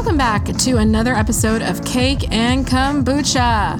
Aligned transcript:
Welcome 0.00 0.16
back 0.16 0.46
to 0.46 0.78
another 0.78 1.12
episode 1.12 1.60
of 1.60 1.84
Cake 1.84 2.32
and 2.32 2.66
Kombucha. 2.66 3.78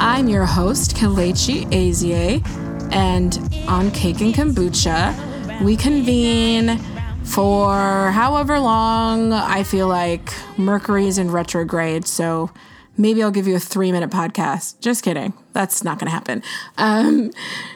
I'm 0.00 0.28
your 0.28 0.44
host, 0.44 0.96
Kalechi 0.96 1.64
Azie, 1.66 2.44
and 2.92 3.38
on 3.68 3.92
Cake 3.92 4.20
and 4.20 4.34
Kombucha, 4.34 5.62
we 5.62 5.76
convene 5.76 6.76
for 7.22 8.10
however 8.10 8.58
long 8.58 9.32
I 9.32 9.62
feel 9.62 9.86
like 9.86 10.34
Mercury's 10.58 11.18
in 11.18 11.30
retrograde. 11.30 12.04
So 12.04 12.50
maybe 12.96 13.22
I'll 13.22 13.30
give 13.30 13.46
you 13.46 13.56
a 13.56 13.60
three 13.60 13.92
minute 13.92 14.10
podcast. 14.10 14.80
Just 14.80 15.02
kidding. 15.02 15.32
That's 15.52 15.82
not 15.82 15.98
going 15.98 16.06
to 16.06 16.12
happen. 16.12 16.42
Um, 16.78 17.32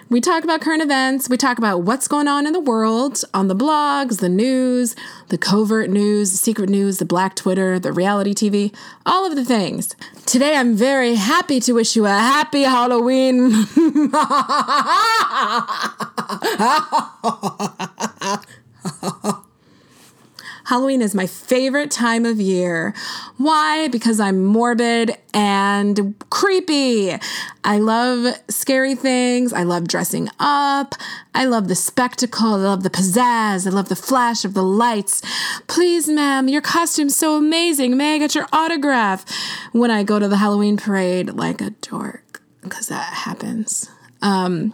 we 0.09 0.21
talk 0.21 0.45
about 0.45 0.61
current 0.61 0.83
events. 0.83 1.29
We 1.29 1.37
talk 1.37 1.59
about 1.59 1.83
what's 1.83 2.07
going 2.07 2.29
on 2.29 2.47
in 2.47 2.53
the 2.53 2.61
world 2.61 3.23
on 3.35 3.49
the 3.49 3.57
blogs, 3.57 4.21
the 4.21 4.29
news, 4.29 4.95
the 5.29 5.39
covert 5.39 5.91
news, 5.91 6.31
the 6.31 6.37
secret 6.37 6.69
news, 6.69 6.99
the 6.99 7.05
black 7.05 7.35
Twitter, 7.35 7.79
the 7.79 7.93
reality 7.93 8.33
TV, 8.33 8.75
all 9.05 9.27
of 9.27 9.35
the 9.35 9.45
things. 9.45 9.97
Today, 10.27 10.57
I'm 10.57 10.77
very 10.77 11.15
happy 11.15 11.59
to 11.61 11.73
wish 11.73 11.97
you 11.97 12.07
a 12.07 12.11
happy 12.11 12.63
Halloween. 12.63 13.67
Halloween 20.65 21.03
is 21.03 21.15
my 21.15 21.27
favorite 21.27 21.91
time 21.91 22.25
of 22.25 22.41
year. 22.41 22.95
Why? 23.37 23.89
Because 23.89 24.19
I'm 24.19 24.45
morbid 24.45 25.17
and 25.35 26.15
creepy. 26.31 27.15
I 27.65 27.79
love 27.79 28.35
scary 28.49 28.95
things. 28.95 29.53
I 29.53 29.63
love 29.65 29.87
dressing 29.87 30.29
up. 30.41 30.95
I 31.35 31.45
love 31.45 31.69
the 31.69 31.75
spectacle. 31.75 32.55
I 32.55 32.57
love 32.57 32.83
the 32.83 32.91
pizzazz. 32.91 33.67
I 33.67 33.71
love 33.71 33.89
the 33.89 33.97
flash 33.97 34.45
of 34.45 34.55
the 34.55 34.65
lights. 34.65 35.23
Please, 35.67 36.09
ma'am, 36.09 36.49
your 36.49 36.63
costume's 36.63 37.17
so 37.17 37.37
amazing. 37.37 37.97
May 37.97 38.15
I 38.15 38.19
get 38.19 38.35
your 38.35 38.47
autograph? 38.53 39.25
When 39.73 39.91
I 39.91 40.03
go 40.03 40.19
to 40.19 40.29
the 40.29 40.39
Halloween 40.39 40.77
parade 40.77 41.35
like 41.35 41.61
a 41.61 41.71
dork, 41.71 42.43
because 42.63 42.87
that 42.89 43.13
happens. 43.13 43.91
Um, 44.23 44.73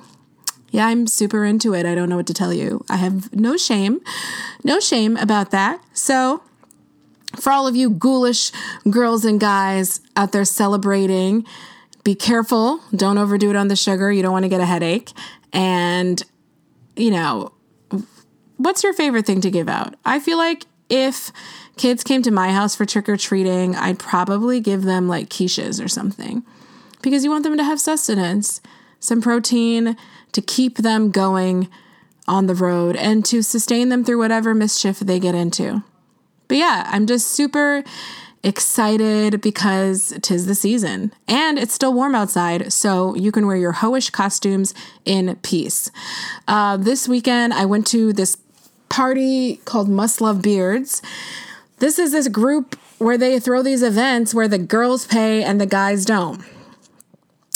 yeah, 0.70 0.86
I'm 0.86 1.06
super 1.06 1.44
into 1.44 1.74
it. 1.74 1.84
I 1.84 1.94
don't 1.94 2.08
know 2.08 2.16
what 2.16 2.26
to 2.28 2.34
tell 2.34 2.52
you. 2.52 2.84
I 2.88 2.96
have 2.96 3.34
no 3.34 3.56
shame, 3.56 4.00
no 4.64 4.80
shame 4.80 5.16
about 5.16 5.50
that. 5.50 5.82
So, 5.92 6.42
for 7.36 7.52
all 7.52 7.66
of 7.66 7.76
you 7.76 7.90
ghoulish 7.90 8.50
girls 8.88 9.24
and 9.24 9.38
guys 9.38 10.00
out 10.16 10.32
there 10.32 10.44
celebrating, 10.44 11.44
be 12.02 12.14
careful. 12.14 12.80
Don't 12.94 13.18
overdo 13.18 13.50
it 13.50 13.56
on 13.56 13.68
the 13.68 13.76
sugar. 13.76 14.10
You 14.10 14.22
don't 14.22 14.32
want 14.32 14.44
to 14.44 14.48
get 14.48 14.60
a 14.60 14.66
headache. 14.66 15.10
And, 15.52 16.22
you 16.96 17.10
know, 17.10 17.52
what's 18.56 18.82
your 18.82 18.92
favorite 18.92 19.26
thing 19.26 19.40
to 19.42 19.50
give 19.50 19.68
out? 19.68 19.94
I 20.04 20.18
feel 20.18 20.38
like 20.38 20.66
if 20.88 21.30
kids 21.76 22.02
came 22.02 22.22
to 22.22 22.30
my 22.30 22.52
house 22.52 22.74
for 22.74 22.84
trick 22.84 23.08
or 23.08 23.16
treating, 23.16 23.76
I'd 23.76 23.98
probably 23.98 24.60
give 24.60 24.82
them 24.82 25.08
like 25.08 25.28
quiches 25.28 25.82
or 25.82 25.88
something 25.88 26.44
because 27.02 27.24
you 27.24 27.30
want 27.30 27.44
them 27.44 27.56
to 27.56 27.64
have 27.64 27.80
sustenance, 27.80 28.60
some 28.98 29.22
protein 29.22 29.96
to 30.32 30.42
keep 30.42 30.78
them 30.78 31.10
going 31.10 31.68
on 32.28 32.46
the 32.46 32.54
road 32.54 32.96
and 32.96 33.24
to 33.24 33.42
sustain 33.42 33.88
them 33.88 34.04
through 34.04 34.18
whatever 34.18 34.54
mischief 34.54 35.00
they 35.00 35.18
get 35.18 35.34
into. 35.34 35.82
But 36.48 36.58
yeah, 36.58 36.88
I'm 36.88 37.06
just 37.06 37.28
super 37.28 37.82
excited 38.42 39.40
because 39.40 40.16
tis 40.22 40.46
the 40.46 40.54
season 40.54 41.12
and 41.28 41.58
it's 41.58 41.74
still 41.74 41.92
warm 41.92 42.14
outside, 42.14 42.72
so 42.72 43.14
you 43.14 43.30
can 43.32 43.46
wear 43.46 43.56
your 43.56 43.74
hoish 43.74 44.10
costumes 44.12 44.74
in 45.04 45.36
peace. 45.42 45.90
Uh, 46.48 46.76
this 46.76 47.06
weekend, 47.06 47.52
I 47.52 47.66
went 47.66 47.86
to 47.88 48.12
this 48.12 48.38
party 48.88 49.56
called 49.64 49.88
Must 49.88 50.20
Love 50.20 50.42
Beards. 50.42 51.02
This 51.78 51.98
is 51.98 52.12
this 52.12 52.28
group 52.28 52.76
where 52.98 53.16
they 53.16 53.40
throw 53.40 53.62
these 53.62 53.82
events 53.82 54.34
where 54.34 54.48
the 54.48 54.58
girls 54.58 55.06
pay 55.06 55.42
and 55.42 55.60
the 55.60 55.66
guys 55.66 56.04
don't. 56.04 56.42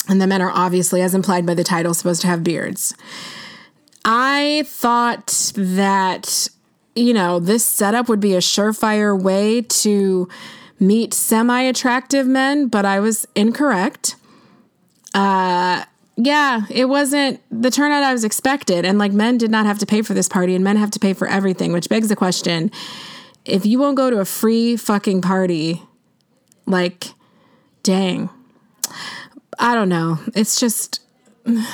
And 0.08 0.20
the 0.20 0.26
men 0.26 0.42
are 0.42 0.50
obviously, 0.50 1.00
as 1.02 1.14
implied 1.14 1.46
by 1.46 1.54
the 1.54 1.64
title, 1.64 1.94
supposed 1.94 2.20
to 2.22 2.26
have 2.26 2.44
beards. 2.44 2.94
I 4.04 4.64
thought 4.66 5.52
that, 5.56 6.48
you 6.94 7.14
know, 7.14 7.40
this 7.40 7.64
setup 7.64 8.08
would 8.08 8.20
be 8.20 8.34
a 8.34 8.38
surefire 8.38 9.18
way 9.20 9.62
to 9.62 10.28
meet 10.78 11.14
semi 11.14 11.62
attractive 11.62 12.26
men, 12.26 12.68
but 12.68 12.84
I 12.84 13.00
was 13.00 13.26
incorrect. 13.34 14.16
Uh, 15.14 15.84
yeah, 16.16 16.62
it 16.70 16.84
wasn't 16.86 17.40
the 17.50 17.70
turnout 17.70 18.02
I 18.02 18.12
was 18.12 18.24
expected. 18.24 18.84
And 18.84 18.98
like 18.98 19.12
men 19.12 19.38
did 19.38 19.50
not 19.50 19.64
have 19.64 19.78
to 19.78 19.86
pay 19.86 20.02
for 20.02 20.12
this 20.12 20.28
party, 20.28 20.54
and 20.54 20.62
men 20.62 20.76
have 20.76 20.90
to 20.90 20.98
pay 20.98 21.14
for 21.14 21.26
everything, 21.26 21.72
which 21.72 21.88
begs 21.88 22.08
the 22.08 22.16
question 22.16 22.70
if 23.44 23.66
you 23.66 23.78
won't 23.78 23.96
go 23.96 24.10
to 24.10 24.20
a 24.20 24.24
free 24.24 24.76
fucking 24.76 25.20
party, 25.20 25.82
like, 26.66 27.12
dang. 27.82 28.30
I 29.58 29.74
don't 29.74 29.88
know. 29.88 30.18
It's 30.34 30.58
just 30.58 31.00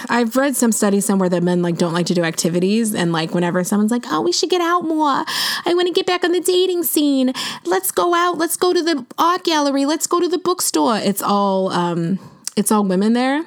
I've 0.09 0.37
read 0.37 0.57
some 0.57 0.73
studies 0.73 1.05
somewhere 1.05 1.29
that 1.29 1.43
men 1.43 1.63
like 1.63 1.79
don't 1.79 1.93
like 1.93 2.07
to 2.07 2.15
do 2.15 2.25
activities 2.25 2.93
and 2.95 3.13
like 3.13 3.35
whenever 3.35 3.63
someone's 3.63 3.93
like, 3.93 4.05
"Oh, 4.09 4.21
we 4.21 4.33
should 4.33 4.51
get 4.51 4.61
out 4.61 4.83
more. 4.83 5.25
I 5.65 5.75
want 5.75 5.87
to 5.87 5.93
get 5.93 6.07
back 6.07 6.25
on 6.25 6.33
the 6.33 6.41
dating 6.41 6.83
scene. 6.83 7.33
Let's 7.65 7.93
go 7.93 8.15
out. 8.15 8.37
Let's 8.37 8.57
go 8.57 8.73
to 8.73 8.83
the 8.83 9.07
art 9.17 9.45
gallery. 9.45 9.87
Let's 9.87 10.07
go 10.07 10.19
to 10.19 10.29
the 10.29 10.39
bookstore." 10.39 10.97
It's 10.97 11.23
all 11.23 11.71
um 11.71 12.19
it's 12.57 12.73
all 12.73 12.85
women 12.85 13.13
there. 13.13 13.45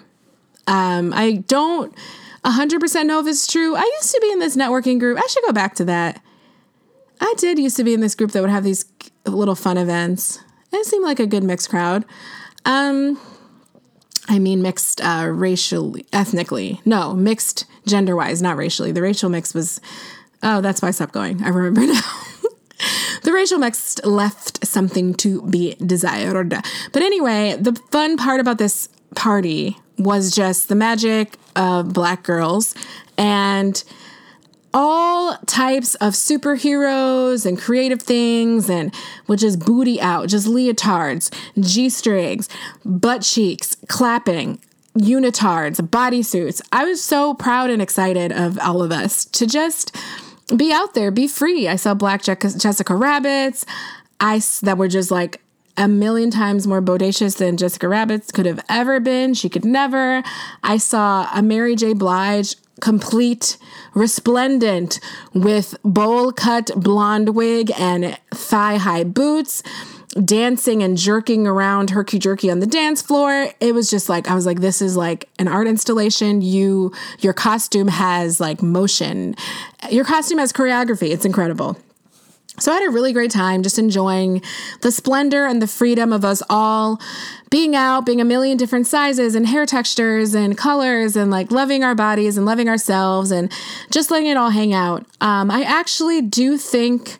Um 0.67 1.11
I 1.13 1.43
don't 1.47 1.93
100% 2.45 3.05
know 3.05 3.19
if 3.19 3.27
it's 3.27 3.45
true. 3.47 3.75
I 3.75 3.89
used 3.99 4.11
to 4.11 4.19
be 4.22 4.31
in 4.31 4.39
this 4.39 4.55
networking 4.55 4.99
group. 4.99 5.17
I 5.17 5.27
should 5.27 5.43
go 5.45 5.51
back 5.53 5.75
to 5.75 5.85
that. 5.85 6.22
I 7.19 7.33
did 7.38 7.59
used 7.59 7.77
to 7.77 7.83
be 7.83 7.93
in 7.93 8.01
this 8.01 8.16
group 8.16 8.31
that 8.31 8.41
would 8.41 8.49
have 8.49 8.63
these 8.63 8.85
little 9.25 9.55
fun 9.55 9.77
events. 9.77 10.39
It 10.72 10.85
seemed 10.85 11.03
like 11.05 11.19
a 11.19 11.27
good 11.27 11.43
mixed 11.43 11.69
crowd. 11.69 12.05
Um 12.63 13.19
I 14.28 14.39
mean 14.39 14.61
mixed 14.61 15.01
uh, 15.01 15.28
racially, 15.31 16.06
ethnically. 16.13 16.81
No, 16.85 17.13
mixed 17.13 17.66
gender 17.85 18.16
wise, 18.16 18.41
not 18.41 18.57
racially. 18.57 18.91
The 18.91 19.01
racial 19.01 19.29
mix 19.29 19.53
was, 19.53 19.81
oh, 20.41 20.61
that's 20.61 20.81
why 20.81 20.89
I 20.89 20.91
stopped 20.91 21.13
going. 21.13 21.44
I 21.44 21.50
remember 21.50 21.81
now. 21.94 22.01
the 23.23 23.34
racial 23.34 23.59
mix 23.59 24.03
left 24.03 24.66
something 24.66 25.13
to 25.16 25.41
be 25.44 25.75
desired. 25.75 26.50
But 26.91 27.01
anyway, 27.01 27.57
the 27.59 27.73
fun 27.91 28.17
part 28.17 28.39
about 28.39 28.57
this 28.57 28.88
party 29.16 29.78
was 29.97 30.34
just 30.34 30.69
the 30.69 30.75
magic 30.75 31.38
of 31.55 31.94
black 31.94 32.23
girls 32.23 32.73
and 33.17 33.84
all 34.73 35.38
types 35.45 35.95
of 35.95 36.13
superheroes 36.13 37.45
and 37.45 37.59
creative 37.59 38.01
things 38.01 38.69
and 38.69 38.94
with 39.28 39.39
just 39.39 39.59
booty 39.59 40.01
out, 40.01 40.29
just 40.29 40.47
leotards, 40.47 41.34
G 41.59 41.89
strings, 41.89 42.50
butt 42.84 43.22
cheeks, 43.22 43.75
clapping, 43.88 44.59
unitards, 44.97 45.79
bodysuits. 45.81 46.61
I 46.72 46.85
was 46.85 47.03
so 47.03 47.34
proud 47.34 47.69
and 47.69 47.81
excited 47.81 48.31
of 48.31 48.59
all 48.59 48.81
of 48.81 48.91
us 48.91 49.25
to 49.25 49.45
just 49.45 49.95
be 50.56 50.72
out 50.72 50.94
there, 50.94 51.11
be 51.11 51.28
free. 51.28 51.67
I 51.67 51.75
saw 51.75 51.94
black 51.94 52.23
Jessica 52.23 52.95
Rabbits, 52.95 53.66
I 54.19 54.41
that 54.61 54.78
were 54.78 54.88
just 54.88 55.11
like 55.11 55.41
a 55.75 55.88
million 55.88 56.29
times 56.29 56.67
more 56.67 56.81
bodacious 56.81 57.38
than 57.38 57.57
Jessica 57.57 57.88
Rabbits 57.88 58.31
could 58.31 58.45
have 58.45 58.63
ever 58.69 59.00
been. 59.00 59.34
She 59.34 59.50
could 59.50 59.66
never. 59.66 60.23
I 60.61 60.78
saw 60.78 61.28
a 61.34 61.41
Mary 61.41 61.75
J. 61.75 61.94
Blige 61.94 62.55
complete, 62.81 63.57
resplendent, 63.94 65.00
with 65.34 65.75
bowl 65.84 66.31
cut 66.31 66.72
blonde 66.75 67.35
wig 67.35 67.72
and 67.78 68.17
thigh 68.31 68.78
high 68.78 69.03
boots, 69.03 69.63
dancing 70.23 70.84
and 70.84 70.97
jerking 70.97 71.47
around 71.47 71.89
herky 71.89 72.19
jerky 72.19 72.51
on 72.51 72.59
the 72.59 72.67
dance 72.67 73.01
floor. 73.01 73.47
It 73.59 73.73
was 73.73 73.89
just 73.89 74.09
like, 74.09 74.29
I 74.29 74.35
was 74.35 74.45
like, 74.45 74.59
this 74.59 74.81
is 74.81 74.95
like 74.95 75.29
an 75.39 75.47
art 75.47 75.67
installation. 75.67 76.41
You, 76.41 76.91
your 77.19 77.34
costume 77.34 77.88
has 77.88 78.39
like 78.39 78.61
motion, 78.61 79.35
your 79.90 80.05
costume 80.05 80.38
has 80.38 80.53
choreography. 80.53 81.09
It's 81.09 81.25
incredible. 81.25 81.78
So 82.59 82.72
I 82.72 82.76
had 82.76 82.88
a 82.88 82.91
really 82.91 83.14
great 83.14 83.32
time 83.32 83.64
just 83.64 83.79
enjoying 83.79 84.41
the 84.82 84.91
splendor 84.91 85.46
and 85.46 85.61
the 85.61 85.67
freedom 85.67 86.14
of 86.14 86.23
us 86.23 86.44
all 86.50 87.02
being 87.50 87.76
out, 87.76 88.05
being 88.05 88.22
a 88.22 88.26
million 88.26 88.58
different 88.58 88.85
sizes 88.85 89.34
and 89.34 89.47
hair 89.47 89.66
textures 89.66 90.35
and 90.35 90.58
colors 90.58 91.16
and 91.16 91.32
like 91.32 91.52
loving 91.52 91.84
our 91.84 91.96
bodies 91.96 92.38
and 92.38 92.46
loving 92.46 92.70
ourselves 92.70 93.32
and 93.32 93.52
just 93.90 94.11
letting 94.11 94.28
it 94.28 94.38
all 94.38 94.52
hang 94.52 94.73
out. 94.73 95.05
Um, 95.20 95.50
I 95.50 95.64
actually 95.64 96.22
do 96.22 96.58
think 96.58 97.20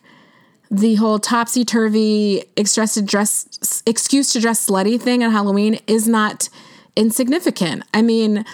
the 0.70 0.94
whole 0.96 1.18
topsy 1.18 1.64
turvy 1.64 2.44
dress 2.56 3.82
excuse 3.86 4.32
to 4.32 4.40
dress 4.40 4.66
slutty 4.66 5.00
thing 5.00 5.22
on 5.22 5.30
Halloween 5.30 5.80
is 5.86 6.08
not 6.08 6.48
insignificant. 6.96 7.84
I 7.92 8.02
mean, 8.02 8.44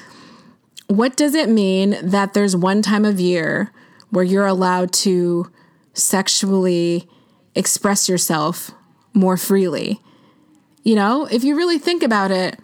what 0.86 1.16
does 1.16 1.34
it 1.34 1.48
mean 1.48 1.96
that 2.02 2.34
there's 2.34 2.56
one 2.56 2.82
time 2.82 3.04
of 3.04 3.20
year 3.20 3.70
where 4.10 4.24
you're 4.24 4.46
allowed 4.46 4.92
to 4.92 5.50
sexually 5.94 7.08
express 7.54 8.08
yourself 8.08 8.70
more 9.12 9.36
freely. 9.36 10.00
You 10.82 10.94
know, 10.94 11.26
if 11.26 11.44
you 11.44 11.56
really 11.56 11.78
think 11.78 12.02
about 12.02 12.30
it, 12.30 12.58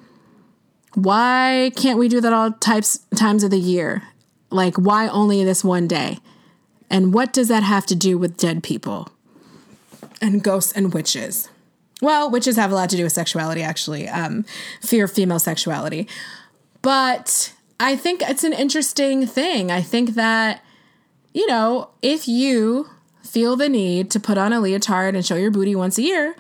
why 0.95 1.73
can't 1.77 1.99
we 1.99 2.09
do 2.09 2.21
that 2.21 2.33
all 2.33 2.53
types 2.53 3.01
times 3.15 3.43
of 3.45 3.51
the 3.51 3.59
year? 3.59 4.03
Like 4.51 4.77
why 4.77 5.09
only 5.09 5.45
this 5.45 5.63
one 5.63 5.87
day? 5.87 6.19
And 6.89 7.13
what 7.13 7.33
does 7.33 7.49
that 7.49 7.63
have 7.63 7.85
to 7.87 7.95
do 7.95 8.17
with 8.17 8.37
dead 8.37 8.63
people 8.63 9.11
and 10.23 10.43
ghosts 10.43 10.73
and 10.73 10.95
witches? 10.95 11.51
Well, 12.01 12.31
witches 12.31 12.57
have 12.57 12.71
a 12.71 12.75
lot 12.75 12.91
to 12.91 12.97
do 12.97 13.05
with 13.05 13.13
sexuality, 13.13 13.63
actually, 13.63 14.09
um, 14.09 14.45
fear 14.81 15.05
of 15.05 15.13
female 15.13 15.39
sexuality. 15.39 16.07
But 16.83 17.53
I 17.81 17.97
think 17.97 18.23
it's 18.23 18.45
an 18.45 18.53
interesting 18.53 19.27
thing. 19.27 19.71
I 19.71 19.83
think 19.83 20.15
that, 20.15 20.63
you 21.33 21.47
know, 21.47 21.91
if 22.03 22.29
you 22.29 22.89
feel 23.37 23.55
the 23.55 23.69
need 23.69 24.11
to 24.11 24.19
put 24.19 24.39
on 24.39 24.55
a 24.55 24.59
leotard 24.59 25.15
and 25.15 25.23
show 25.23 25.37
your 25.37 25.51
booty 25.51 25.77
once 25.77 25.99
a 25.99 26.03
year, 26.03 26.35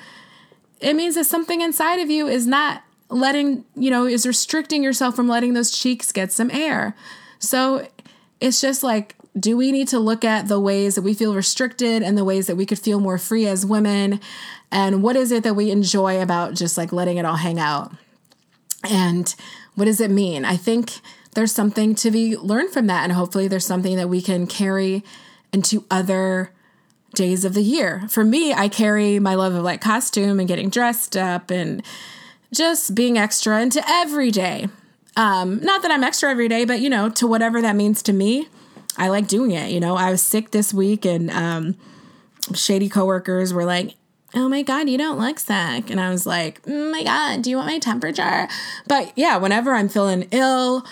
it 0.80 0.96
means 0.96 1.14
that 1.14 1.26
something 1.26 1.60
inside 1.60 2.00
of 2.00 2.08
you 2.08 2.26
is 2.26 2.46
not 2.46 2.82
letting, 3.10 3.66
you 3.74 3.90
know, 3.90 4.06
is 4.06 4.26
restricting 4.26 4.82
yourself 4.82 5.14
from 5.14 5.28
letting 5.28 5.52
those 5.52 5.70
cheeks 5.70 6.10
get 6.10 6.32
some 6.32 6.50
air. 6.50 6.96
So 7.38 7.86
it's 8.40 8.62
just 8.62 8.82
like, 8.82 9.14
do 9.38 9.58
we 9.58 9.72
need 9.72 9.88
to 9.88 9.98
look 9.98 10.24
at 10.24 10.48
the 10.48 10.58
ways 10.58 10.94
that 10.94 11.02
we 11.02 11.12
feel 11.12 11.34
restricted 11.34 12.02
and 12.02 12.16
the 12.16 12.24
ways 12.24 12.46
that 12.46 12.56
we 12.56 12.64
could 12.64 12.78
feel 12.78 12.98
more 12.98 13.18
free 13.18 13.46
as 13.46 13.66
women? 13.66 14.18
And 14.72 15.02
what 15.02 15.16
is 15.16 15.32
it 15.32 15.42
that 15.42 15.52
we 15.52 15.70
enjoy 15.70 16.22
about 16.22 16.54
just 16.54 16.78
like 16.78 16.94
letting 16.94 17.18
it 17.18 17.26
all 17.26 17.36
hang 17.36 17.58
out? 17.58 17.92
And 18.88 19.34
what 19.74 19.84
does 19.84 20.00
it 20.00 20.10
mean? 20.10 20.46
I 20.46 20.56
think 20.56 20.92
there's 21.34 21.52
something 21.52 21.94
to 21.96 22.10
be 22.10 22.38
learned 22.38 22.70
from 22.70 22.86
that. 22.86 23.04
And 23.04 23.12
hopefully 23.12 23.48
there's 23.48 23.66
something 23.66 23.96
that 23.96 24.08
we 24.08 24.22
can 24.22 24.46
carry 24.46 25.04
into 25.52 25.84
other 25.90 26.52
days 27.16 27.44
of 27.44 27.54
the 27.54 27.62
year. 27.62 28.06
For 28.08 28.24
me, 28.24 28.52
I 28.54 28.68
carry 28.68 29.18
my 29.18 29.34
love 29.34 29.54
of 29.54 29.64
like 29.64 29.80
costume 29.80 30.38
and 30.38 30.46
getting 30.46 30.68
dressed 30.68 31.16
up 31.16 31.50
and 31.50 31.82
just 32.52 32.94
being 32.94 33.18
extra 33.18 33.60
into 33.60 33.82
every 33.88 34.30
day. 34.30 34.68
Um, 35.16 35.60
not 35.60 35.82
that 35.82 35.90
I'm 35.90 36.04
extra 36.04 36.30
every 36.30 36.46
day, 36.48 36.64
but 36.64 36.80
you 36.80 36.88
know, 36.88 37.08
to 37.10 37.26
whatever 37.26 37.60
that 37.62 37.74
means 37.74 38.02
to 38.04 38.12
me, 38.12 38.48
I 38.96 39.08
like 39.08 39.26
doing 39.26 39.50
it. 39.50 39.70
You 39.70 39.80
know, 39.80 39.96
I 39.96 40.10
was 40.10 40.22
sick 40.22 40.52
this 40.52 40.72
week 40.72 41.04
and 41.04 41.30
um, 41.30 41.76
shady 42.54 42.88
coworkers 42.88 43.52
were 43.52 43.64
like, 43.64 43.94
oh 44.34 44.48
my 44.48 44.62
God, 44.62 44.88
you 44.88 44.98
don't 44.98 45.18
look 45.18 45.38
sick. 45.38 45.90
And 45.90 46.00
I 46.00 46.10
was 46.10 46.26
like, 46.26 46.60
oh 46.66 46.90
my 46.92 47.02
God, 47.02 47.42
do 47.42 47.50
you 47.50 47.56
want 47.56 47.68
my 47.68 47.78
temperature? 47.78 48.46
But 48.86 49.12
yeah, 49.16 49.36
whenever 49.38 49.74
I'm 49.74 49.88
feeling 49.88 50.28
ill, 50.30 50.84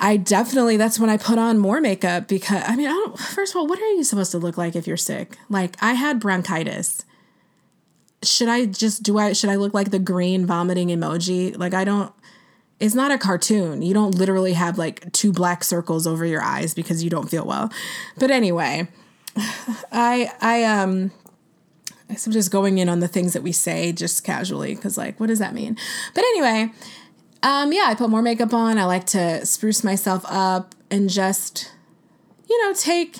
I 0.00 0.16
definitely, 0.16 0.76
that's 0.76 0.98
when 0.98 1.08
I 1.08 1.16
put 1.16 1.38
on 1.38 1.58
more 1.58 1.80
makeup 1.80 2.28
because, 2.28 2.62
I 2.66 2.76
mean, 2.76 2.88
I 2.88 2.92
don't, 2.92 3.18
first 3.18 3.52
of 3.54 3.58
all, 3.58 3.66
what 3.66 3.78
are 3.78 3.92
you 3.92 4.04
supposed 4.04 4.32
to 4.32 4.38
look 4.38 4.58
like 4.58 4.74
if 4.76 4.86
you're 4.86 4.96
sick? 4.96 5.38
Like, 5.48 5.76
I 5.80 5.94
had 5.94 6.20
bronchitis. 6.20 7.04
Should 8.22 8.48
I 8.48 8.66
just, 8.66 9.02
do 9.02 9.18
I, 9.18 9.32
should 9.32 9.50
I 9.50 9.56
look 9.56 9.72
like 9.72 9.90
the 9.90 9.98
green 9.98 10.46
vomiting 10.46 10.88
emoji? 10.88 11.56
Like, 11.56 11.74
I 11.74 11.84
don't, 11.84 12.12
it's 12.80 12.94
not 12.94 13.12
a 13.12 13.18
cartoon. 13.18 13.82
You 13.82 13.94
don't 13.94 14.14
literally 14.16 14.54
have 14.54 14.78
like 14.78 15.10
two 15.12 15.32
black 15.32 15.62
circles 15.62 16.06
over 16.06 16.26
your 16.26 16.42
eyes 16.42 16.74
because 16.74 17.04
you 17.04 17.10
don't 17.10 17.30
feel 17.30 17.46
well. 17.46 17.70
But 18.18 18.30
anyway, 18.30 18.88
I, 19.92 20.32
I, 20.40 20.64
um, 20.64 21.12
I'm 22.08 22.32
just 22.32 22.50
going 22.50 22.78
in 22.78 22.88
on 22.88 23.00
the 23.00 23.08
things 23.08 23.32
that 23.32 23.42
we 23.42 23.52
say 23.52 23.92
just 23.92 24.24
casually 24.24 24.74
because, 24.74 24.98
like, 24.98 25.18
what 25.18 25.28
does 25.28 25.38
that 25.38 25.54
mean? 25.54 25.76
But 26.14 26.24
anyway, 26.24 26.72
um, 27.44 27.72
yeah, 27.74 27.84
I 27.88 27.94
put 27.94 28.08
more 28.08 28.22
makeup 28.22 28.54
on. 28.54 28.78
I 28.78 28.86
like 28.86 29.04
to 29.08 29.44
spruce 29.44 29.84
myself 29.84 30.24
up 30.26 30.74
and 30.90 31.10
just, 31.10 31.70
you 32.48 32.62
know, 32.64 32.72
take. 32.72 33.18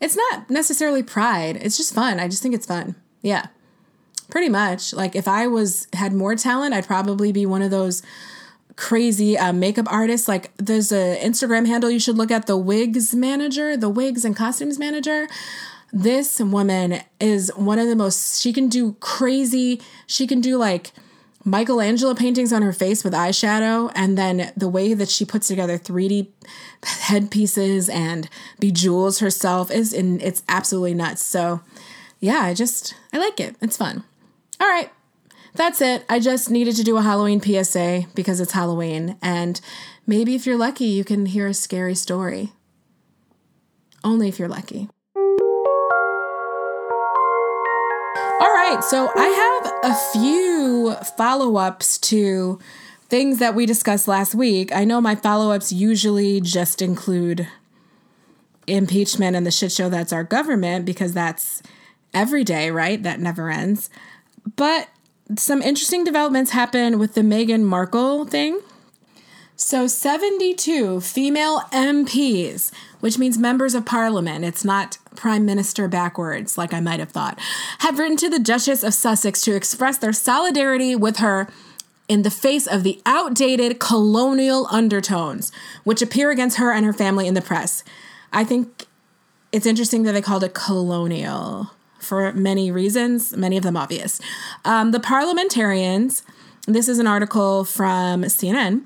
It's 0.00 0.16
not 0.16 0.48
necessarily 0.48 1.02
pride. 1.02 1.56
It's 1.56 1.76
just 1.76 1.92
fun. 1.92 2.20
I 2.20 2.28
just 2.28 2.40
think 2.40 2.54
it's 2.54 2.66
fun. 2.66 2.94
Yeah, 3.20 3.46
pretty 4.30 4.48
much. 4.48 4.94
Like 4.94 5.16
if 5.16 5.26
I 5.26 5.48
was 5.48 5.88
had 5.92 6.12
more 6.12 6.36
talent, 6.36 6.72
I'd 6.72 6.86
probably 6.86 7.32
be 7.32 7.46
one 7.46 7.62
of 7.62 7.72
those 7.72 8.00
crazy 8.76 9.36
uh, 9.36 9.52
makeup 9.52 9.86
artists. 9.90 10.28
Like 10.28 10.52
there's 10.56 10.92
a 10.92 11.18
Instagram 11.20 11.66
handle 11.66 11.90
you 11.90 11.98
should 11.98 12.16
look 12.16 12.30
at, 12.30 12.46
the 12.46 12.56
wigs 12.56 13.12
manager, 13.12 13.76
the 13.76 13.90
wigs 13.90 14.24
and 14.24 14.36
costumes 14.36 14.78
manager 14.78 15.26
this 15.96 16.40
woman 16.40 17.00
is 17.20 17.52
one 17.54 17.78
of 17.78 17.86
the 17.86 17.94
most 17.94 18.40
she 18.42 18.52
can 18.52 18.68
do 18.68 18.94
crazy 18.98 19.80
she 20.08 20.26
can 20.26 20.40
do 20.40 20.58
like 20.58 20.90
michelangelo 21.44 22.14
paintings 22.14 22.52
on 22.52 22.62
her 22.62 22.72
face 22.72 23.04
with 23.04 23.12
eyeshadow 23.12 23.92
and 23.94 24.16
then 24.16 24.52
the 24.56 24.68
way 24.68 24.94
that 24.94 25.08
she 25.08 25.24
puts 25.24 25.48
together 25.48 25.78
3d 25.78 26.28
headpieces 26.82 27.88
and 27.88 28.28
bejewels 28.60 29.20
herself 29.20 29.70
is 29.70 29.92
in 29.92 30.20
it's 30.20 30.42
absolutely 30.48 30.94
nuts. 30.94 31.24
So 31.24 31.60
yeah 32.20 32.40
i 32.40 32.54
just 32.54 32.94
i 33.12 33.18
like 33.18 33.38
it. 33.40 33.56
It's 33.60 33.76
fun. 33.76 34.04
All 34.60 34.68
right. 34.68 34.90
That's 35.56 35.80
it. 35.80 36.04
I 36.08 36.18
just 36.18 36.50
needed 36.50 36.76
to 36.76 36.82
do 36.82 36.96
a 36.96 37.02
halloween 37.02 37.40
psa 37.40 38.06
because 38.14 38.40
it's 38.40 38.52
halloween 38.52 39.16
and 39.20 39.60
maybe 40.06 40.34
if 40.34 40.46
you're 40.46 40.56
lucky 40.56 40.86
you 40.86 41.04
can 41.04 41.26
hear 41.26 41.46
a 41.46 41.54
scary 41.54 41.94
story. 41.94 42.52
Only 44.02 44.28
if 44.28 44.38
you're 44.38 44.48
lucky 44.48 44.88
right, 48.52 48.82
so 48.82 49.10
I 49.14 49.26
have 49.28 49.92
a 49.92 49.94
few 50.12 50.94
follow 51.16 51.56
ups 51.56 51.98
to 51.98 52.58
things 53.08 53.38
that 53.38 53.54
we 53.54 53.66
discussed 53.66 54.08
last 54.08 54.34
week. 54.34 54.74
I 54.74 54.84
know 54.84 55.00
my 55.00 55.14
follow 55.14 55.52
ups 55.52 55.72
usually 55.72 56.40
just 56.40 56.82
include 56.82 57.46
impeachment 58.66 59.36
and 59.36 59.46
the 59.46 59.50
shit 59.50 59.70
show 59.72 59.88
that's 59.88 60.12
our 60.12 60.24
government 60.24 60.84
because 60.84 61.12
that's 61.12 61.62
every 62.12 62.44
day, 62.44 62.70
right? 62.70 63.02
That 63.02 63.20
never 63.20 63.50
ends. 63.50 63.90
But 64.56 64.88
some 65.36 65.62
interesting 65.62 66.04
developments 66.04 66.50
happen 66.50 66.98
with 66.98 67.14
the 67.14 67.22
Meghan 67.22 67.62
Markle 67.62 68.24
thing. 68.24 68.60
So, 69.56 69.86
72 69.86 71.00
female 71.00 71.60
MPs, 71.72 72.72
which 73.00 73.18
means 73.18 73.38
members 73.38 73.74
of 73.74 73.86
parliament, 73.86 74.44
it's 74.44 74.64
not 74.64 74.98
prime 75.16 75.44
minister 75.44 75.88
backwards, 75.88 76.58
like 76.58 76.72
I 76.72 76.80
might 76.80 77.00
have 77.00 77.10
thought, 77.10 77.38
have 77.78 77.98
written 77.98 78.16
to 78.18 78.30
the 78.30 78.38
Duchess 78.38 78.82
of 78.82 78.94
Sussex 78.94 79.40
to 79.42 79.54
express 79.54 79.98
their 79.98 80.12
solidarity 80.12 80.94
with 80.96 81.18
her 81.18 81.48
in 82.08 82.22
the 82.22 82.30
face 82.30 82.66
of 82.66 82.82
the 82.82 83.00
outdated 83.06 83.80
colonial 83.80 84.66
undertones 84.70 85.50
which 85.84 86.02
appear 86.02 86.30
against 86.30 86.58
her 86.58 86.72
and 86.72 86.84
her 86.84 86.92
family 86.92 87.26
in 87.26 87.34
the 87.34 87.42
press. 87.42 87.82
I 88.32 88.44
think 88.44 88.86
it's 89.52 89.66
interesting 89.66 90.02
that 90.02 90.12
they 90.12 90.22
called 90.22 90.44
it 90.44 90.54
colonial 90.54 91.70
for 91.98 92.32
many 92.32 92.70
reasons, 92.70 93.34
many 93.36 93.56
of 93.56 93.62
them 93.62 93.76
obvious. 93.76 94.20
Um, 94.64 94.90
the 94.90 95.00
parliamentarians, 95.00 96.22
this 96.66 96.88
is 96.88 96.98
an 96.98 97.06
article 97.06 97.64
from 97.64 98.22
CNN 98.24 98.84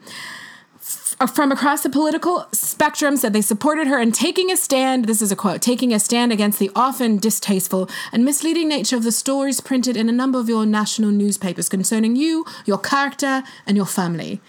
from 1.26 1.50
across 1.50 1.82
the 1.82 1.90
political 1.90 2.46
spectrum 2.52 3.16
said 3.16 3.32
they 3.32 3.40
supported 3.40 3.88
her 3.88 3.98
in 3.98 4.12
taking 4.12 4.52
a 4.52 4.56
stand. 4.56 5.06
This 5.06 5.20
is 5.20 5.32
a 5.32 5.36
quote 5.36 5.60
taking 5.60 5.92
a 5.92 5.98
stand 5.98 6.30
against 6.30 6.60
the 6.60 6.70
often 6.76 7.16
distasteful 7.16 7.90
and 8.12 8.24
misleading 8.24 8.68
nature 8.68 8.94
of 8.94 9.02
the 9.02 9.10
stories 9.10 9.60
printed 9.60 9.96
in 9.96 10.08
a 10.08 10.12
number 10.12 10.38
of 10.38 10.48
your 10.48 10.64
national 10.64 11.10
newspapers 11.10 11.68
concerning 11.68 12.14
you, 12.14 12.44
your 12.64 12.78
character, 12.78 13.42
and 13.66 13.76
your 13.76 13.86
family. 13.86 14.40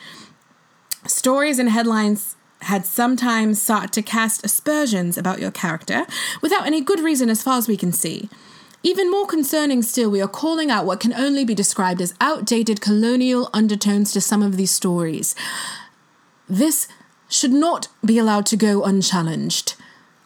Stories 1.08 1.58
and 1.58 1.70
headlines 1.70 2.36
had 2.62 2.86
sometimes 2.86 3.60
sought 3.60 3.92
to 3.94 4.04
cast 4.04 4.46
aspersions 4.46 5.18
about 5.18 5.40
your 5.40 5.52
character 5.52 6.06
without 6.40 6.68
any 6.68 6.82
good 6.82 7.00
reason 7.00 7.30
as 7.32 7.42
far 7.42 7.58
as 7.58 7.68
we 7.68 7.78
can 7.78 7.92
see. 7.92 8.30
Even 8.84 9.10
more 9.10 9.26
concerning 9.26 9.82
still, 9.82 10.10
we 10.12 10.22
are 10.22 10.28
calling 10.28 10.70
out 10.70 10.86
what 10.86 11.00
can 11.00 11.14
only 11.14 11.44
be 11.44 11.56
described 11.56 12.00
as 12.00 12.14
outdated 12.22 12.80
colonial 12.80 13.50
undertones 13.54 14.12
to 14.14 14.22
some 14.22 14.44
of 14.44 14.56
these 14.56 14.72
stories. 14.72 15.36
This 16.50 16.88
should 17.30 17.52
not 17.52 17.88
be 18.04 18.18
allowed 18.18 18.46
to 18.48 18.58
go 18.58 18.84
unchallenged. 18.84 19.76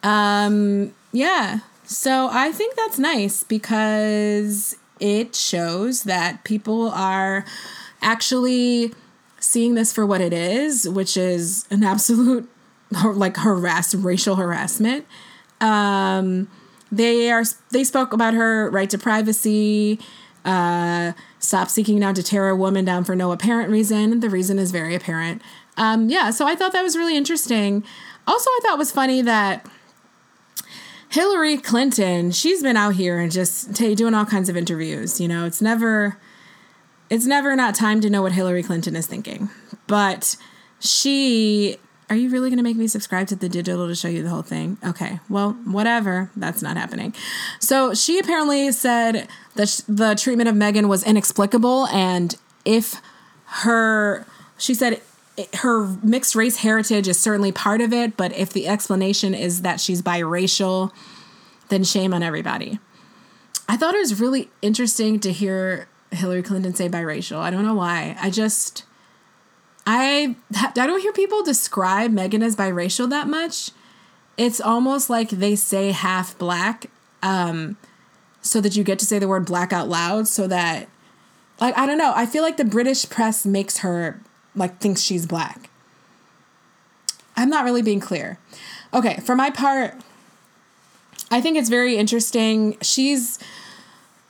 Um, 0.02 0.94
yeah, 1.12 1.60
so 1.84 2.28
I 2.32 2.50
think 2.52 2.76
that's 2.76 2.98
nice 2.98 3.42
because 3.44 4.76
it 5.00 5.34
shows 5.34 6.04
that 6.04 6.44
people 6.44 6.88
are 6.90 7.44
actually 8.00 8.92
seeing 9.38 9.74
this 9.74 9.92
for 9.92 10.06
what 10.06 10.20
it 10.20 10.32
is, 10.32 10.88
which 10.88 11.16
is 11.16 11.66
an 11.70 11.84
absolute 11.84 12.48
like 13.04 13.36
harass 13.36 13.94
racial 13.94 14.36
harassment. 14.36 15.06
Um, 15.60 16.48
they 16.90 17.30
are 17.30 17.44
they 17.70 17.84
spoke 17.84 18.12
about 18.12 18.34
her 18.34 18.70
right 18.70 18.88
to 18.90 18.98
privacy. 18.98 19.98
Uh, 20.44 21.12
stop 21.38 21.70
seeking 21.70 21.98
now 21.98 22.12
to 22.12 22.22
tear 22.22 22.48
a 22.48 22.56
woman 22.56 22.84
down 22.84 23.04
for 23.04 23.16
no 23.16 23.32
apparent 23.32 23.70
reason. 23.70 24.20
The 24.20 24.28
reason 24.28 24.58
is 24.58 24.70
very 24.70 24.94
apparent. 24.94 25.42
Um, 25.76 26.08
yeah, 26.08 26.30
so 26.30 26.46
I 26.46 26.54
thought 26.54 26.72
that 26.72 26.82
was 26.82 26.96
really 26.96 27.16
interesting. 27.16 27.84
Also, 28.26 28.48
I 28.50 28.60
thought 28.62 28.78
was 28.78 28.92
funny 28.92 29.22
that 29.22 29.66
Hillary 31.08 31.56
Clinton, 31.58 32.30
she's 32.30 32.62
been 32.62 32.76
out 32.76 32.94
here 32.94 33.18
and 33.18 33.30
just 33.30 33.76
t- 33.76 33.94
doing 33.94 34.14
all 34.14 34.24
kinds 34.24 34.48
of 34.48 34.56
interviews. 34.56 35.20
You 35.20 35.28
know, 35.28 35.44
it's 35.46 35.60
never, 35.60 36.16
it's 37.10 37.26
never 37.26 37.54
not 37.54 37.74
time 37.74 38.00
to 38.00 38.10
know 38.10 38.22
what 38.22 38.32
Hillary 38.32 38.62
Clinton 38.62 38.96
is 38.96 39.06
thinking. 39.06 39.48
But 39.86 40.36
she, 40.80 41.76
are 42.10 42.16
you 42.16 42.30
really 42.30 42.50
going 42.50 42.58
to 42.58 42.64
make 42.64 42.76
me 42.76 42.86
subscribe 42.86 43.28
to 43.28 43.36
the 43.36 43.48
digital 43.48 43.86
to 43.86 43.94
show 43.94 44.08
you 44.08 44.22
the 44.22 44.28
whole 44.28 44.42
thing? 44.42 44.78
Okay, 44.84 45.20
well, 45.28 45.52
whatever. 45.64 46.30
That's 46.36 46.62
not 46.62 46.76
happening. 46.76 47.14
So 47.60 47.94
she 47.94 48.18
apparently 48.18 48.72
said 48.72 49.28
that 49.54 49.82
the 49.86 50.14
treatment 50.14 50.48
of 50.48 50.54
Meghan 50.54 50.88
was 50.88 51.04
inexplicable, 51.04 51.86
and 51.88 52.34
if 52.64 53.00
her, 53.44 54.26
she 54.58 54.74
said 54.74 55.00
her 55.54 55.86
mixed 56.02 56.34
race 56.34 56.58
heritage 56.58 57.08
is 57.08 57.18
certainly 57.18 57.52
part 57.52 57.80
of 57.80 57.92
it, 57.92 58.16
but 58.16 58.32
if 58.32 58.52
the 58.52 58.68
explanation 58.68 59.34
is 59.34 59.62
that 59.62 59.80
she's 59.80 60.00
biracial, 60.00 60.92
then 61.68 61.82
shame 61.82 62.14
on 62.14 62.22
everybody. 62.22 62.78
I 63.68 63.76
thought 63.76 63.94
it 63.94 63.98
was 63.98 64.20
really 64.20 64.50
interesting 64.62 65.18
to 65.20 65.32
hear 65.32 65.88
Hillary 66.10 66.42
Clinton 66.42 66.74
say 66.74 66.88
biracial. 66.88 67.38
I 67.38 67.50
don't 67.50 67.64
know 67.64 67.74
why. 67.74 68.16
I 68.20 68.30
just 68.30 68.84
I 69.86 70.36
I 70.54 70.72
don't 70.86 71.00
hear 71.00 71.12
people 71.12 71.42
describe 71.42 72.12
Meghan 72.12 72.42
as 72.42 72.56
biracial 72.56 73.08
that 73.10 73.26
much. 73.26 73.70
It's 74.36 74.60
almost 74.60 75.10
like 75.10 75.30
they 75.30 75.56
say 75.56 75.90
half 75.92 76.36
black 76.38 76.86
um 77.22 77.76
so 78.40 78.60
that 78.60 78.76
you 78.76 78.84
get 78.84 78.98
to 78.98 79.06
say 79.06 79.18
the 79.18 79.28
word 79.28 79.46
black 79.46 79.72
out 79.72 79.88
loud 79.88 80.28
so 80.28 80.46
that 80.46 80.88
like 81.60 81.76
I 81.76 81.86
don't 81.86 81.98
know. 81.98 82.12
I 82.14 82.26
feel 82.26 82.42
like 82.42 82.56
the 82.56 82.64
British 82.64 83.08
press 83.08 83.46
makes 83.46 83.78
her 83.78 84.20
like 84.54 84.78
thinks 84.78 85.00
she's 85.00 85.26
black. 85.26 85.70
I'm 87.36 87.50
not 87.50 87.64
really 87.64 87.82
being 87.82 88.00
clear. 88.00 88.38
Okay, 88.92 89.16
for 89.24 89.34
my 89.34 89.50
part, 89.50 89.94
I 91.30 91.40
think 91.40 91.56
it's 91.56 91.68
very 91.68 91.96
interesting. 91.96 92.76
She's 92.80 93.38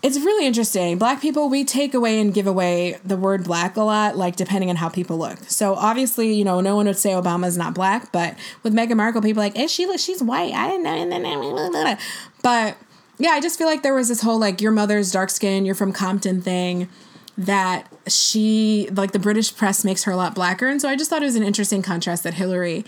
it's 0.03 0.19
really 0.19 0.47
interesting. 0.47 0.99
Black 0.99 1.23
people, 1.23 1.49
we 1.49 1.65
take 1.65 1.95
away 1.95 2.21
and 2.21 2.35
give 2.35 2.47
away 2.47 2.99
the 3.03 3.17
word 3.17 3.45
black 3.45 3.75
a 3.79 3.81
lot, 3.81 4.19
like 4.19 4.37
depending 4.37 4.69
on 4.69 4.77
how 4.77 4.91
people 4.91 5.17
look. 5.17 5.39
So 5.49 5.75
obviously, 5.75 6.35
you 6.35 6.45
know, 6.45 6.61
no 6.61 6.77
one 6.77 6.85
would 6.85 6.99
say 6.99 7.13
Obama's 7.13 7.57
not 7.57 7.75
black, 7.75 8.13
but 8.13 8.37
with 8.63 8.75
Meghan 8.75 8.97
Markle, 8.97 9.23
people 9.23 9.43
like, 9.43 9.59
is 9.59 9.71
she 9.71 9.97
she's 9.97 10.23
white? 10.23 10.53
I 10.53 10.69
didn't 10.69 10.83
know. 10.83 11.97
But 12.43 12.77
yeah, 13.17 13.31
I 13.31 13.41
just 13.41 13.57
feel 13.57 13.67
like 13.67 13.83
there 13.83 13.95
was 13.95 14.09
this 14.09 14.21
whole 14.21 14.39
like 14.39 14.61
your 14.61 14.73
mother's 14.73 15.11
dark 15.11 15.31
skin, 15.31 15.65
you're 15.65 15.75
from 15.75 15.93
Compton 15.93 16.43
thing 16.43 16.89
that 17.37 17.91
she 18.07 18.89
like 18.93 19.13
the 19.13 19.19
British 19.19 19.55
press 19.57 19.85
makes 19.85 20.05
her 20.05 20.13
a 20.13 20.17
lot 20.17 20.35
blacker. 20.35 20.69
And 20.69 20.81
so 20.81 20.89
I 20.89 20.97
just 20.97 21.11
thought 21.11 21.23
it 21.23 21.27
was 21.27 21.37
an 21.37 21.43
interesting 21.43 21.83
contrast 21.83 22.23
that 22.23 22.35
Hillary 22.35 22.85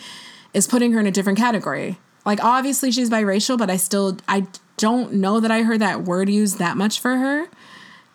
is 0.55 0.67
putting 0.67 0.93
her 0.93 1.00
in 1.00 1.07
a 1.07 1.11
different 1.11 1.38
category. 1.38 1.99
Like 2.25 2.43
obviously 2.43 2.91
she's 2.91 3.11
biracial, 3.11 3.59
but 3.59 3.71
I 3.71 3.76
still 3.76 4.19
I 4.29 4.47
don't 4.76 5.15
know 5.15 5.41
that 5.41 5.50
I 5.50 5.62
heard 5.62 5.81
that 5.81 6.03
word 6.03 6.29
used 6.29 6.59
that 6.59 6.76
much 6.76 7.00
for 7.00 7.17
her. 7.17 7.47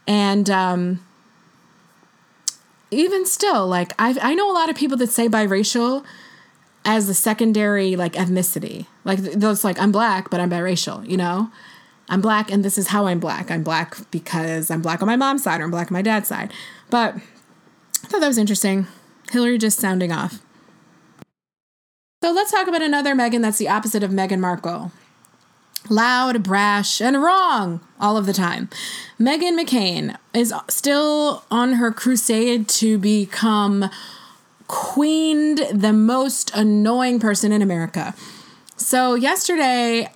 And 0.08 0.50
um 0.50 1.06
even 2.92 3.26
still, 3.26 3.68
like 3.68 3.94
I 4.00 4.18
I 4.22 4.34
know 4.34 4.52
a 4.52 4.54
lot 4.54 4.70
of 4.70 4.76
people 4.76 4.98
that 4.98 5.10
say 5.10 5.28
biracial 5.28 6.06
as 6.86 7.10
a 7.10 7.14
secondary 7.14 7.96
like 7.96 8.14
ethnicity. 8.14 8.86
Like 9.04 9.20
those 9.20 9.64
like 9.64 9.80
I'm 9.80 9.92
black, 9.92 10.30
but 10.30 10.40
I'm 10.40 10.50
biracial, 10.50 11.08
you 11.08 11.18
know? 11.18 11.52
I'm 12.12 12.20
black 12.20 12.51
and 12.51 12.63
this 12.63 12.77
is 12.77 12.89
how 12.89 13.08
I'm 13.08 13.22
black. 13.22 13.50
I'm 13.50 13.63
black 13.63 13.96
because 14.12 14.70
I'm 14.70 14.82
black 14.82 15.01
on 15.01 15.08
my 15.08 15.15
mom's 15.15 15.44
side 15.44 15.62
or 15.62 15.63
I'm 15.63 15.72
black 15.72 15.89
on 15.89 15.94
my 15.94 16.01
dad's 16.01 16.27
side. 16.27 16.51
But 16.89 17.15
I 17.15 18.08
thought 18.08 18.20
that 18.20 18.27
was 18.27 18.38
interesting. 18.38 18.86
Hillary 19.32 19.58
just 19.58 19.80
sounding 19.80 20.12
off. 20.12 20.39
So 22.22 22.32
let's 22.32 22.51
talk 22.51 22.68
about 22.68 22.82
another 22.82 23.15
Meghan 23.15 23.41
that's 23.41 23.58
the 23.58 23.70
opposite 23.70 24.03
of 24.03 24.12
Meghan 24.12 24.39
Markle. 24.39 24.91
Loud, 25.89 26.44
brash, 26.44 27.01
and 27.01 27.24
wrong 27.24 27.80
all 28.00 28.18
of 28.18 28.25
the 28.25 28.34
time. 28.34 28.70
Meghan 29.18 29.58
McCain 29.58 30.18
is 30.34 30.53
still 30.68 31.46
on 31.50 31.74
her 31.74 31.91
crusade 31.91 32.68
to 32.68 32.98
become 32.98 33.89
queened, 34.68 35.65
the 35.74 35.94
most 35.94 36.51
annoying 36.53 37.20
person 37.22 37.53
in 37.53 37.62
America. 37.62 38.13
So, 38.75 39.15
yesterday, 39.15 40.12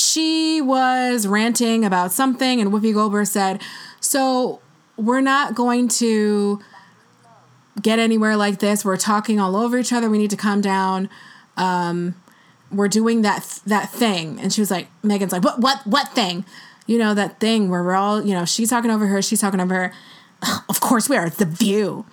she 0.00 0.60
was 0.60 1.26
ranting 1.26 1.84
about 1.84 2.12
something, 2.12 2.60
and 2.60 2.72
Whoopi 2.72 2.94
Goldberg 2.94 3.26
said, 3.26 3.60
So 4.00 4.60
we're 4.96 5.20
not 5.20 5.54
going 5.54 5.88
to 5.88 6.60
get 7.80 7.98
anywhere 7.98 8.36
like 8.36 8.58
this. 8.58 8.84
We're 8.84 8.96
talking 8.96 9.40
all 9.40 9.56
over 9.56 9.78
each 9.78 9.92
other. 9.92 10.10
We 10.10 10.18
need 10.18 10.30
to 10.30 10.36
calm 10.36 10.60
down. 10.60 11.08
Um, 11.56 12.14
we're 12.70 12.88
doing 12.88 13.22
that 13.22 13.60
that 13.66 13.90
thing. 13.90 14.40
And 14.40 14.52
she 14.52 14.60
was 14.60 14.70
like, 14.70 14.88
Meghan's 15.02 15.32
like, 15.32 15.44
what 15.44 15.60
what 15.60 15.86
what 15.86 16.08
thing? 16.10 16.44
You 16.86 16.98
know, 16.98 17.14
that 17.14 17.38
thing 17.38 17.70
where 17.70 17.82
we're 17.82 17.94
all, 17.94 18.24
you 18.24 18.34
know, 18.34 18.44
she's 18.44 18.70
talking 18.70 18.90
over 18.90 19.06
her, 19.06 19.22
she's 19.22 19.40
talking 19.40 19.60
over 19.60 19.74
her. 19.74 19.92
Of 20.68 20.80
course 20.80 21.08
we 21.08 21.16
are. 21.16 21.28
The 21.28 21.44
view. 21.44 22.06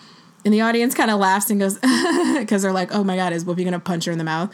And 0.43 0.53
the 0.53 0.61
audience 0.61 0.93
kind 0.93 1.09
of 1.09 1.19
laughs 1.19 1.49
and 1.49 1.59
goes, 1.59 1.75
because 2.37 2.61
they're 2.61 2.71
like, 2.71 2.93
oh 2.93 3.03
my 3.03 3.15
God, 3.15 3.33
is 3.33 3.43
Whoopi 3.43 3.69
to 3.69 3.79
punch 3.79 4.05
her 4.05 4.11
in 4.11 4.17
the 4.17 4.23
mouth? 4.23 4.53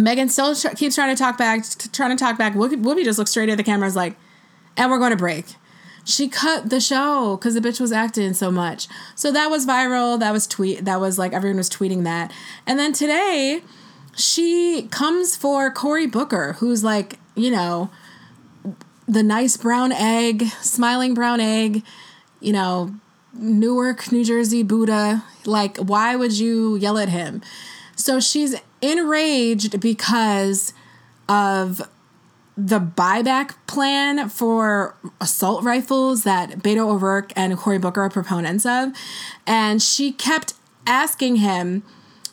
Meghan 0.00 0.30
still 0.30 0.54
keeps 0.74 0.94
trying 0.94 1.14
to 1.14 1.20
talk 1.20 1.38
back, 1.38 1.64
t- 1.64 1.88
trying 1.92 2.16
to 2.16 2.22
talk 2.22 2.38
back. 2.38 2.54
Whoopi, 2.54 2.82
Whoopi 2.82 3.04
just 3.04 3.18
looks 3.18 3.30
straight 3.30 3.48
at 3.48 3.56
the 3.56 3.64
camera, 3.64 3.88
is 3.88 3.96
like, 3.96 4.16
and 4.76 4.90
we're 4.90 4.98
going 4.98 5.10
to 5.10 5.16
break. 5.16 5.46
She 6.04 6.28
cut 6.28 6.70
the 6.70 6.80
show 6.80 7.36
because 7.36 7.54
the 7.54 7.60
bitch 7.60 7.80
was 7.80 7.92
acting 7.92 8.32
so 8.32 8.50
much. 8.50 8.88
So 9.14 9.30
that 9.32 9.50
was 9.50 9.66
viral. 9.66 10.18
That 10.18 10.32
was 10.32 10.46
tweet. 10.46 10.84
That 10.84 11.00
was 11.00 11.18
like 11.18 11.32
everyone 11.32 11.58
was 11.58 11.70
tweeting 11.70 12.04
that. 12.04 12.32
And 12.66 12.78
then 12.78 12.92
today, 12.92 13.62
she 14.16 14.88
comes 14.90 15.36
for 15.36 15.70
Cory 15.70 16.06
Booker, 16.06 16.54
who's 16.54 16.82
like, 16.82 17.18
you 17.34 17.50
know, 17.50 17.90
the 19.06 19.22
nice 19.22 19.56
brown 19.56 19.92
egg, 19.92 20.44
smiling 20.60 21.14
brown 21.14 21.40
egg, 21.40 21.82
you 22.40 22.52
know, 22.52 22.94
Newark, 23.32 24.10
New 24.10 24.24
Jersey 24.24 24.62
Buddha. 24.62 25.24
Like, 25.44 25.76
why 25.76 26.16
would 26.16 26.32
you 26.32 26.76
yell 26.76 26.98
at 26.98 27.08
him? 27.08 27.42
So 28.00 28.18
she's 28.18 28.56
enraged 28.80 29.80
because 29.80 30.72
of 31.28 31.82
the 32.56 32.80
buyback 32.80 33.54
plan 33.66 34.28
for 34.28 34.96
assault 35.20 35.62
rifles 35.62 36.24
that 36.24 36.58
Beto 36.58 36.88
O'Rourke 36.88 37.32
and 37.36 37.56
Cory 37.56 37.78
Booker 37.78 38.02
are 38.02 38.10
proponents 38.10 38.66
of. 38.66 38.92
And 39.46 39.82
she 39.82 40.12
kept 40.12 40.54
asking 40.86 41.36
him, 41.36 41.82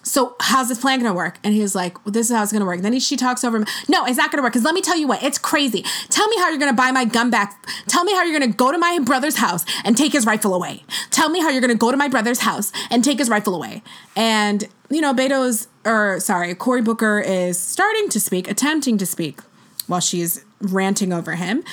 so 0.07 0.35
how's 0.39 0.69
this 0.69 0.79
plan 0.79 0.99
gonna 0.99 1.13
work? 1.13 1.37
And 1.43 1.53
he 1.53 1.61
was 1.61 1.75
like, 1.75 2.03
well, 2.05 2.13
this 2.13 2.29
is 2.29 2.35
how 2.35 2.41
it's 2.41 2.51
gonna 2.51 2.65
work. 2.65 2.77
And 2.77 2.85
Then 2.85 2.93
he, 2.93 2.99
she 2.99 3.17
talks 3.17 3.43
over 3.43 3.57
him. 3.57 3.65
No, 3.89 4.05
it's 4.05 4.17
not 4.17 4.31
gonna 4.31 4.41
work. 4.41 4.53
Cause 4.53 4.63
let 4.63 4.73
me 4.73 4.81
tell 4.81 4.97
you 4.97 5.07
what, 5.07 5.21
it's 5.21 5.37
crazy. 5.37 5.83
Tell 6.09 6.27
me 6.29 6.37
how 6.37 6.49
you're 6.49 6.59
gonna 6.59 6.73
buy 6.73 6.91
my 6.91 7.05
gun 7.05 7.29
back. 7.29 7.65
Tell 7.87 8.03
me 8.03 8.13
how 8.13 8.23
you're 8.23 8.37
gonna 8.39 8.53
go 8.53 8.71
to 8.71 8.77
my 8.77 8.99
brother's 9.03 9.37
house 9.37 9.65
and 9.83 9.97
take 9.97 10.13
his 10.13 10.25
rifle 10.25 10.53
away. 10.53 10.83
Tell 11.11 11.29
me 11.29 11.41
how 11.41 11.49
you're 11.49 11.61
gonna 11.61 11.75
go 11.75 11.91
to 11.91 11.97
my 11.97 12.07
brother's 12.07 12.39
house 12.39 12.71
and 12.89 13.03
take 13.03 13.19
his 13.19 13.29
rifle 13.29 13.53
away. 13.53 13.83
And 14.15 14.67
you 14.89 15.01
know, 15.01 15.13
Beto's 15.13 15.67
or 15.85 16.19
sorry, 16.19 16.55
Cory 16.55 16.81
Booker 16.81 17.19
is 17.19 17.59
starting 17.59 18.09
to 18.09 18.19
speak, 18.19 18.49
attempting 18.49 18.97
to 18.97 19.05
speak 19.05 19.39
while 19.87 19.99
she's 19.99 20.43
ranting 20.61 21.11
over 21.11 21.35
him. 21.35 21.63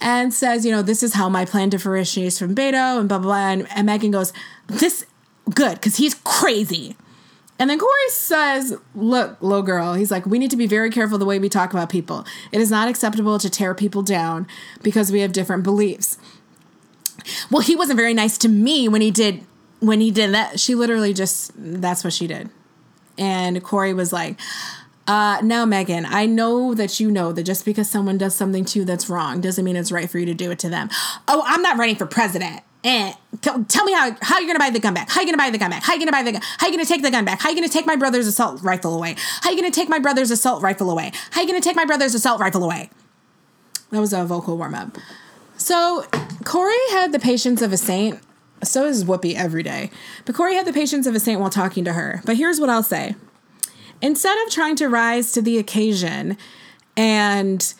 And 0.00 0.34
says, 0.34 0.66
you 0.66 0.70
know, 0.72 0.82
this 0.82 1.02
is 1.02 1.14
how 1.14 1.30
my 1.30 1.46
plan 1.46 1.70
differentiates 1.70 2.38
from 2.38 2.54
Beto 2.54 3.00
and 3.00 3.08
blah 3.08 3.18
blah 3.18 3.26
blah. 3.26 3.48
And, 3.48 3.66
and 3.74 3.88
Meghan 3.88 4.12
goes, 4.12 4.32
This 4.66 5.06
good, 5.52 5.74
because 5.74 5.96
he's 5.96 6.14
crazy. 6.14 6.96
And 7.58 7.70
then 7.70 7.78
Cory 7.78 8.08
says, 8.08 8.76
Look, 8.94 9.40
little 9.40 9.62
girl, 9.62 9.94
he's 9.94 10.10
like, 10.10 10.26
we 10.26 10.38
need 10.38 10.50
to 10.50 10.56
be 10.56 10.66
very 10.66 10.90
careful 10.90 11.18
the 11.18 11.24
way 11.24 11.38
we 11.38 11.48
talk 11.48 11.72
about 11.72 11.88
people. 11.88 12.24
It 12.50 12.60
is 12.60 12.70
not 12.70 12.88
acceptable 12.88 13.38
to 13.38 13.48
tear 13.48 13.74
people 13.74 14.02
down 14.02 14.46
because 14.82 15.12
we 15.12 15.20
have 15.20 15.32
different 15.32 15.62
beliefs. 15.62 16.18
Well, 17.50 17.62
he 17.62 17.76
wasn't 17.76 17.96
very 17.96 18.14
nice 18.14 18.36
to 18.38 18.48
me 18.48 18.88
when 18.88 19.00
he 19.00 19.10
did 19.10 19.44
when 19.80 20.00
he 20.00 20.10
did 20.10 20.34
that. 20.34 20.58
She 20.58 20.74
literally 20.74 21.12
just 21.12 21.52
that's 21.56 22.02
what 22.02 22.12
she 22.12 22.26
did. 22.26 22.50
And 23.16 23.62
Cory 23.62 23.94
was 23.94 24.12
like, 24.12 24.40
uh, 25.06 25.40
now, 25.42 25.66
Meghan, 25.66 26.06
I 26.08 26.26
know 26.26 26.74
that 26.74 26.98
you 26.98 27.10
know 27.10 27.32
that 27.32 27.42
just 27.42 27.64
because 27.64 27.88
someone 27.88 28.16
does 28.16 28.34
something 28.34 28.64
to 28.64 28.80
you 28.80 28.84
that's 28.84 29.08
wrong 29.08 29.40
doesn't 29.40 29.64
mean 29.64 29.76
it's 29.76 29.92
right 29.92 30.08
for 30.08 30.18
you 30.18 30.26
to 30.26 30.34
do 30.34 30.50
it 30.50 30.58
to 30.60 30.68
them. 30.68 30.88
Oh, 31.28 31.42
I'm 31.46 31.62
not 31.62 31.76
running 31.76 31.96
for 31.96 32.06
president. 32.06 32.62
And 32.84 33.16
tell 33.40 33.84
me 33.84 33.92
how 33.94 34.14
how 34.20 34.38
you're 34.38 34.46
gonna 34.46 34.58
buy 34.58 34.68
the 34.68 34.78
gun 34.78 34.92
back? 34.92 35.08
How 35.10 35.22
you 35.22 35.26
gonna 35.26 35.38
buy 35.38 35.50
the 35.50 35.56
gun 35.56 35.70
back? 35.70 35.82
How 35.82 35.94
you 35.94 35.98
gonna 35.98 36.12
buy 36.12 36.22
the 36.22 36.32
gun? 36.32 36.42
How 36.58 36.66
you 36.66 36.72
gonna 36.74 36.84
take 36.84 37.02
the 37.02 37.10
gun 37.10 37.24
back? 37.24 37.40
How 37.40 37.48
you 37.48 37.56
gonna 37.56 37.68
take 37.68 37.86
my 37.86 37.96
brother's 37.96 38.26
assault 38.26 38.62
rifle 38.62 38.94
away? 38.94 39.16
How 39.40 39.50
you 39.50 39.56
gonna 39.56 39.70
take 39.70 39.88
my 39.88 39.98
brother's 39.98 40.30
assault 40.30 40.62
rifle 40.62 40.90
away? 40.90 41.10
How 41.30 41.40
you 41.40 41.46
gonna 41.46 41.62
take 41.62 41.76
my 41.76 41.86
brother's 41.86 42.14
assault 42.14 42.40
rifle 42.40 42.62
away? 42.62 42.90
That 43.90 44.00
was 44.00 44.12
a 44.12 44.24
vocal 44.26 44.58
warm 44.58 44.74
up. 44.74 44.98
So 45.56 46.04
Cory 46.44 46.74
had 46.90 47.12
the 47.12 47.18
patience 47.18 47.62
of 47.62 47.72
a 47.72 47.78
saint. 47.78 48.20
So 48.62 48.84
is 48.86 49.04
Whoopi 49.04 49.34
every 49.34 49.62
day. 49.62 49.90
But 50.26 50.34
Cory 50.34 50.54
had 50.54 50.66
the 50.66 50.72
patience 50.72 51.06
of 51.06 51.14
a 51.14 51.20
saint 51.20 51.40
while 51.40 51.50
talking 51.50 51.84
to 51.84 51.94
her. 51.94 52.20
But 52.26 52.36
here's 52.36 52.60
what 52.60 52.68
I'll 52.68 52.82
say: 52.82 53.14
instead 54.02 54.36
of 54.44 54.52
trying 54.52 54.76
to 54.76 54.88
rise 54.88 55.32
to 55.32 55.40
the 55.40 55.56
occasion 55.56 56.36
and 56.96 57.74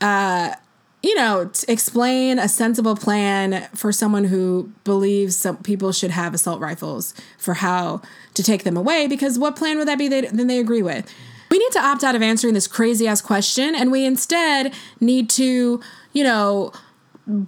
uh 0.00 0.54
you 1.02 1.14
know, 1.14 1.50
explain 1.66 2.38
a 2.38 2.48
sensible 2.48 2.94
plan 2.94 3.68
for 3.74 3.90
someone 3.90 4.24
who 4.24 4.70
believes 4.84 5.36
some 5.36 5.56
people 5.58 5.92
should 5.92 6.10
have 6.10 6.34
assault 6.34 6.60
rifles 6.60 7.14
for 7.38 7.54
how 7.54 8.02
to 8.34 8.42
take 8.42 8.64
them 8.64 8.76
away. 8.76 9.06
Because 9.06 9.38
what 9.38 9.56
plan 9.56 9.78
would 9.78 9.88
that 9.88 9.98
be 9.98 10.08
that 10.08 10.30
then 10.32 10.46
they 10.46 10.58
agree 10.58 10.82
with? 10.82 11.10
We 11.50 11.58
need 11.58 11.72
to 11.72 11.80
opt 11.80 12.04
out 12.04 12.14
of 12.14 12.22
answering 12.22 12.54
this 12.54 12.68
crazy 12.68 13.08
ass 13.08 13.20
question, 13.20 13.74
and 13.74 13.90
we 13.90 14.04
instead 14.04 14.72
need 15.00 15.28
to, 15.30 15.80
you 16.12 16.24
know, 16.24 16.72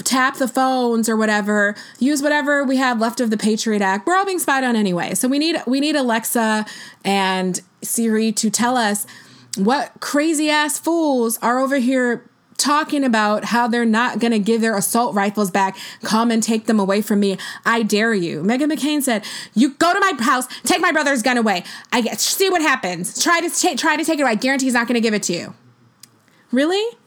tap 0.05 0.37
the 0.37 0.49
phones 0.49 1.09
or 1.09 1.17
whatever 1.17 1.75
use 1.99 2.23
whatever 2.23 2.63
we 2.63 2.77
have 2.77 3.01
left 3.01 3.21
of 3.21 3.31
the 3.31 3.37
patriot 3.37 3.83
act 3.83 4.07
we're 4.07 4.15
all 4.15 4.25
being 4.25 4.39
spied 4.39 4.63
on 4.63 4.77
anyway 4.77 5.13
so 5.13 5.27
we 5.27 5.41
need 5.41 5.57
we 5.67 5.81
need 5.81 5.97
alexa 5.97 6.65
and 7.05 7.63
siri 7.83 8.31
to 8.31 8.49
tell 8.49 8.77
us 8.77 9.07
what 9.57 9.91
crazy 9.99 10.49
ass 10.49 10.79
fools 10.79 11.37
are 11.43 11.59
over 11.59 11.79
here 11.79 12.25
talking 12.57 13.05
about 13.05 13.47
how 13.47 13.67
they're 13.67 13.85
not 13.85 14.19
going 14.19 14.33
to 14.33 14.39
give 14.39 14.61
their 14.61 14.77
assault 14.77 15.15
rifles 15.15 15.51
back. 15.51 15.77
Come 16.03 16.31
and 16.31 16.43
take 16.43 16.67
them 16.67 16.79
away 16.79 17.03
from 17.03 17.21
me. 17.21 17.39
I 17.65 17.83
dare 17.83 18.15
you. 18.15 18.43
Meghan 18.43 18.73
McCain 18.73 19.03
said, 19.03 19.25
"You 19.55 19.75
go 19.75 19.93
to 19.93 20.01
my 20.01 20.13
house, 20.21 20.47
take 20.63 20.81
my 20.81 20.93
brother's 20.93 21.23
gun 21.23 21.37
away. 21.37 21.65
I 21.93 22.03
see 22.17 22.51
what 22.51 22.63
happens. 22.63 23.23
Try 23.23 23.41
to 23.41 23.51
ta- 23.51 23.77
try 23.77 23.97
to 23.97 24.05
take 24.05 24.19
it 24.19 24.23
away. 24.23 24.33
I 24.33 24.37
guarantee 24.37 24.67
he's 24.67 24.75
not 24.75 24.87
going 24.87 24.95
to 24.95 25.01
give 25.01 25.15
it 25.15 25.23
to 25.25 25.33
you." 25.33 25.55
Really? 26.51 26.99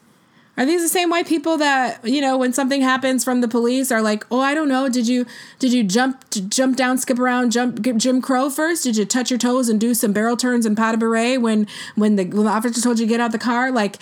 Are 0.57 0.65
these 0.65 0.81
the 0.81 0.89
same 0.89 1.09
white 1.09 1.27
people 1.27 1.57
that 1.57 2.07
you 2.07 2.21
know 2.21 2.37
when 2.37 2.53
something 2.53 2.81
happens 2.81 3.23
from 3.25 3.41
the 3.41 3.47
police 3.47 3.91
are 3.91 4.01
like, 4.01 4.25
oh, 4.31 4.39
I 4.39 4.53
don't 4.53 4.69
know, 4.69 4.87
did 4.87 5.07
you 5.07 5.25
did 5.59 5.73
you 5.73 5.83
jump 5.83 6.23
jump 6.29 6.77
down, 6.77 6.97
skip 6.97 7.19
around, 7.19 7.51
jump 7.51 7.81
Jim 7.97 8.21
Crow 8.21 8.49
first? 8.49 8.83
Did 8.83 8.95
you 8.95 9.05
touch 9.05 9.29
your 9.29 9.37
toes 9.37 9.67
and 9.67 9.79
do 9.79 9.93
some 9.93 10.13
barrel 10.13 10.37
turns 10.37 10.65
and 10.65 10.77
pas 10.77 10.95
de 10.95 11.05
bourrée 11.05 11.39
when 11.39 11.67
when 11.95 12.15
the 12.15 12.23
when 12.25 12.45
the 12.45 12.51
officer 12.51 12.81
told 12.81 12.99
you 12.99 13.05
to 13.05 13.09
get 13.09 13.19
out 13.19 13.33
the 13.33 13.37
car? 13.37 13.69
Like, 13.69 13.97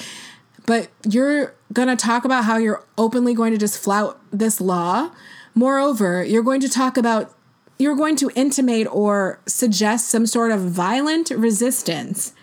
but 0.65 0.89
you're 1.07 1.53
gonna 1.71 1.95
talk 1.95 2.25
about 2.25 2.45
how 2.45 2.57
you're 2.57 2.83
openly 2.97 3.33
going 3.33 3.51
to 3.51 3.57
just 3.57 3.77
flout 3.77 4.19
this 4.31 4.61
law. 4.61 5.11
Moreover, 5.55 6.23
you're 6.23 6.43
going 6.43 6.61
to 6.61 6.69
talk 6.69 6.97
about 6.97 7.33
you're 7.79 7.95
going 7.95 8.15
to 8.17 8.31
intimate 8.35 8.87
or 8.87 9.39
suggest 9.45 10.09
some 10.09 10.25
sort 10.25 10.51
of 10.51 10.61
violent 10.61 11.29
resistance 11.31 12.33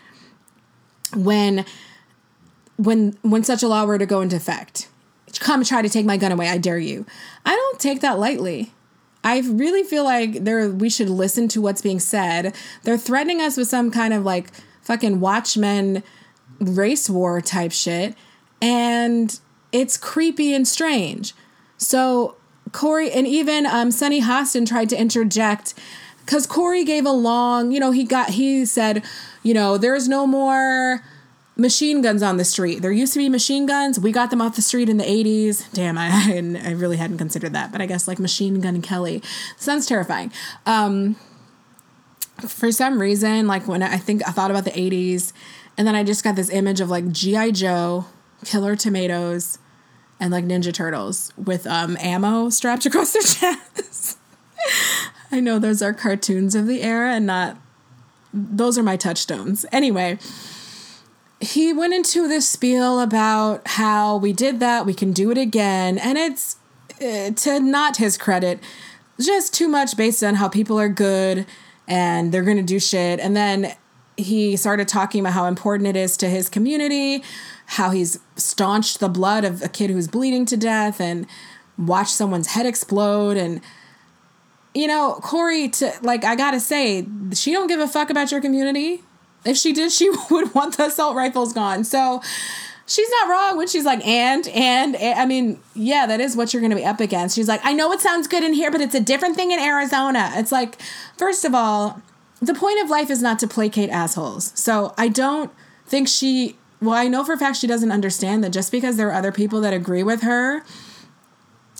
when 1.15 1.65
when 2.77 3.17
when 3.21 3.43
such 3.43 3.63
a 3.63 3.67
law 3.67 3.85
were 3.85 3.97
to 3.97 4.05
go 4.05 4.21
into 4.21 4.35
effect. 4.35 4.87
Come 5.39 5.63
try 5.63 5.81
to 5.81 5.89
take 5.89 6.05
my 6.05 6.17
gun 6.17 6.31
away, 6.31 6.49
I 6.49 6.57
dare 6.57 6.77
you. 6.77 7.05
I 7.45 7.55
don't 7.55 7.79
take 7.79 8.01
that 8.01 8.19
lightly. 8.19 8.73
I 9.23 9.39
really 9.39 9.83
feel 9.83 10.03
like 10.03 10.43
there 10.43 10.69
we 10.69 10.89
should 10.89 11.09
listen 11.09 11.47
to 11.49 11.61
what's 11.61 11.81
being 11.81 11.99
said. 11.99 12.55
They're 12.83 12.97
threatening 12.97 13.41
us 13.41 13.55
with 13.55 13.67
some 13.67 13.91
kind 13.91 14.13
of 14.13 14.25
like 14.25 14.51
fucking 14.81 15.19
Watchmen 15.19 16.03
race 16.61 17.09
war 17.09 17.41
type 17.41 17.71
shit, 17.71 18.15
and 18.61 19.39
it's 19.71 19.97
creepy 19.97 20.53
and 20.53 20.67
strange. 20.67 21.33
So 21.77 22.35
Cory 22.71 23.11
and 23.11 23.27
even 23.27 23.65
um, 23.65 23.91
Sunny 23.91 24.21
Hostin 24.21 24.67
tried 24.67 24.89
to 24.89 24.99
interject 24.99 25.73
because 26.25 26.45
Cory 26.45 26.85
gave 26.85 27.05
a 27.05 27.11
long, 27.11 27.71
you 27.71 27.79
know, 27.79 27.91
he 27.91 28.03
got 28.03 28.29
he 28.29 28.65
said, 28.65 29.03
you 29.43 29.53
know, 29.53 29.77
there's 29.77 30.07
no 30.07 30.27
more 30.27 31.03
machine 31.57 32.01
guns 32.01 32.23
on 32.23 32.37
the 32.37 32.45
street. 32.45 32.81
There 32.81 32.91
used 32.91 33.13
to 33.13 33.19
be 33.19 33.29
machine 33.29 33.65
guns. 33.65 33.99
We 33.99 34.11
got 34.11 34.29
them 34.29 34.41
off 34.41 34.55
the 34.55 34.61
street 34.61 34.89
in 34.89 34.97
the 34.97 35.03
80s. 35.03 35.71
Damn, 35.73 35.97
I, 35.97 36.09
I 36.67 36.71
really 36.71 36.97
hadn't 36.97 37.17
considered 37.17 37.53
that, 37.53 37.71
but 37.71 37.81
I 37.81 37.85
guess 37.85 38.07
like 38.07 38.19
Machine 38.19 38.61
Gun 38.61 38.81
Kelly 38.81 39.21
sounds 39.57 39.85
terrifying. 39.85 40.31
Um, 40.65 41.15
for 42.47 42.71
some 42.71 42.99
reason, 42.99 43.47
like 43.47 43.67
when 43.67 43.83
I 43.83 43.97
think 43.97 44.27
I 44.27 44.31
thought 44.31 44.49
about 44.51 44.65
the 44.65 44.71
80s, 44.71 45.33
and 45.81 45.87
then 45.87 45.95
I 45.95 46.03
just 46.03 46.23
got 46.23 46.35
this 46.35 46.51
image 46.51 46.79
of 46.79 46.91
like 46.91 47.11
G.I. 47.11 47.49
Joe, 47.49 48.05
Killer 48.45 48.75
Tomatoes, 48.75 49.57
and 50.19 50.31
like 50.31 50.45
Ninja 50.45 50.71
Turtles 50.71 51.33
with 51.35 51.65
um, 51.65 51.97
ammo 51.99 52.51
strapped 52.51 52.85
across 52.85 53.13
their 53.13 53.23
chest. 53.23 54.19
I 55.31 55.39
know 55.39 55.57
those 55.57 55.81
are 55.81 55.91
cartoons 55.91 56.53
of 56.53 56.67
the 56.67 56.83
era 56.83 57.15
and 57.15 57.25
not, 57.25 57.57
those 58.31 58.77
are 58.77 58.83
my 58.83 58.95
touchstones. 58.95 59.65
Anyway 59.71 60.19
he 61.39 61.73
went 61.73 61.95
into 61.95 62.27
this 62.27 62.47
spiel 62.47 62.99
about 62.99 63.67
how 63.69 64.17
we 64.17 64.33
did 64.33 64.59
that, 64.59 64.85
we 64.85 64.93
can 64.93 65.13
do 65.13 65.31
it 65.31 65.37
again, 65.39 65.97
and 65.97 66.15
it's 66.15 66.57
uh, 67.01 67.31
to 67.31 67.59
not 67.59 67.97
his 67.97 68.19
credit, 68.19 68.59
just 69.19 69.51
too 69.51 69.67
much 69.67 69.97
based 69.97 70.23
on 70.23 70.35
how 70.35 70.47
people 70.47 70.79
are 70.79 70.89
good 70.89 71.47
and 71.87 72.31
they're 72.31 72.43
going 72.43 72.57
to 72.57 72.63
do 72.63 72.79
shit. 72.79 73.19
And 73.19 73.35
then 73.35 73.73
he 74.17 74.55
started 74.55 74.87
talking 74.87 75.21
about 75.21 75.33
how 75.33 75.45
important 75.45 75.87
it 75.87 75.95
is 75.95 76.17
to 76.17 76.29
his 76.29 76.49
community, 76.49 77.23
how 77.65 77.89
he's 77.91 78.19
staunched 78.35 78.99
the 78.99 79.09
blood 79.09 79.43
of 79.43 79.61
a 79.61 79.69
kid 79.69 79.89
who's 79.89 80.07
bleeding 80.07 80.45
to 80.47 80.57
death 80.57 80.99
and 80.99 81.25
watched 81.77 82.11
someone's 82.11 82.47
head 82.47 82.65
explode 82.65 83.37
and 83.37 83.61
you 84.73 84.87
know, 84.87 85.19
Cory 85.21 85.67
to 85.67 85.91
like 86.01 86.23
I 86.23 86.35
got 86.35 86.51
to 86.51 86.59
say, 86.59 87.05
she 87.33 87.51
don't 87.51 87.67
give 87.67 87.79
a 87.79 87.87
fuck 87.87 88.09
about 88.09 88.31
your 88.31 88.39
community 88.39 89.03
if 89.45 89.57
she 89.57 89.73
did, 89.73 89.91
she 89.91 90.09
would 90.31 90.53
want 90.53 90.77
the 90.77 90.85
assault 90.85 91.15
rifles 91.15 91.53
gone. 91.53 91.83
So 91.83 92.21
she's 92.85 93.09
not 93.09 93.29
wrong 93.29 93.57
when 93.57 93.67
she's 93.67 93.85
like, 93.85 94.05
and, 94.05 94.47
and, 94.49 94.95
and, 94.95 95.19
I 95.19 95.25
mean, 95.25 95.59
yeah, 95.73 96.05
that 96.05 96.19
is 96.19 96.35
what 96.35 96.53
you're 96.53 96.67
to 96.67 96.75
be 96.75 96.85
up 96.85 96.99
against. 96.99 97.35
She's 97.35 97.47
like, 97.47 97.61
I 97.63 97.73
know 97.73 97.91
it 97.91 98.01
sounds 98.01 98.27
good 98.27 98.43
in 98.43 98.53
here, 98.53 98.71
but 98.71 98.81
it's 98.81 98.95
a 98.95 98.99
different 98.99 99.35
thing 99.35 99.51
in 99.51 99.59
Arizona. 99.59 100.31
It's 100.35 100.51
like, 100.51 100.81
first 101.17 101.45
of 101.45 101.55
all, 101.55 102.01
the 102.41 102.53
point 102.53 102.81
of 102.81 102.89
life 102.89 103.09
is 103.09 103.21
not 103.21 103.39
to 103.39 103.47
placate 103.47 103.89
assholes. 103.89 104.51
So 104.55 104.93
I 104.97 105.07
don't 105.07 105.51
think 105.85 106.07
she, 106.07 106.57
well, 106.81 106.95
I 106.95 107.07
know 107.07 107.23
for 107.23 107.33
a 107.33 107.37
fact 107.37 107.57
she 107.57 107.67
doesn't 107.67 107.91
understand 107.91 108.43
that 108.43 108.49
just 108.51 108.71
because 108.71 108.97
there 108.97 109.09
are 109.09 109.13
other 109.13 109.31
people 109.31 109.61
that 109.61 109.73
agree 109.73 110.03
with 110.03 110.23
her 110.23 110.63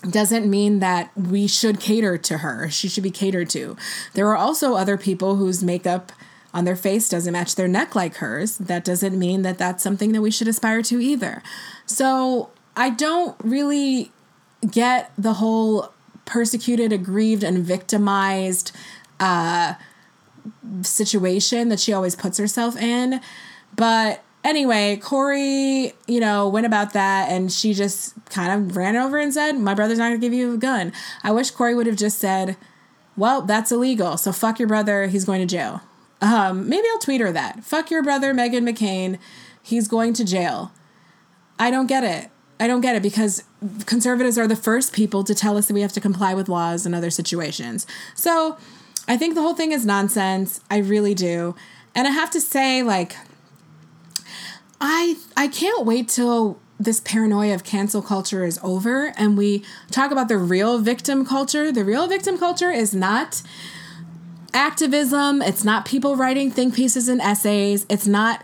doesn't 0.10 0.50
mean 0.50 0.80
that 0.80 1.16
we 1.16 1.48
should 1.48 1.80
cater 1.80 2.18
to 2.18 2.40
her. 2.40 2.70
She 2.70 2.88
should 2.88 3.04
be 3.04 3.12
catered 3.12 3.50
to. 3.52 3.76
There 4.14 4.28
are 4.30 4.38
also 4.38 4.76
other 4.76 4.98
people 4.98 5.36
whose 5.36 5.64
makeup 5.64 6.12
on 6.54 6.66
their 6.66 6.76
face 6.76 7.08
doesn't 7.08 7.32
match 7.32 7.56
their 7.56 7.68
neck 7.68 7.96
like 7.96 8.16
hers, 8.18 8.58
that 8.58 8.84
doesn't 8.84 9.18
mean 9.18 9.42
that 9.44 9.58
that's 9.58 9.84
something 9.84 10.12
that 10.12 10.22
we 10.22 10.32
should 10.32 10.48
aspire 10.48 10.82
to 10.82 11.00
either. 11.00 11.42
So 11.86 12.50
I 12.76 12.90
don't 12.90 13.38
really 13.44 14.12
get 14.70 15.12
the 15.18 15.34
whole 15.34 15.94
persecuted, 16.26 16.92
aggrieved, 16.92 17.44
and 17.44 17.60
victimized 17.60 18.72
uh, 19.20 19.76
situation 20.82 21.70
that 21.70 21.80
she 21.80 21.94
always 21.94 22.16
puts 22.16 22.38
herself 22.38 22.76
in. 22.78 23.22
But 23.76 24.24
anyway, 24.44 24.98
Cory, 24.98 25.94
you 26.08 26.20
know, 26.20 26.48
went 26.48 26.66
about 26.66 26.94
that 26.94 27.30
and 27.32 27.52
she 27.52 27.74
just 27.74 28.14
kind 28.30 28.52
of 28.52 28.76
ran 28.76 28.96
over 28.96 29.18
and 29.18 29.34
said, 29.34 29.54
My 29.54 29.74
brother's 29.74 29.98
not 29.98 30.08
gonna 30.10 30.18
give 30.18 30.34
you 30.34 30.54
a 30.54 30.58
gun. 30.58 30.94
I 31.24 31.32
wish 31.32 31.52
Cory 31.52 31.76
would 31.76 31.88
have 31.88 31.96
just 31.96 32.20
said, 32.20 32.58
Well, 33.16 33.42
that's 33.42 33.72
illegal. 33.72 34.18
So 34.18 34.32
fuck 34.32 34.60
your 34.60 34.68
brother. 34.68 35.08
He's 35.08 35.26
going 35.26 35.42
to 35.42 35.48
jail. 35.48 35.82
Um, 36.22 36.70
maybe 36.70 36.88
I'll 36.92 37.00
tweet 37.00 37.22
her 37.22 37.32
that. 37.32 37.64
Fuck 37.64 37.90
your 37.90 38.04
brother, 38.04 38.34
Meghan 38.34 38.70
McCain. 38.70 39.18
He's 39.64 39.88
going 39.88 40.14
to 40.14 40.24
jail. 40.24 40.72
I 41.58 41.72
don't 41.72 41.88
get 41.88 42.04
it. 42.04 42.30
I 42.60 42.68
don't 42.68 42.82
get 42.82 42.96
it 42.96 43.02
because 43.02 43.44
conservatives 43.88 44.38
are 44.38 44.48
the 44.48 44.56
first 44.56 44.94
people 44.94 45.24
to 45.24 45.34
tell 45.34 45.58
us 45.58 45.68
that 45.68 45.74
we 45.74 45.82
have 45.82 45.94
to 45.94 46.00
comply 46.00 46.36
with 46.36 46.48
laws 46.48 46.86
in 46.86 46.94
other 46.94 47.10
situations. 47.10 47.88
So 48.14 48.58
I 49.08 49.18
think 49.18 49.36
the 49.36 49.42
whole 49.42 49.56
thing 49.56 49.72
is 49.72 49.86
nonsense. 49.86 50.62
I 50.70 50.78
really 50.78 51.14
do. 51.14 51.56
And 51.94 52.08
I 52.08 52.12
have 52.12 52.30
to 52.32 52.42
say, 52.42 52.84
like, 52.84 53.16
I 54.80 55.18
I 55.36 55.48
can't 55.48 55.86
wait 55.86 56.08
till 56.08 56.60
this 56.80 57.00
paranoia 57.00 57.54
of 57.54 57.64
cancel 57.64 58.02
culture 58.02 58.44
is 58.44 58.60
over 58.64 59.14
and 59.16 59.38
we 59.38 59.64
talk 59.92 60.10
about 60.12 60.28
the 60.28 60.38
real 60.38 60.80
victim 60.80 61.24
culture. 61.26 61.72
The 61.72 61.86
real 61.86 62.08
victim 62.08 62.40
culture 62.40 62.72
is 62.72 62.94
not 62.94 63.44
activism. 64.54 65.42
It's 65.44 65.64
not 65.64 65.86
people 65.86 66.16
writing 66.16 66.50
think 66.50 66.74
pieces 66.74 67.08
and 67.08 67.22
essays. 67.22 67.86
It's 67.88 68.08
not, 68.08 68.44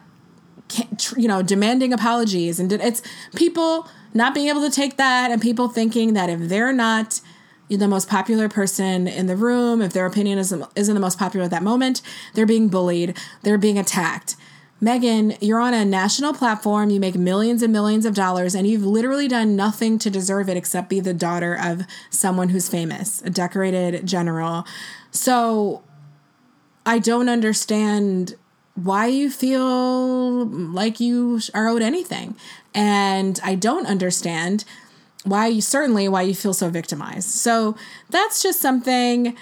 you 1.18 1.28
know, 1.28 1.42
demanding 1.42 1.92
apologies. 1.94 2.60
And 2.60 2.72
it's 2.72 3.02
people 3.36 3.88
not 4.14 4.36
being 4.36 4.50
able 4.50 4.62
to 4.62 4.70
take 4.70 4.98
that 4.98 5.32
and 5.32 5.42
people 5.42 5.68
thinking 5.68 6.14
that 6.14 6.30
if 6.30 6.42
they're 6.42 6.74
not 6.74 7.20
the 7.70 7.88
most 7.88 8.08
popular 8.08 8.48
person 8.48 9.08
in 9.08 9.28
the 9.28 9.36
room, 9.36 9.82
if 9.82 9.94
their 9.94 10.06
opinion 10.06 10.38
isn't, 10.38 10.66
isn't 10.76 10.94
the 10.94 11.02
most 11.02 11.20
popular 11.20 11.46
at 11.46 11.52
that 11.52 11.64
moment, 11.64 12.02
they're 12.34 12.46
being 12.46 12.70
bullied, 12.70 13.18
they're 13.44 13.58
being 13.58 13.78
attacked. 13.78 14.36
Meghan, 14.82 15.38
you're 15.42 15.60
on 15.60 15.74
a 15.74 15.84
national 15.84 16.34
platform, 16.34 16.92
you 16.92 17.00
make 17.00 17.16
millions 17.16 17.64
and 17.64 17.74
millions 17.74 18.06
of 18.06 18.14
dollars, 18.14 18.54
and 18.54 18.68
you've 18.68 18.86
literally 18.86 19.28
done 19.28 19.56
nothing 19.56 19.98
to 19.98 20.10
deserve 20.10 20.50
it 20.50 20.56
except 20.56 20.88
be 20.88 21.00
the 21.00 21.16
daughter 21.16 21.58
of 21.60 21.82
someone 22.12 22.50
who's 22.50 22.70
famous, 22.70 23.22
a 23.24 23.30
decorated 23.30 24.06
general. 24.06 24.66
So 25.10 25.84
I 26.86 27.00
don't 27.00 27.28
understand 27.28 28.36
why 28.76 29.08
you 29.08 29.32
feel 29.32 30.46
like 30.46 31.00
you 31.00 31.42
are 31.56 31.68
owed 31.68 31.82
anything. 31.82 32.36
And 32.76 33.40
I 33.44 33.56
don't 33.56 33.88
understand 33.88 34.64
why 35.30 35.48
you 35.48 35.62
certainly 35.62 36.08
why 36.08 36.22
you 36.22 36.36
feel 36.36 36.54
so 36.54 36.70
victimized. 36.70 37.30
So 37.30 37.76
that's 38.10 38.42
just 38.42 38.60
something 38.60 39.36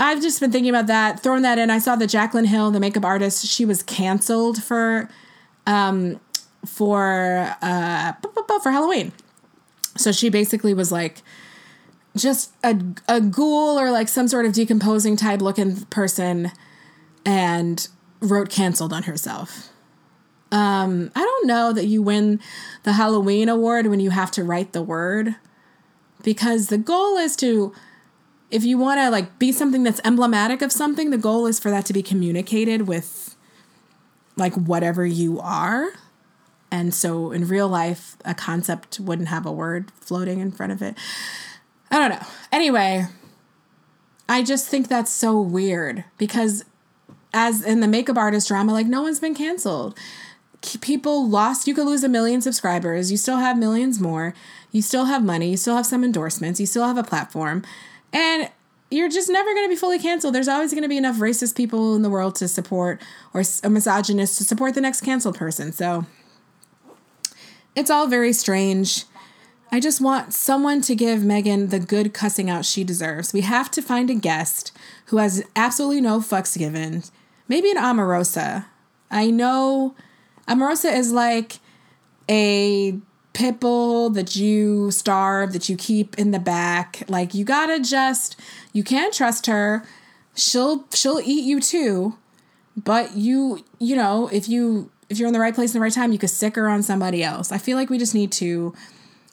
I've 0.00 0.22
just 0.22 0.40
been 0.40 0.52
thinking 0.52 0.70
about 0.70 0.86
that, 0.86 1.20
throwing 1.20 1.42
that 1.42 1.58
in. 1.58 1.70
I 1.70 1.78
saw 1.78 1.96
that 1.96 2.08
Jaclyn 2.08 2.46
Hill, 2.46 2.70
the 2.70 2.80
makeup 2.80 3.04
artist, 3.04 3.46
she 3.46 3.64
was 3.64 3.82
canceled 3.82 4.62
for 4.62 5.08
um 5.66 6.20
for 6.64 7.54
uh 7.62 8.12
for 8.62 8.70
Halloween. 8.70 9.12
So 9.96 10.12
she 10.12 10.28
basically 10.28 10.74
was 10.74 10.92
like 10.92 11.22
just 12.16 12.52
a 12.62 12.78
a 13.08 13.20
ghoul 13.20 13.78
or 13.78 13.90
like 13.90 14.08
some 14.08 14.28
sort 14.28 14.46
of 14.46 14.52
decomposing 14.52 15.16
type 15.16 15.40
looking 15.40 15.76
person 15.86 16.52
and 17.24 17.88
wrote 18.20 18.50
canceled 18.50 18.92
on 18.92 19.04
herself. 19.04 19.68
Um, 20.50 21.10
I 21.14 21.20
don't 21.20 21.46
know 21.46 21.72
that 21.72 21.86
you 21.86 22.02
win 22.02 22.40
the 22.84 22.94
Halloween 22.94 23.48
award 23.48 23.86
when 23.86 24.00
you 24.00 24.10
have 24.10 24.30
to 24.32 24.44
write 24.44 24.72
the 24.72 24.82
word 24.82 25.36
because 26.22 26.68
the 26.68 26.78
goal 26.78 27.16
is 27.16 27.36
to 27.36 27.74
if 28.50 28.64
you 28.64 28.78
want 28.78 28.98
to 28.98 29.10
like 29.10 29.38
be 29.38 29.52
something 29.52 29.82
that's 29.82 30.00
emblematic 30.04 30.62
of 30.62 30.72
something, 30.72 31.10
the 31.10 31.18
goal 31.18 31.46
is 31.46 31.60
for 31.60 31.70
that 31.70 31.84
to 31.86 31.92
be 31.92 32.02
communicated 32.02 32.88
with 32.88 33.36
like 34.36 34.54
whatever 34.54 35.04
you 35.04 35.38
are. 35.40 35.90
And 36.70 36.94
so 36.94 37.30
in 37.30 37.46
real 37.46 37.68
life, 37.68 38.16
a 38.24 38.34
concept 38.34 39.00
wouldn't 39.00 39.28
have 39.28 39.46
a 39.46 39.52
word 39.52 39.90
floating 40.00 40.40
in 40.40 40.50
front 40.50 40.72
of 40.72 40.82
it. 40.82 40.96
I 41.90 41.98
don't 41.98 42.10
know. 42.10 42.26
Anyway, 42.52 43.06
I 44.28 44.42
just 44.42 44.68
think 44.68 44.88
that's 44.88 45.10
so 45.10 45.40
weird 45.40 46.04
because 46.18 46.64
as 47.32 47.62
in 47.62 47.80
the 47.80 47.88
makeup 47.88 48.16
artist 48.16 48.48
drama, 48.48 48.72
like 48.72 48.86
no 48.86 49.02
one's 49.02 49.20
been 49.20 49.34
canceled. 49.34 49.98
People 50.80 51.28
lost, 51.28 51.66
you 51.66 51.74
could 51.74 51.86
lose 51.86 52.04
a 52.04 52.08
million 52.08 52.40
subscribers. 52.40 53.10
You 53.10 53.16
still 53.16 53.38
have 53.38 53.58
millions 53.58 54.00
more. 54.00 54.34
You 54.70 54.82
still 54.82 55.06
have 55.06 55.24
money. 55.24 55.50
You 55.50 55.56
still 55.56 55.76
have 55.76 55.86
some 55.86 56.04
endorsements. 56.04 56.60
You 56.60 56.66
still 56.66 56.86
have 56.86 56.98
a 56.98 57.02
platform. 57.02 57.64
And 58.12 58.50
you're 58.90 59.08
just 59.08 59.28
never 59.28 59.52
going 59.52 59.66
to 59.66 59.68
be 59.68 59.76
fully 59.76 59.98
canceled. 59.98 60.34
There's 60.34 60.48
always 60.48 60.72
going 60.72 60.82
to 60.82 60.88
be 60.88 60.96
enough 60.96 61.16
racist 61.16 61.56
people 61.56 61.94
in 61.94 62.02
the 62.02 62.10
world 62.10 62.34
to 62.36 62.48
support, 62.48 63.02
or 63.34 63.42
a 63.62 63.70
misogynist 63.70 64.38
to 64.38 64.44
support 64.44 64.74
the 64.74 64.80
next 64.80 65.02
canceled 65.02 65.36
person. 65.36 65.72
So 65.72 66.06
it's 67.74 67.90
all 67.90 68.06
very 68.06 68.32
strange. 68.32 69.04
I 69.70 69.80
just 69.80 70.00
want 70.00 70.32
someone 70.32 70.80
to 70.82 70.94
give 70.94 71.20
Meghan 71.20 71.68
the 71.68 71.78
good 71.78 72.14
cussing 72.14 72.48
out 72.48 72.64
she 72.64 72.82
deserves. 72.82 73.34
We 73.34 73.42
have 73.42 73.70
to 73.72 73.82
find 73.82 74.08
a 74.08 74.14
guest 74.14 74.72
who 75.06 75.18
has 75.18 75.44
absolutely 75.54 76.00
no 76.00 76.20
fucks 76.20 76.56
given. 76.56 77.02
Maybe 77.46 77.70
an 77.70 77.76
Omarosa. 77.76 78.64
I 79.10 79.30
know 79.30 79.94
Omarosa 80.48 80.94
is 80.96 81.12
like 81.12 81.58
a 82.28 82.98
pit 83.32 83.60
bull 83.60 84.10
that 84.10 84.36
you 84.36 84.90
starve, 84.90 85.52
that 85.52 85.68
you 85.68 85.76
keep 85.76 86.18
in 86.18 86.30
the 86.30 86.38
back. 86.38 87.02
Like 87.08 87.34
you 87.34 87.44
gotta 87.44 87.80
just 87.80 88.40
you 88.72 88.82
can't 88.82 89.12
trust 89.12 89.46
her. 89.46 89.84
She'll 90.34 90.84
she'll 90.92 91.20
eat 91.20 91.44
you 91.44 91.60
too. 91.60 92.16
But 92.76 93.16
you 93.16 93.64
you 93.78 93.96
know, 93.96 94.28
if 94.32 94.48
you 94.48 94.90
if 95.08 95.18
you're 95.18 95.26
in 95.26 95.32
the 95.32 95.40
right 95.40 95.54
place 95.54 95.74
in 95.74 95.80
the 95.80 95.82
right 95.82 95.92
time, 95.92 96.12
you 96.12 96.18
could 96.18 96.30
sick 96.30 96.56
her 96.56 96.68
on 96.68 96.82
somebody 96.82 97.22
else. 97.22 97.52
I 97.52 97.58
feel 97.58 97.76
like 97.76 97.90
we 97.90 97.98
just 97.98 98.14
need 98.14 98.32
to 98.32 98.74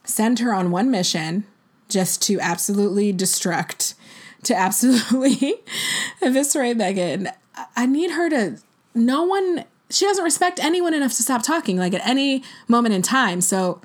send 0.03 0.39
her 0.39 0.53
on 0.53 0.71
one 0.71 0.89
mission 0.89 1.45
just 1.89 2.21
to 2.23 2.39
absolutely 2.39 3.13
destruct, 3.13 3.95
to 4.43 4.55
absolutely 4.55 5.55
eviscerate 6.21 6.77
Meghan. 6.77 7.31
I 7.75 7.85
need 7.85 8.11
her 8.11 8.29
to, 8.29 8.57
no 8.93 9.23
one, 9.23 9.65
she 9.89 10.05
doesn't 10.05 10.23
respect 10.23 10.59
anyone 10.59 10.93
enough 10.93 11.13
to 11.13 11.23
stop 11.23 11.43
talking, 11.43 11.77
like 11.77 11.93
at 11.93 12.05
any 12.05 12.43
moment 12.67 12.95
in 12.95 13.01
time. 13.01 13.41
So 13.41 13.81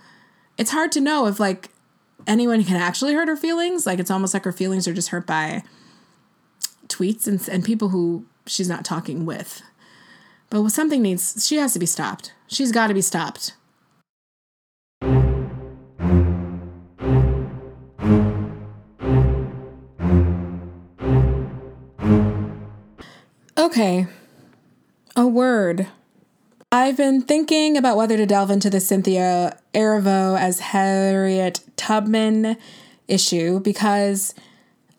it's 0.59 0.71
hard 0.71 0.93
to 0.93 1.01
know 1.01 1.27
if, 1.27 1.39
like, 1.39 1.69
anyone 2.27 2.65
can 2.65 2.77
actually 2.77 3.15
hurt 3.15 3.29
her 3.29 3.37
feelings. 3.37 3.87
Like, 3.87 3.99
it's 3.99 4.11
almost 4.11 4.35
like 4.35 4.45
her 4.45 4.53
feelings 4.53 4.89
are 4.89 4.95
just 4.95 5.09
hurt 5.09 5.27
by 5.27 5.63
tweets 6.89 7.27
and, 7.27 7.47
and 7.49 7.65
people 7.65 7.91
who 7.91 8.27
she's 8.47 8.69
not 8.69 8.85
talking 8.85 9.25
with. 9.27 9.63
But 10.49 10.69
something 10.71 11.03
needs, 11.03 11.47
she 11.47 11.57
has 11.57 11.73
to 11.75 11.79
be 11.79 11.87
stopped. 11.87 12.33
She's 12.49 12.73
got 12.73 12.89
to 12.89 12.95
be 12.95 13.03
stopped. 13.03 13.55
Okay, 23.57 24.09
a 25.21 25.27
word. 25.27 25.87
I've 26.73 26.97
been 26.97 27.21
thinking 27.21 27.77
about 27.77 27.99
whether 27.99 28.17
to 28.17 28.25
delve 28.25 28.51
into 28.51 28.71
the 28.71 28.81
Cynthia 28.81 29.59
Erivo 29.75 30.39
as 30.39 30.61
Harriet 30.61 31.61
Tubman 31.77 32.57
issue 33.07 33.61
because 33.61 34.35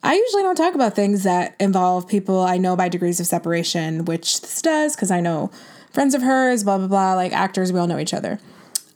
I 0.00 0.14
usually 0.14 0.44
don't 0.44 0.54
talk 0.54 0.76
about 0.76 0.94
things 0.94 1.24
that 1.24 1.56
involve 1.58 2.06
people 2.06 2.40
I 2.40 2.56
know 2.56 2.76
by 2.76 2.88
degrees 2.88 3.18
of 3.18 3.26
separation, 3.26 4.04
which 4.04 4.42
this 4.42 4.62
does 4.62 4.94
because 4.94 5.10
I 5.10 5.18
know 5.18 5.50
friends 5.90 6.14
of 6.14 6.22
hers, 6.22 6.62
blah, 6.62 6.78
blah, 6.78 6.86
blah, 6.86 7.14
like 7.14 7.32
actors, 7.32 7.72
we 7.72 7.80
all 7.80 7.88
know 7.88 7.98
each 7.98 8.14
other. 8.14 8.38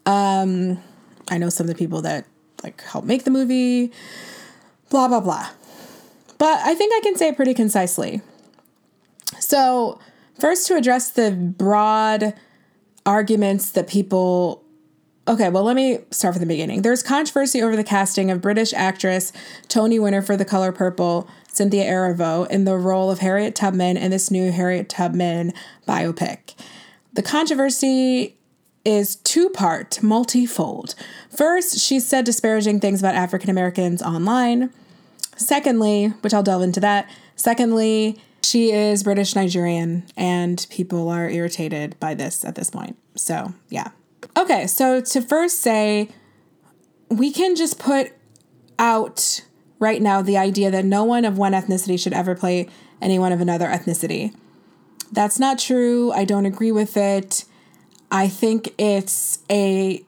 Um, 0.05 0.81
I 1.29 1.39
know 1.39 1.49
some 1.49 1.65
of 1.65 1.69
the 1.69 1.79
people 1.79 2.03
that 2.03 2.25
like 2.63 2.81
help 2.83 3.05
make 3.05 3.25
the 3.25 3.33
movie, 3.33 3.91
blah, 4.91 5.09
blah, 5.09 5.21
blah. 5.21 5.49
But 6.39 6.61
I 6.61 6.77
think 6.77 6.95
I 6.95 7.01
can 7.03 7.17
say 7.17 7.29
it 7.29 7.37
pretty 7.37 7.55
concisely. 7.55 8.21
So, 9.41 9.99
first, 10.39 10.67
to 10.69 10.75
address 10.75 11.11
the 11.11 11.31
broad 11.31 12.35
arguments 13.05 13.71
that 13.73 13.89
people. 13.89 14.63
Okay, 15.29 15.49
well, 15.49 15.65
let 15.65 15.75
me 15.75 15.99
start 16.13 16.35
from 16.35 16.41
the 16.41 16.47
beginning. 16.47 16.83
There's 16.83 17.03
controversy 17.03 17.61
over 17.61 17.75
the 17.75 17.83
casting 17.83 18.31
of 18.31 18.41
British 18.41 18.73
actress 18.75 19.33
Tony 19.67 19.99
winner 19.99 20.23
for 20.23 20.37
The 20.37 20.45
Color 20.45 20.71
Purple, 20.71 21.29
Cynthia 21.49 21.85
Erivo, 21.85 22.49
in 22.49 22.65
the 22.65 22.77
role 22.77 23.11
of 23.11 23.19
Harriet 23.19 23.57
Tubman 23.57 23.97
in 23.97 24.13
this 24.13 24.31
new 24.31 24.53
Harriet 24.53 24.89
Tubman 24.89 25.53
biopic. 25.89 26.55
The 27.13 27.23
controversy 27.23 28.37
is 28.85 29.17
two 29.17 29.51
part, 29.51 30.01
multifold. 30.01 30.95
First, 31.29 31.81
she 31.81 31.99
said 31.99 32.25
disparaging 32.25 32.79
things 32.79 33.01
about 33.01 33.17
African 33.17 33.51
Americans 33.51 34.01
online. 34.01 34.71
Secondly, 35.37 36.15
which 36.21 36.33
I'll 36.33 36.45
delve 36.45 36.63
into 36.63 36.81
that. 36.81 37.11
Secondly, 37.35 38.17
she 38.47 38.71
is 38.71 39.03
British 39.03 39.35
Nigerian, 39.35 40.05
and 40.17 40.65
people 40.71 41.09
are 41.09 41.29
irritated 41.29 41.99
by 41.99 42.15
this 42.15 42.45
at 42.45 42.55
this 42.55 42.71
point. 42.71 42.97
So, 43.17 43.53
yeah. 43.69 43.89
Okay, 44.37 44.69
so 44.69 45.01
to 45.01 45.21
first 45.21 45.59
say, 45.59 46.11
we 47.09 47.33
can 47.33 47.57
just 47.57 47.79
put 47.81 48.13
out 48.79 49.43
right 49.81 50.01
now 50.01 50.23
the 50.23 50.37
idea 50.37 50.71
that 50.71 50.85
no 50.85 51.03
one 51.03 51.25
of 51.25 51.39
one 51.39 51.53
ethnicity 51.53 51.99
should 51.99 52.13
ever 52.13 52.37
play 52.37 52.69
anyone 53.03 53.33
of 53.33 53.41
another 53.41 53.67
ethnicity. 53.67 54.33
That's 55.11 55.41
not 55.41 55.59
true. 55.59 56.13
I 56.13 56.25
don't 56.25 56.47
agree 56.47 56.73
with 56.73 56.97
it. 56.97 57.45
I 58.13 58.29
think 58.29 58.75
it's 58.79 59.41
a 59.51 60.05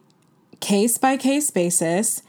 case 0.61 0.97
by 0.97 1.17
case 1.17 1.51
basis 1.51 2.21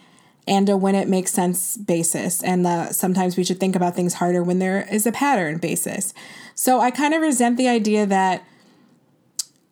and 0.50 0.68
a 0.68 0.76
when 0.76 0.96
it 0.96 1.06
makes 1.06 1.32
sense 1.32 1.76
basis. 1.76 2.42
And 2.42 2.66
the, 2.66 2.92
sometimes 2.92 3.36
we 3.36 3.44
should 3.44 3.60
think 3.60 3.76
about 3.76 3.94
things 3.94 4.14
harder 4.14 4.42
when 4.42 4.58
there 4.58 4.86
is 4.92 5.06
a 5.06 5.12
pattern 5.12 5.58
basis. 5.58 6.12
So 6.56 6.80
I 6.80 6.90
kind 6.90 7.14
of 7.14 7.22
resent 7.22 7.56
the 7.56 7.68
idea 7.68 8.04
that, 8.04 8.44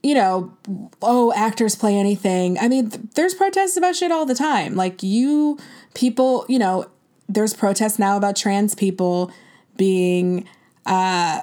you 0.04 0.14
know, 0.14 0.56
oh, 1.02 1.32
actors 1.34 1.74
play 1.74 1.96
anything. 1.96 2.56
I 2.60 2.68
mean, 2.68 2.90
th- 2.90 3.04
there's 3.16 3.34
protests 3.34 3.76
about 3.76 3.96
shit 3.96 4.12
all 4.12 4.24
the 4.24 4.36
time. 4.36 4.76
Like, 4.76 5.02
you 5.02 5.58
people, 5.94 6.46
you 6.48 6.60
know, 6.60 6.88
there's 7.28 7.54
protests 7.54 7.98
now 7.98 8.16
about 8.16 8.36
trans 8.36 8.76
people 8.76 9.32
being 9.76 10.48
uh, 10.86 11.40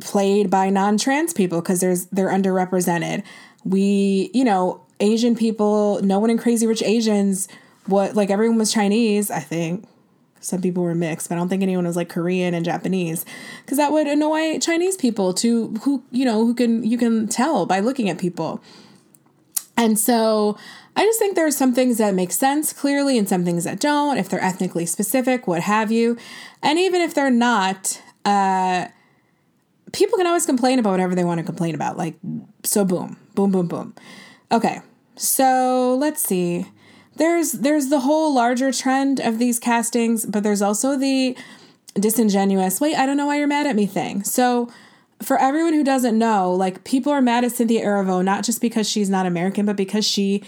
played 0.00 0.50
by 0.50 0.68
non-trans 0.68 1.32
people 1.32 1.62
because 1.62 1.80
there's 1.80 2.06
they're 2.06 2.28
underrepresented. 2.28 3.24
We, 3.64 4.30
you 4.34 4.44
know, 4.44 4.82
Asian 5.00 5.34
people, 5.34 6.00
no 6.02 6.18
one 6.18 6.28
in 6.28 6.36
Crazy 6.36 6.66
Rich 6.66 6.82
Asians 6.82 7.48
what 7.88 8.14
like 8.14 8.30
everyone 8.30 8.58
was 8.58 8.72
Chinese, 8.72 9.30
I 9.30 9.40
think. 9.40 9.86
Some 10.40 10.62
people 10.62 10.82
were 10.82 10.94
mixed, 10.94 11.28
but 11.28 11.34
I 11.34 11.38
don't 11.38 11.48
think 11.48 11.62
anyone 11.62 11.86
was 11.86 11.96
like 11.96 12.08
Korean 12.08 12.54
and 12.54 12.64
Japanese 12.64 13.24
because 13.64 13.78
that 13.78 13.90
would 13.90 14.06
annoy 14.06 14.58
Chinese 14.58 14.96
people 14.96 15.34
to 15.34 15.68
who 15.82 16.04
you 16.10 16.24
know 16.24 16.44
who 16.44 16.54
can 16.54 16.84
you 16.84 16.98
can 16.98 17.26
tell 17.26 17.66
by 17.66 17.80
looking 17.80 18.08
at 18.08 18.18
people. 18.18 18.62
And 19.76 19.98
so 19.98 20.56
I 20.94 21.04
just 21.04 21.18
think 21.18 21.34
there 21.34 21.46
are 21.46 21.50
some 21.50 21.74
things 21.74 21.98
that 21.98 22.14
make 22.14 22.32
sense 22.32 22.72
clearly 22.72 23.18
and 23.18 23.28
some 23.28 23.44
things 23.44 23.64
that 23.64 23.78
don't, 23.78 24.16
if 24.16 24.28
they're 24.28 24.42
ethnically 24.42 24.86
specific, 24.86 25.46
what 25.46 25.62
have 25.62 25.92
you. 25.92 26.16
And 26.62 26.78
even 26.78 27.02
if 27.02 27.12
they're 27.12 27.30
not, 27.30 28.00
uh, 28.24 28.86
people 29.92 30.16
can 30.16 30.26
always 30.26 30.46
complain 30.46 30.78
about 30.78 30.92
whatever 30.92 31.14
they 31.14 31.24
want 31.24 31.38
to 31.38 31.44
complain 31.44 31.74
about. 31.74 31.98
Like, 31.98 32.14
so 32.62 32.86
boom, 32.86 33.18
boom, 33.34 33.50
boom, 33.50 33.66
boom. 33.66 33.94
Okay, 34.50 34.80
so 35.16 35.94
let's 36.00 36.22
see 36.22 36.66
there's 37.16 37.52
there's 37.52 37.88
the 37.88 38.00
whole 38.00 38.34
larger 38.34 38.72
trend 38.72 39.20
of 39.20 39.38
these 39.38 39.58
castings, 39.58 40.24
but 40.24 40.42
there's 40.42 40.62
also 40.62 40.96
the 40.96 41.36
disingenuous, 41.94 42.80
wait, 42.80 42.96
I 42.96 43.06
don't 43.06 43.16
know 43.16 43.26
why 43.26 43.38
you're 43.38 43.46
mad 43.46 43.66
at 43.66 43.76
me 43.76 43.86
thing. 43.86 44.22
So 44.22 44.70
for 45.22 45.38
everyone 45.38 45.72
who 45.72 45.84
doesn't 45.84 46.18
know, 46.18 46.52
like 46.52 46.84
people 46.84 47.12
are 47.12 47.22
mad 47.22 47.44
at 47.44 47.52
Cynthia 47.52 47.84
Erivo 47.84 48.22
not 48.24 48.44
just 48.44 48.60
because 48.60 48.88
she's 48.88 49.08
not 49.08 49.26
American, 49.26 49.64
but 49.64 49.76
because 49.76 50.06
she 50.06 50.42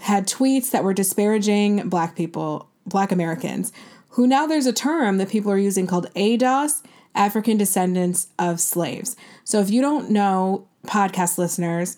had 0.00 0.26
tweets 0.26 0.70
that 0.70 0.84
were 0.84 0.94
disparaging 0.94 1.88
black 1.88 2.16
people, 2.16 2.68
black 2.86 3.12
Americans, 3.12 3.72
who 4.10 4.26
now 4.26 4.46
there's 4.46 4.66
a 4.66 4.72
term 4.72 5.18
that 5.18 5.28
people 5.28 5.50
are 5.50 5.58
using 5.58 5.86
called 5.86 6.12
ADOS, 6.14 6.82
African 7.14 7.56
descendants 7.56 8.28
of 8.38 8.60
slaves. 8.60 9.16
So 9.44 9.60
if 9.60 9.70
you 9.70 9.80
don't 9.80 10.10
know, 10.10 10.66
podcast 10.86 11.38
listeners, 11.38 11.96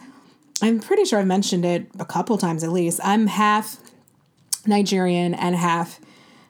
I'm 0.62 0.80
pretty 0.80 1.04
sure 1.04 1.18
I've 1.18 1.26
mentioned 1.26 1.64
it 1.64 1.86
a 1.98 2.04
couple 2.04 2.38
times 2.38 2.62
at 2.64 2.70
least. 2.70 3.00
I'm 3.02 3.26
half 3.26 3.78
Nigerian 4.66 5.34
and 5.34 5.54
half. 5.54 6.00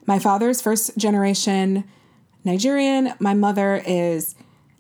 My 0.07 0.19
father's 0.19 0.61
first 0.61 0.97
generation 0.97 1.85
Nigerian. 2.45 3.15
My 3.19 3.35
mother 3.35 3.83
is 3.87 4.35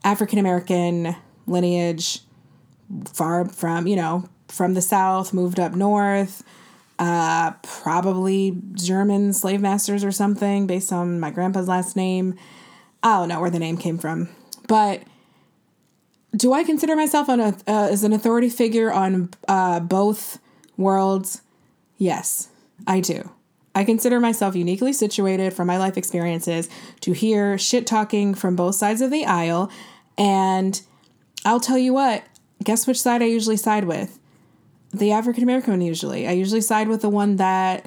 African 0.04 0.38
American 0.38 1.16
lineage, 1.46 2.20
far 3.12 3.46
from, 3.46 3.86
you 3.86 3.96
know, 3.96 4.28
from 4.48 4.74
the 4.74 4.82
South, 4.82 5.32
moved 5.32 5.58
up 5.58 5.74
north, 5.74 6.44
uh, 6.98 7.52
probably 7.62 8.56
German 8.74 9.32
slave 9.32 9.60
masters 9.60 10.04
or 10.04 10.12
something 10.12 10.66
based 10.66 10.92
on 10.92 11.18
my 11.18 11.30
grandpa's 11.30 11.68
last 11.68 11.96
name. 11.96 12.36
I 13.02 13.18
don't 13.18 13.28
know 13.28 13.40
where 13.40 13.50
the 13.50 13.58
name 13.58 13.76
came 13.76 13.98
from. 13.98 14.28
But 14.68 15.02
do 16.36 16.52
I 16.52 16.64
consider 16.64 16.96
myself 16.96 17.28
an, 17.28 17.40
uh, 17.40 17.54
as 17.66 18.04
an 18.04 18.12
authority 18.12 18.48
figure 18.48 18.92
on 18.92 19.30
uh, 19.48 19.80
both 19.80 20.38
worlds? 20.76 21.42
Yes. 21.96 22.48
I 22.86 23.00
do. 23.00 23.30
I 23.74 23.84
consider 23.84 24.20
myself 24.20 24.54
uniquely 24.54 24.92
situated 24.92 25.52
from 25.52 25.66
my 25.66 25.78
life 25.78 25.96
experiences 25.96 26.68
to 27.00 27.12
hear 27.12 27.58
shit 27.58 27.86
talking 27.86 28.34
from 28.34 28.54
both 28.54 28.76
sides 28.76 29.00
of 29.00 29.10
the 29.10 29.24
aisle. 29.24 29.70
And 30.16 30.80
I'll 31.44 31.60
tell 31.60 31.78
you 31.78 31.92
what, 31.92 32.24
guess 32.62 32.86
which 32.86 33.00
side 33.00 33.20
I 33.20 33.26
usually 33.26 33.56
side 33.56 33.84
with? 33.84 34.18
the 34.94 35.12
African 35.12 35.42
American 35.42 35.72
one 35.72 35.80
usually. 35.80 36.26
I 36.26 36.32
usually 36.32 36.60
side 36.60 36.88
with 36.88 37.02
the 37.02 37.08
one 37.08 37.36
that 37.36 37.86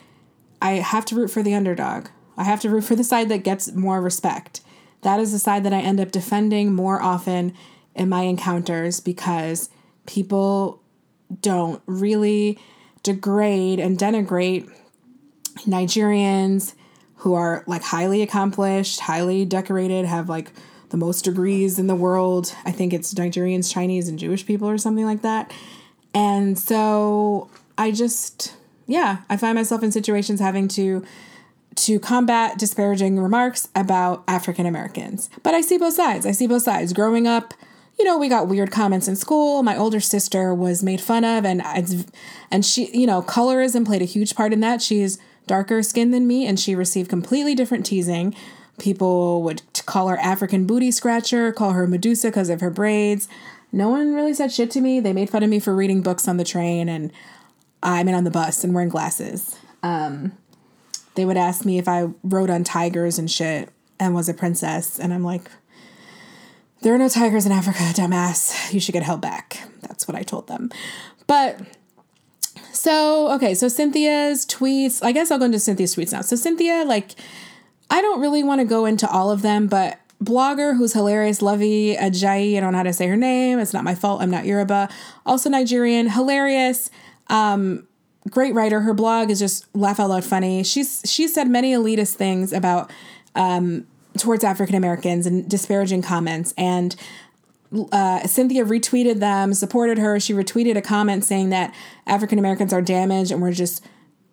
I 0.62 0.74
have 0.74 1.06
to 1.06 1.16
root 1.16 1.30
for 1.30 1.42
the 1.42 1.56
underdog. 1.56 2.08
I 2.36 2.44
have 2.44 2.62
to 2.62 2.70
root 2.70 2.84
for 2.84 2.96
the 2.96 3.04
side 3.04 3.30
that 3.30 3.44
gets 3.44 3.72
more 3.72 4.02
respect. 4.02 4.62
That 5.02 5.20
is 5.20 5.32
the 5.32 5.40
side 5.40 5.64
that 5.64 5.74
I 5.74 5.80
end 5.80 6.00
up 6.00 6.12
defending 6.12 6.74
more 6.74 7.02
often 7.02 7.54
in 7.96 8.10
my 8.10 8.24
encounters 8.24 9.00
because 9.00 9.70
people 10.06 10.82
don't 11.42 11.82
really 11.86 12.60
degrade 13.08 13.80
and 13.80 13.98
denigrate 13.98 14.70
Nigerians 15.60 16.74
who 17.16 17.34
are 17.36 17.64
like 17.66 17.82
highly 17.82 18.22
accomplished, 18.22 19.00
highly 19.00 19.46
decorated, 19.46 20.06
have 20.06 20.28
like 20.28 20.52
the 20.90 20.98
most 20.98 21.24
degrees 21.24 21.80
in 21.80 21.88
the 21.88 21.96
world. 21.96 22.54
I 22.66 22.72
think 22.72 22.94
it's 22.94 23.14
Nigerians, 23.14 23.72
Chinese, 23.72 24.10
and 24.10 24.20
Jewish 24.20 24.46
people 24.46 24.68
or 24.68 24.78
something 24.78 25.06
like 25.06 25.22
that. 25.22 25.54
And 26.14 26.60
so 26.60 27.50
I 27.78 27.92
just, 27.92 28.56
yeah, 28.88 29.20
I 29.30 29.38
find 29.38 29.56
myself 29.56 29.84
in 29.84 29.92
situations 29.92 30.42
having 30.42 30.68
to 30.70 31.06
to 31.76 32.00
combat 32.00 32.58
disparaging 32.58 33.20
remarks 33.20 33.70
about 33.76 34.24
African 34.28 34.66
Americans. 34.66 35.30
But 35.44 35.54
I 35.54 35.62
see 35.62 35.78
both 35.78 35.94
sides. 35.94 36.26
I 36.26 36.32
see 36.32 36.48
both 36.48 36.64
sides. 36.64 36.92
Growing 36.92 37.28
up, 37.28 37.54
you 37.98 38.06
know, 38.06 38.18
we 38.18 38.30
got 38.30 38.48
weird 38.48 38.72
comments 38.72 39.08
in 39.08 39.16
school. 39.16 39.64
My 39.64 39.76
older 39.76 40.00
sister 40.00 40.54
was 40.54 40.84
made 40.84 41.02
fun 41.02 41.24
of, 41.24 41.46
and 41.46 41.64
and 42.52 42.66
she, 42.66 42.96
you 42.98 43.08
know, 43.08 43.22
colorism 43.22 43.86
played 43.86 44.02
a 44.02 44.06
huge 44.06 44.36
part 44.36 44.54
in 44.54 44.60
that. 44.60 44.82
She's 44.82 45.18
darker 45.48 45.82
skinned 45.82 46.14
than 46.14 46.28
me, 46.28 46.46
and 46.46 46.60
she 46.60 46.76
received 46.76 47.10
completely 47.10 47.56
different 47.56 47.86
teasing. 47.86 48.36
People 48.80 49.42
would 49.42 49.64
call 49.86 50.08
her 50.10 50.18
African 50.18 50.68
booty 50.68 50.92
scratcher, 50.92 51.52
call 51.52 51.72
her 51.72 51.88
Medusa 51.88 52.28
because 52.28 52.50
of 52.50 52.62
her 52.62 52.70
braids. 52.70 53.28
No 53.72 53.90
one 53.90 54.14
really 54.14 54.34
said 54.34 54.52
shit 54.52 54.72
to 54.72 54.82
me. 54.82 55.00
They 55.00 55.14
made 55.14 55.30
fun 55.30 55.44
of 55.44 55.50
me 55.50 55.60
for 55.60 55.76
reading 55.76 56.02
books 56.02 56.28
on 56.28 56.38
the 56.38 56.44
train 56.44 56.88
and 56.88 57.12
I'm 57.84 58.08
in 58.08 58.16
on 58.16 58.24
the 58.24 58.32
bus 58.32 58.64
and 58.64 58.74
wearing 58.74 58.90
glasses. 58.90 59.58
Um, 59.84 60.38
they 61.16 61.26
would 61.26 61.38
ask 61.38 61.66
me 61.66 61.78
if 61.78 61.88
I 61.88 62.10
rode 62.24 62.50
on 62.50 62.64
tigers 62.64 63.18
and 63.18 63.30
shit 63.30 63.70
and 64.00 64.14
was 64.14 64.30
a 64.30 64.34
princess. 64.34 65.00
And 65.00 65.14
I'm 65.14 65.24
like, 65.24 65.50
there 66.88 66.96
are 66.96 66.98
no 66.98 67.10
tigers 67.10 67.46
in 67.46 67.52
Africa, 67.52 67.80
dumbass. 67.80 68.72
You 68.74 68.80
should 68.80 68.94
get 68.94 69.04
held 69.04 69.20
back. 69.20 69.62
That's 69.82 70.08
what 70.08 70.16
I 70.16 70.24
told 70.24 70.48
them. 70.48 70.72
But 71.28 71.60
so, 72.72 73.30
okay, 73.34 73.56
so 73.56 73.68
Cynthia's 73.68 74.46
tweets, 74.46 75.04
I 75.04 75.12
guess 75.12 75.30
I'll 75.30 75.38
go 75.38 75.44
into 75.44 75.60
Cynthia's 75.60 75.94
tweets 75.94 76.14
now. 76.14 76.22
So, 76.22 76.38
Cynthia, 76.38 76.86
like, 76.88 77.16
I 77.90 78.00
don't 78.00 78.22
really 78.22 78.42
want 78.42 78.62
to 78.62 78.66
go 78.66 78.86
into 78.86 79.06
all 79.10 79.32
of 79.32 79.42
them, 79.42 79.68
but 79.68 80.00
blogger 80.24 80.78
who's 80.78 80.94
hilarious, 80.94 81.42
Luvvie 81.42 81.98
Ajayi, 82.00 82.56
I 82.56 82.62
don't 82.62 82.72
know 82.72 82.78
how 82.78 82.84
to 82.84 82.94
say 82.94 83.08
her 83.08 83.18
name. 83.18 83.60
It's 83.60 83.74
not 83.74 83.84
my 83.84 83.94
fault. 83.94 84.22
I'm 84.22 84.32
not 84.32 84.46
Yoruba. 84.46 84.88
Also 85.26 85.50
Nigerian, 85.50 86.10
hilarious. 86.10 86.90
Um, 87.28 87.86
great 88.30 88.54
writer. 88.54 88.80
Her 88.80 88.94
blog 88.94 89.30
is 89.30 89.40
just 89.40 89.68
laugh 89.76 90.00
out 90.00 90.08
loud 90.08 90.24
funny. 90.24 90.64
She's 90.64 91.02
she 91.06 91.28
said 91.28 91.50
many 91.50 91.74
elitist 91.74 92.14
things 92.16 92.54
about 92.54 92.90
um, 93.36 93.88
towards 94.18 94.44
African 94.44 94.76
Americans 94.76 95.26
and 95.26 95.50
disparaging 95.50 96.02
comments. 96.02 96.54
And 96.58 96.96
uh, 97.92 98.26
Cynthia 98.28 98.64
retweeted 98.66 99.20
them, 99.20 99.54
supported 99.54 99.98
her. 99.98 100.20
She 100.20 100.34
retweeted 100.34 100.78
a 100.78 100.82
comment 100.82 101.24
saying 101.24 101.50
that 101.50 101.74
African 102.06 102.40
Americans 102.40 102.74
are 102.74 102.82
damaged 102.82 103.32
and 103.32 103.42
we're 103.42 103.52
just 103.52 103.84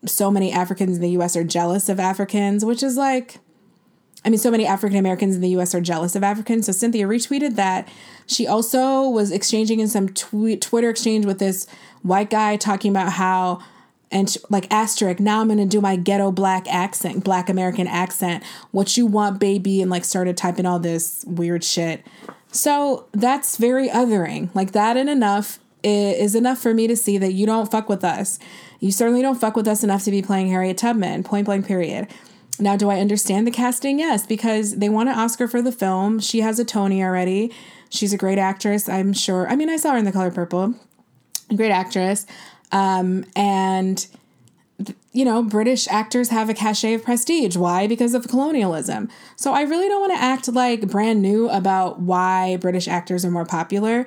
so 0.07 0.31
many 0.31 0.53
Africans 0.53 0.97
in 0.97 1.03
the 1.03 1.11
U.S. 1.11 1.37
are 1.37 1.45
jealous 1.45 1.89
of 1.89 1.99
Africans, 1.99 2.65
which 2.65 2.83
is 2.83 2.97
like 2.97 3.39
I 4.25 4.31
mean, 4.31 4.39
so 4.39 4.51
many 4.51 4.67
African 4.67 4.99
Americans 4.99 5.35
in 5.35 5.43
the 5.43 5.51
US 5.51 5.75
are 5.75 5.83
jealous 5.83 6.17
of 6.17 6.23
Africans. 6.23 6.67
So 6.67 6.73
Cynthia 6.73 7.07
retweeted 7.07 7.57
that. 7.57 7.87
She 8.27 8.47
also 8.47 9.07
was 9.09 9.31
exchanging 9.31 9.81
in 9.81 9.89
some 9.89 10.09
tweet, 10.09 10.63
Twitter 10.63 10.89
exchange 10.89 11.27
with 11.27 11.39
this 11.39 11.67
white 12.03 12.31
guy 12.31 12.57
talking 12.57 12.91
about 12.91 13.13
how, 13.13 13.61
and 14.15 14.31
she, 14.31 14.39
like 14.49 14.73
asterisk, 14.73 15.21
now 15.21 15.41
I'm 15.41 15.49
gonna 15.49 15.67
do 15.67 15.81
my 15.81 15.97
ghetto 15.97 16.31
black 16.31 16.73
accent, 16.73 17.25
black 17.25 17.51
American 17.51 17.87
accent, 17.87 18.45
what 18.71 18.97
you 18.97 19.05
want, 19.05 19.41
baby, 19.41 19.83
and 19.83 19.91
like 19.91 20.05
started 20.05 20.37
typing 20.37 20.65
all 20.65 20.79
this 20.79 21.25
weird 21.27 21.65
shit. 21.65 22.07
So 22.53 23.09
that's 23.13 23.57
very 23.57 23.89
othering. 23.89 24.55
Like 24.55 24.73
that 24.73 24.97
and 24.97 25.11
enough 25.11 25.59
is 25.83 26.35
enough 26.35 26.59
for 26.59 26.73
me 26.73 26.87
to 26.87 26.97
see 26.97 27.19
that 27.19 27.33
you 27.33 27.45
don't 27.45 27.71
fuck 27.71 27.89
with 27.89 28.05
us. 28.05 28.39
You 28.81 28.93
certainly 28.93 29.21
don't 29.21 29.41
fuck 29.41 29.57
with 29.57 29.67
us 29.67 29.83
enough 29.83 30.05
to 30.05 30.11
be 30.11 30.23
playing 30.23 30.49
Harriet 30.49 30.79
Tubman, 30.79 31.25
point 31.25 31.47
blank, 31.47 31.67
period. 31.67 32.09
Now, 32.59 32.77
do 32.77 32.89
I 32.89 33.01
understand 33.01 33.47
the 33.47 33.51
casting? 33.51 33.99
Yes, 33.99 34.25
because 34.25 34.77
they 34.77 34.89
won 34.89 35.09
an 35.09 35.19
Oscar 35.19 35.49
for 35.49 35.61
the 35.61 35.73
film. 35.73 36.21
She 36.21 36.41
has 36.41 36.61
a 36.61 36.65
Tony 36.65 37.03
already. 37.03 37.53
She's 37.91 38.13
a 38.13 38.17
great 38.17 38.39
actress, 38.39 38.89
I'm 38.89 39.13
sure. 39.13 39.49
I 39.49 39.57
mean, 39.57 39.69
I 39.69 39.77
saw 39.77 39.93
her 39.93 39.99
in 39.99 40.05
The 40.05 40.13
Color 40.13 40.31
Purple. 40.31 40.75
Great 41.55 41.73
actress. 41.73 42.27
Um, 42.73 43.25
and, 43.37 44.07
you 45.13 45.25
know, 45.25 45.43
British 45.43 45.87
actors 45.89 46.31
have 46.31 46.49
a 46.49 46.55
cachet 46.55 46.95
of 46.95 47.05
prestige. 47.05 47.57
Why? 47.57 47.87
Because 47.87 48.15
of 48.15 48.29
colonialism. 48.29 49.09
So 49.37 49.53
I 49.53 49.63
really 49.63 49.89
don't 49.89 50.01
want 50.01 50.13
to 50.15 50.23
act 50.23 50.49
like 50.49 50.89
brand 50.89 51.23
new 51.23 51.49
about 51.49 52.01
why 52.01 52.57
British 52.57 52.89
actors 52.89 53.25
are 53.25 53.31
more 53.31 53.47
popular 53.47 54.07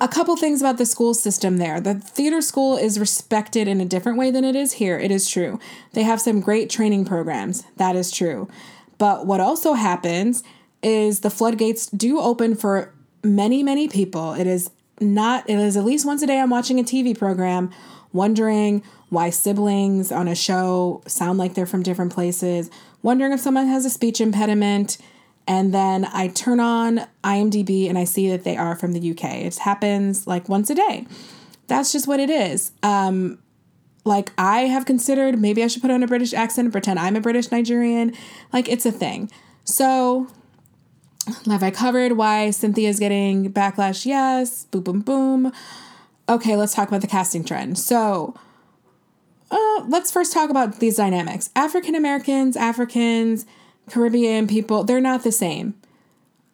a 0.00 0.08
couple 0.08 0.36
things 0.36 0.60
about 0.60 0.78
the 0.78 0.86
school 0.86 1.14
system 1.14 1.56
there. 1.56 1.80
The 1.80 1.94
theater 1.94 2.40
school 2.40 2.76
is 2.76 2.98
respected 2.98 3.66
in 3.68 3.80
a 3.80 3.84
different 3.84 4.18
way 4.18 4.30
than 4.30 4.44
it 4.44 4.54
is 4.54 4.74
here. 4.74 4.98
It 4.98 5.10
is 5.10 5.28
true. 5.28 5.58
They 5.92 6.02
have 6.02 6.20
some 6.20 6.40
great 6.40 6.70
training 6.70 7.04
programs. 7.04 7.64
That 7.76 7.96
is 7.96 8.10
true. 8.10 8.48
But 8.98 9.26
what 9.26 9.40
also 9.40 9.74
happens 9.74 10.42
is 10.82 11.20
the 11.20 11.30
floodgates 11.30 11.86
do 11.86 12.20
open 12.20 12.54
for 12.54 12.92
many, 13.24 13.62
many 13.62 13.88
people. 13.88 14.34
It 14.34 14.46
is 14.46 14.70
not, 15.00 15.48
it 15.48 15.58
is 15.58 15.76
at 15.76 15.84
least 15.84 16.06
once 16.06 16.22
a 16.22 16.26
day 16.26 16.40
I'm 16.40 16.50
watching 16.50 16.78
a 16.78 16.84
TV 16.84 17.16
program 17.16 17.70
wondering 18.12 18.82
why 19.10 19.30
siblings 19.30 20.10
on 20.12 20.28
a 20.28 20.34
show 20.34 21.02
sound 21.06 21.38
like 21.38 21.54
they're 21.54 21.66
from 21.66 21.82
different 21.82 22.12
places, 22.12 22.70
wondering 23.02 23.32
if 23.32 23.40
someone 23.40 23.66
has 23.66 23.84
a 23.84 23.90
speech 23.90 24.20
impediment 24.20 24.98
and 25.46 25.72
then 25.72 26.04
I 26.12 26.28
turn 26.28 26.60
on 26.60 27.06
IMDb 27.24 27.88
and 27.88 27.96
I 27.96 28.04
see 28.04 28.28
that 28.30 28.44
they 28.44 28.56
are 28.56 28.76
from 28.76 28.92
the 28.92 29.10
UK. 29.10 29.24
It 29.24 29.56
happens 29.56 30.26
like 30.26 30.46
once 30.48 30.68
a 30.68 30.74
day. 30.74 31.06
That's 31.68 31.90
just 31.90 32.06
what 32.06 32.20
it 32.20 32.28
is. 32.28 32.72
Um, 32.82 33.38
like 34.04 34.30
I 34.36 34.60
have 34.60 34.84
considered 34.84 35.38
maybe 35.38 35.64
I 35.64 35.66
should 35.68 35.80
put 35.80 35.90
on 35.90 36.02
a 36.02 36.06
British 36.06 36.34
accent 36.34 36.66
and 36.66 36.72
pretend 36.72 36.98
I'm 36.98 37.16
a 37.16 37.20
British 37.20 37.50
Nigerian. 37.50 38.12
Like 38.52 38.68
it's 38.68 38.84
a 38.84 38.92
thing. 38.92 39.30
So 39.64 40.28
have 41.46 41.62
I 41.62 41.70
covered 41.70 42.12
why 42.12 42.50
Cynthia's 42.50 42.98
getting 42.98 43.52
backlash? 43.52 44.06
Yes. 44.06 44.64
Boom, 44.66 44.82
boom, 44.82 45.00
boom. 45.00 45.52
Okay, 46.28 46.56
let's 46.56 46.74
talk 46.74 46.88
about 46.88 47.00
the 47.00 47.06
casting 47.06 47.44
trend. 47.44 47.78
So 47.78 48.34
uh, 49.50 49.84
let's 49.88 50.10
first 50.10 50.32
talk 50.32 50.50
about 50.50 50.80
these 50.80 50.96
dynamics. 50.96 51.50
African 51.56 51.94
Americans, 51.94 52.56
Africans, 52.56 53.46
Caribbean 53.88 54.46
people, 54.46 54.84
they're 54.84 55.00
not 55.00 55.22
the 55.22 55.32
same. 55.32 55.74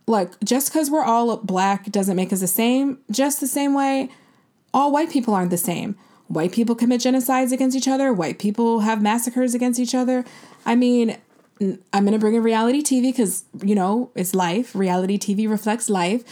Like, 0.06 0.32
just 0.44 0.70
because 0.70 0.90
we're 0.90 1.04
all 1.04 1.36
black 1.38 1.90
doesn't 1.90 2.16
make 2.16 2.32
us 2.32 2.40
the 2.40 2.46
same. 2.46 2.98
Just 3.10 3.40
the 3.40 3.46
same 3.46 3.74
way, 3.74 4.10
all 4.72 4.92
white 4.92 5.10
people 5.10 5.34
aren't 5.34 5.50
the 5.50 5.56
same. 5.56 5.96
White 6.28 6.52
people 6.52 6.74
commit 6.74 7.00
genocides 7.00 7.52
against 7.52 7.76
each 7.76 7.88
other. 7.88 8.12
White 8.12 8.38
people 8.38 8.80
have 8.80 9.02
massacres 9.02 9.54
against 9.54 9.80
each 9.80 9.94
other. 9.94 10.24
I 10.64 10.74
mean, 10.74 11.16
I'm 11.60 12.04
going 12.04 12.12
to 12.12 12.18
bring 12.18 12.34
in 12.34 12.42
reality 12.42 12.82
TV 12.82 13.12
because, 13.12 13.44
you 13.62 13.74
know, 13.74 14.10
it's 14.14 14.34
life. 14.34 14.74
Reality 14.74 15.18
TV 15.18 15.48
reflects 15.48 15.88
life. 15.88 16.24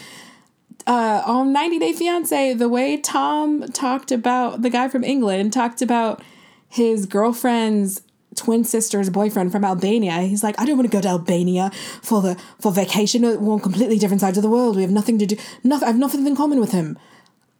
Uh, 0.86 1.22
on 1.24 1.52
90 1.52 1.78
Day 1.78 1.92
Fiance, 1.92 2.54
the 2.54 2.68
way 2.68 2.96
Tom 2.96 3.62
talked 3.68 4.10
about 4.10 4.62
the 4.62 4.70
guy 4.70 4.88
from 4.88 5.04
England 5.04 5.52
talked 5.52 5.80
about 5.80 6.22
his 6.68 7.06
girlfriend's 7.06 8.02
twin 8.34 8.64
sister's 8.64 9.10
boyfriend 9.10 9.52
from 9.52 9.64
Albania. 9.64 10.22
He's 10.22 10.42
like, 10.42 10.58
I 10.60 10.64
don't 10.64 10.76
want 10.76 10.90
to 10.90 10.96
go 10.96 11.00
to 11.00 11.08
Albania 11.08 11.70
for 12.02 12.20
the 12.20 12.36
for 12.58 12.72
vacation. 12.72 13.22
We're 13.22 13.52
on 13.52 13.60
completely 13.60 13.98
different 13.98 14.20
sides 14.20 14.38
of 14.38 14.42
the 14.42 14.50
world. 14.50 14.76
We 14.76 14.82
have 14.82 14.90
nothing 14.90 15.18
to 15.18 15.26
do. 15.26 15.36
Nothing. 15.62 15.84
I 15.84 15.90
have 15.90 15.98
nothing 15.98 16.26
in 16.26 16.34
common 16.34 16.58
with 16.58 16.72
him. 16.72 16.98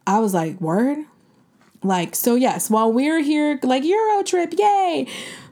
I 0.05 0.19
was 0.19 0.33
like, 0.33 0.59
word. 0.59 0.97
Like 1.83 2.15
so, 2.15 2.35
yes. 2.35 2.69
While 2.69 2.91
we're 2.91 3.21
here, 3.21 3.59
like 3.61 3.83
Euro 3.83 4.23
trip, 4.23 4.53
yay! 4.57 5.07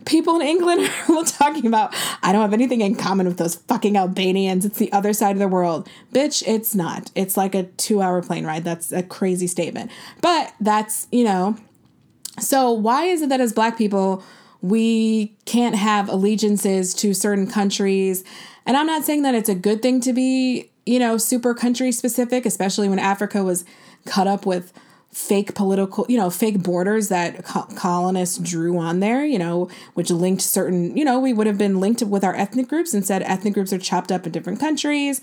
People 0.06 0.36
in 0.40 0.48
England 0.48 0.90
are 1.10 1.24
talking 1.24 1.66
about. 1.66 1.94
I 2.24 2.32
don't 2.32 2.42
have 2.42 2.54
anything 2.54 2.82
in 2.82 2.96
common 2.96 3.28
with 3.28 3.38
those 3.38 3.56
fucking 3.56 3.96
Albanians. 3.96 4.66
It's 4.66 4.78
the 4.78 4.92
other 4.92 5.14
side 5.14 5.32
of 5.32 5.40
the 5.40 5.48
world, 5.48 5.90
bitch. 6.14 6.44
It's 6.48 6.76
not. 6.76 7.12
It's 7.16 7.38
like 7.38 7.56
a 7.56 7.64
two-hour 7.64 8.24
plane 8.24 8.46
ride. 8.46 8.64
That's 8.64 8.92
a 8.92 9.04
crazy 9.04 9.48
statement. 9.48 9.92
But 10.22 10.54
that's 10.60 11.08
you 11.12 11.24
know. 11.24 11.58
So 12.40 12.72
why 12.72 13.06
is 13.06 13.22
it 13.22 13.30
that 13.30 13.42
as 13.42 13.54
Black 13.54 13.78
people? 13.78 14.24
we 14.62 15.36
can't 15.46 15.76
have 15.76 16.08
allegiances 16.08 16.94
to 16.94 17.14
certain 17.14 17.48
countries. 17.48 18.24
And 18.66 18.78
I'm 18.78 18.86
not 18.86 19.04
saying 19.04 19.24
that 19.24 19.36
it's 19.36 19.50
a 19.50 19.56
good 19.56 19.82
thing 19.82 20.00
to 20.02 20.14
be, 20.14 20.70
you 20.86 21.00
know, 21.00 21.18
super 21.18 21.54
country 21.54 21.92
specific, 21.92 22.46
especially 22.46 22.88
when 22.88 23.00
Africa 23.00 23.44
was 23.44 23.66
cut 24.06 24.28
up 24.28 24.46
with 24.46 24.72
fake 25.12 25.54
political, 25.56 26.06
you 26.08 26.18
know, 26.18 26.30
fake 26.30 26.64
borders 26.64 27.10
that 27.10 27.44
colonists 27.44 28.38
drew 28.38 28.78
on 28.78 29.02
there, 29.02 29.26
you 29.26 29.38
know, 29.38 29.70
which 29.94 30.10
linked 30.10 30.42
certain, 30.42 30.96
you 30.96 31.04
know, 31.04 31.20
we 31.20 31.34
would 31.34 31.48
have 31.48 31.58
been 31.58 31.80
linked 31.80 32.02
with 32.02 32.24
our 32.24 32.36
ethnic 32.36 32.70
groups 32.70 32.94
and 32.94 33.06
said 33.06 33.22
ethnic 33.24 33.54
groups 33.54 33.74
are 33.74 33.78
chopped 33.78 34.12
up 34.12 34.26
in 34.26 34.32
different 34.32 34.60
countries 34.60 35.20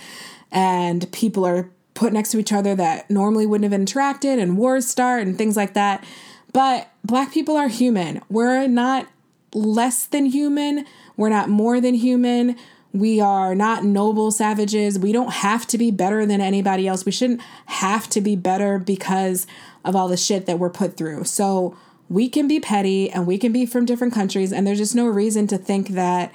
and 0.52 1.10
people 1.10 1.46
are 1.46 1.70
put 1.94 2.12
next 2.12 2.30
to 2.30 2.38
each 2.38 2.52
other 2.52 2.74
that 2.74 3.10
normally 3.10 3.46
wouldn't 3.46 3.72
have 3.72 3.80
interacted 3.80 4.40
and 4.40 4.58
wars 4.58 4.86
start 4.86 5.22
and 5.22 5.38
things 5.38 5.56
like 5.56 5.74
that. 5.74 6.04
But 6.52 6.90
black 7.04 7.32
people 7.32 7.56
are 7.56 7.68
human. 7.68 8.20
We're 8.28 8.68
not 8.68 9.08
less 9.54 10.06
than 10.06 10.26
human. 10.26 10.84
We're 11.16 11.28
not 11.30 11.48
more 11.48 11.80
than 11.80 11.94
human. 11.94 12.56
We 12.92 13.20
are 13.20 13.54
not 13.54 13.84
noble 13.84 14.30
savages. 14.30 14.98
We 14.98 15.12
don't 15.12 15.32
have 15.32 15.66
to 15.68 15.78
be 15.78 15.90
better 15.90 16.24
than 16.24 16.40
anybody 16.40 16.88
else. 16.88 17.04
We 17.04 17.12
shouldn't 17.12 17.42
have 17.66 18.08
to 18.10 18.20
be 18.20 18.34
better 18.34 18.78
because 18.78 19.46
of 19.84 19.94
all 19.94 20.08
the 20.08 20.16
shit 20.16 20.46
that 20.46 20.58
we're 20.58 20.70
put 20.70 20.96
through. 20.96 21.24
So 21.24 21.76
we 22.08 22.28
can 22.28 22.48
be 22.48 22.58
petty 22.60 23.10
and 23.10 23.26
we 23.26 23.36
can 23.36 23.52
be 23.52 23.66
from 23.66 23.84
different 23.84 24.14
countries, 24.14 24.52
and 24.52 24.66
there's 24.66 24.78
just 24.78 24.94
no 24.94 25.06
reason 25.06 25.46
to 25.48 25.58
think 25.58 25.88
that 25.88 26.34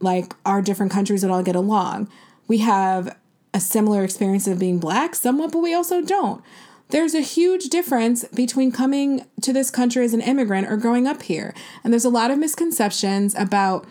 like 0.00 0.34
our 0.44 0.60
different 0.60 0.92
countries 0.92 1.22
would 1.22 1.32
all 1.32 1.42
get 1.42 1.56
along. 1.56 2.08
We 2.46 2.58
have 2.58 3.16
a 3.54 3.60
similar 3.60 4.04
experience 4.04 4.46
of 4.46 4.58
being 4.58 4.78
black 4.78 5.14
somewhat, 5.14 5.52
but 5.52 5.60
we 5.60 5.72
also 5.72 6.02
don't. 6.02 6.44
There's 6.90 7.14
a 7.14 7.20
huge 7.20 7.70
difference 7.70 8.24
between 8.24 8.70
coming 8.70 9.26
to 9.40 9.52
this 9.52 9.70
country 9.70 10.04
as 10.04 10.14
an 10.14 10.20
immigrant 10.20 10.70
or 10.70 10.76
growing 10.76 11.06
up 11.06 11.22
here. 11.22 11.54
And 11.82 11.92
there's 11.92 12.04
a 12.04 12.10
lot 12.10 12.30
of 12.30 12.38
misconceptions 12.38 13.34
about 13.34 13.86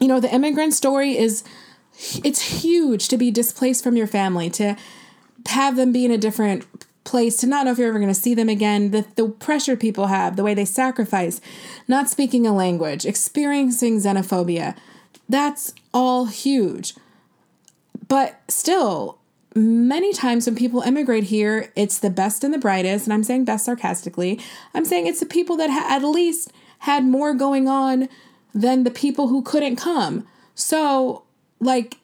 you 0.00 0.08
know, 0.08 0.20
the 0.20 0.32
immigrant 0.32 0.74
story 0.74 1.16
is 1.16 1.44
it's 2.24 2.62
huge 2.62 3.08
to 3.08 3.16
be 3.16 3.30
displaced 3.30 3.82
from 3.82 3.96
your 3.96 4.06
family, 4.06 4.50
to 4.50 4.76
have 5.46 5.76
them 5.76 5.92
be 5.92 6.04
in 6.04 6.10
a 6.10 6.18
different 6.18 6.66
place, 7.04 7.36
to 7.38 7.46
not 7.46 7.64
know 7.64 7.72
if 7.72 7.78
you're 7.78 7.88
ever 7.88 7.98
going 7.98 8.12
to 8.12 8.20
see 8.20 8.34
them 8.34 8.48
again, 8.48 8.90
the, 8.90 9.04
the 9.16 9.28
pressure 9.28 9.76
people 9.76 10.06
have, 10.06 10.36
the 10.36 10.44
way 10.44 10.54
they 10.54 10.64
sacrifice, 10.64 11.40
not 11.88 12.08
speaking 12.08 12.46
a 12.46 12.54
language, 12.54 13.06
experiencing 13.06 13.98
xenophobia. 13.98 14.76
That's 15.28 15.72
all 15.92 16.26
huge. 16.26 16.94
But 18.06 18.40
still, 18.48 19.18
many 19.54 20.12
times 20.12 20.46
when 20.46 20.56
people 20.56 20.82
immigrate 20.82 21.24
here, 21.24 21.72
it's 21.74 21.98
the 21.98 22.10
best 22.10 22.44
and 22.44 22.52
the 22.54 22.58
brightest. 22.58 23.06
And 23.06 23.12
I'm 23.12 23.24
saying 23.24 23.44
best 23.44 23.64
sarcastically. 23.64 24.40
I'm 24.74 24.84
saying 24.84 25.06
it's 25.06 25.20
the 25.20 25.26
people 25.26 25.56
that 25.56 25.70
ha- 25.70 25.96
at 25.96 26.04
least 26.04 26.52
had 26.80 27.04
more 27.04 27.34
going 27.34 27.68
on 27.68 28.08
than 28.58 28.82
the 28.82 28.90
people 28.90 29.28
who 29.28 29.40
couldn't 29.40 29.76
come. 29.76 30.26
So, 30.56 31.22
like, 31.60 31.98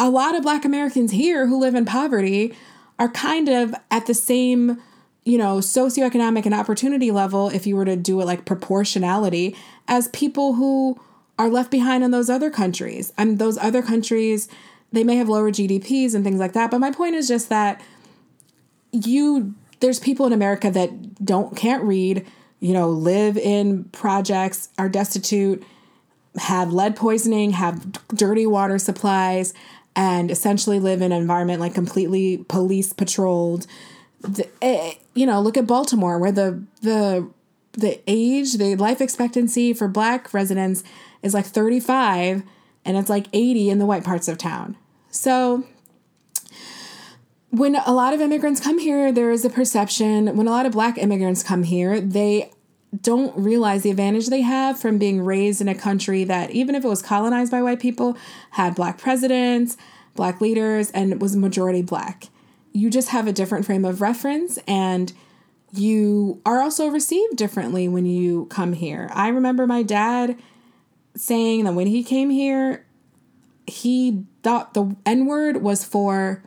a 0.00 0.08
lot 0.08 0.34
of 0.34 0.42
Black 0.42 0.64
Americans 0.64 1.10
here 1.10 1.46
who 1.46 1.60
live 1.60 1.74
in 1.74 1.84
poverty 1.84 2.54
are 2.98 3.10
kind 3.10 3.50
of 3.50 3.74
at 3.90 4.06
the 4.06 4.14
same, 4.14 4.80
you 5.24 5.36
know, 5.36 5.58
socioeconomic 5.58 6.46
and 6.46 6.54
opportunity 6.54 7.10
level, 7.10 7.50
if 7.50 7.66
you 7.66 7.76
were 7.76 7.84
to 7.84 7.96
do 7.96 8.18
it 8.22 8.24
like 8.24 8.46
proportionality, 8.46 9.54
as 9.86 10.08
people 10.08 10.54
who 10.54 10.98
are 11.38 11.50
left 11.50 11.70
behind 11.70 12.02
in 12.02 12.12
those 12.12 12.30
other 12.30 12.48
countries. 12.48 13.12
And 13.18 13.38
those 13.38 13.58
other 13.58 13.82
countries, 13.82 14.48
they 14.90 15.04
may 15.04 15.16
have 15.16 15.28
lower 15.28 15.50
GDPs 15.50 16.14
and 16.14 16.24
things 16.24 16.40
like 16.40 16.54
that. 16.54 16.70
But 16.70 16.78
my 16.78 16.90
point 16.90 17.14
is 17.14 17.28
just 17.28 17.50
that 17.50 17.82
you, 18.90 19.54
there's 19.80 20.00
people 20.00 20.26
in 20.26 20.32
America 20.32 20.70
that 20.70 21.22
don't, 21.22 21.54
can't 21.54 21.84
read, 21.84 22.26
you 22.60 22.72
know, 22.72 22.88
live 22.88 23.36
in 23.36 23.84
projects, 23.84 24.68
are 24.78 24.88
destitute, 24.88 25.64
have 26.36 26.72
lead 26.72 26.96
poisoning, 26.96 27.52
have 27.52 27.92
dirty 28.08 28.46
water 28.46 28.78
supplies, 28.78 29.54
and 29.94 30.30
essentially 30.30 30.78
live 30.78 31.02
in 31.02 31.12
an 31.12 31.20
environment 31.20 31.60
like 31.60 31.74
completely 31.74 32.44
police 32.48 32.92
patrolled. 32.92 33.66
The, 34.20 34.48
eh, 34.62 34.94
you 35.14 35.26
know, 35.26 35.40
look 35.40 35.56
at 35.56 35.66
Baltimore, 35.66 36.18
where 36.18 36.32
the 36.32 36.62
the 36.82 37.28
the 37.72 38.00
age, 38.06 38.54
the 38.54 38.74
life 38.76 39.00
expectancy 39.00 39.72
for 39.72 39.86
Black 39.86 40.32
residents 40.34 40.82
is 41.22 41.34
like 41.34 41.46
35, 41.46 42.42
and 42.84 42.96
it's 42.96 43.10
like 43.10 43.26
80 43.32 43.70
in 43.70 43.78
the 43.78 43.86
white 43.86 44.04
parts 44.04 44.26
of 44.28 44.38
town. 44.38 44.76
So 45.10 45.64
when 47.50 47.76
a 47.76 47.92
lot 47.92 48.12
of 48.12 48.20
immigrants 48.20 48.60
come 48.60 48.78
here, 48.78 49.10
there 49.12 49.30
is 49.30 49.44
a 49.44 49.50
perception, 49.50 50.36
when 50.36 50.46
a 50.46 50.50
lot 50.50 50.66
of 50.66 50.72
black 50.72 50.98
immigrants 50.98 51.42
come 51.42 51.62
here, 51.62 52.00
they 52.00 52.50
don't 53.02 53.36
realize 53.36 53.82
the 53.82 53.90
advantage 53.90 54.28
they 54.28 54.42
have 54.42 54.78
from 54.78 54.98
being 54.98 55.20
raised 55.20 55.60
in 55.60 55.68
a 55.68 55.74
country 55.74 56.24
that, 56.24 56.50
even 56.50 56.74
if 56.74 56.84
it 56.84 56.88
was 56.88 57.02
colonized 57.02 57.50
by 57.50 57.62
white 57.62 57.80
people, 57.80 58.16
had 58.52 58.74
black 58.74 58.98
presidents, 58.98 59.76
black 60.14 60.40
leaders, 60.40 60.90
and 60.92 61.20
was 61.20 61.36
majority 61.36 61.82
black. 61.82 62.28
You 62.72 62.90
just 62.90 63.10
have 63.10 63.26
a 63.26 63.32
different 63.32 63.66
frame 63.66 63.84
of 63.84 64.00
reference 64.00 64.58
and 64.66 65.12
you 65.72 66.40
are 66.46 66.60
also 66.60 66.88
received 66.88 67.36
differently 67.36 67.88
when 67.88 68.06
you 68.06 68.46
come 68.46 68.72
here. 68.72 69.10
I 69.12 69.28
remember 69.28 69.66
my 69.66 69.82
dad 69.82 70.38
saying 71.14 71.64
that 71.64 71.74
when 71.74 71.86
he 71.86 72.02
came 72.02 72.30
here, 72.30 72.86
he 73.66 74.24
thought 74.42 74.72
the 74.72 74.96
N 75.04 75.26
word 75.26 75.62
was 75.62 75.84
for 75.84 76.42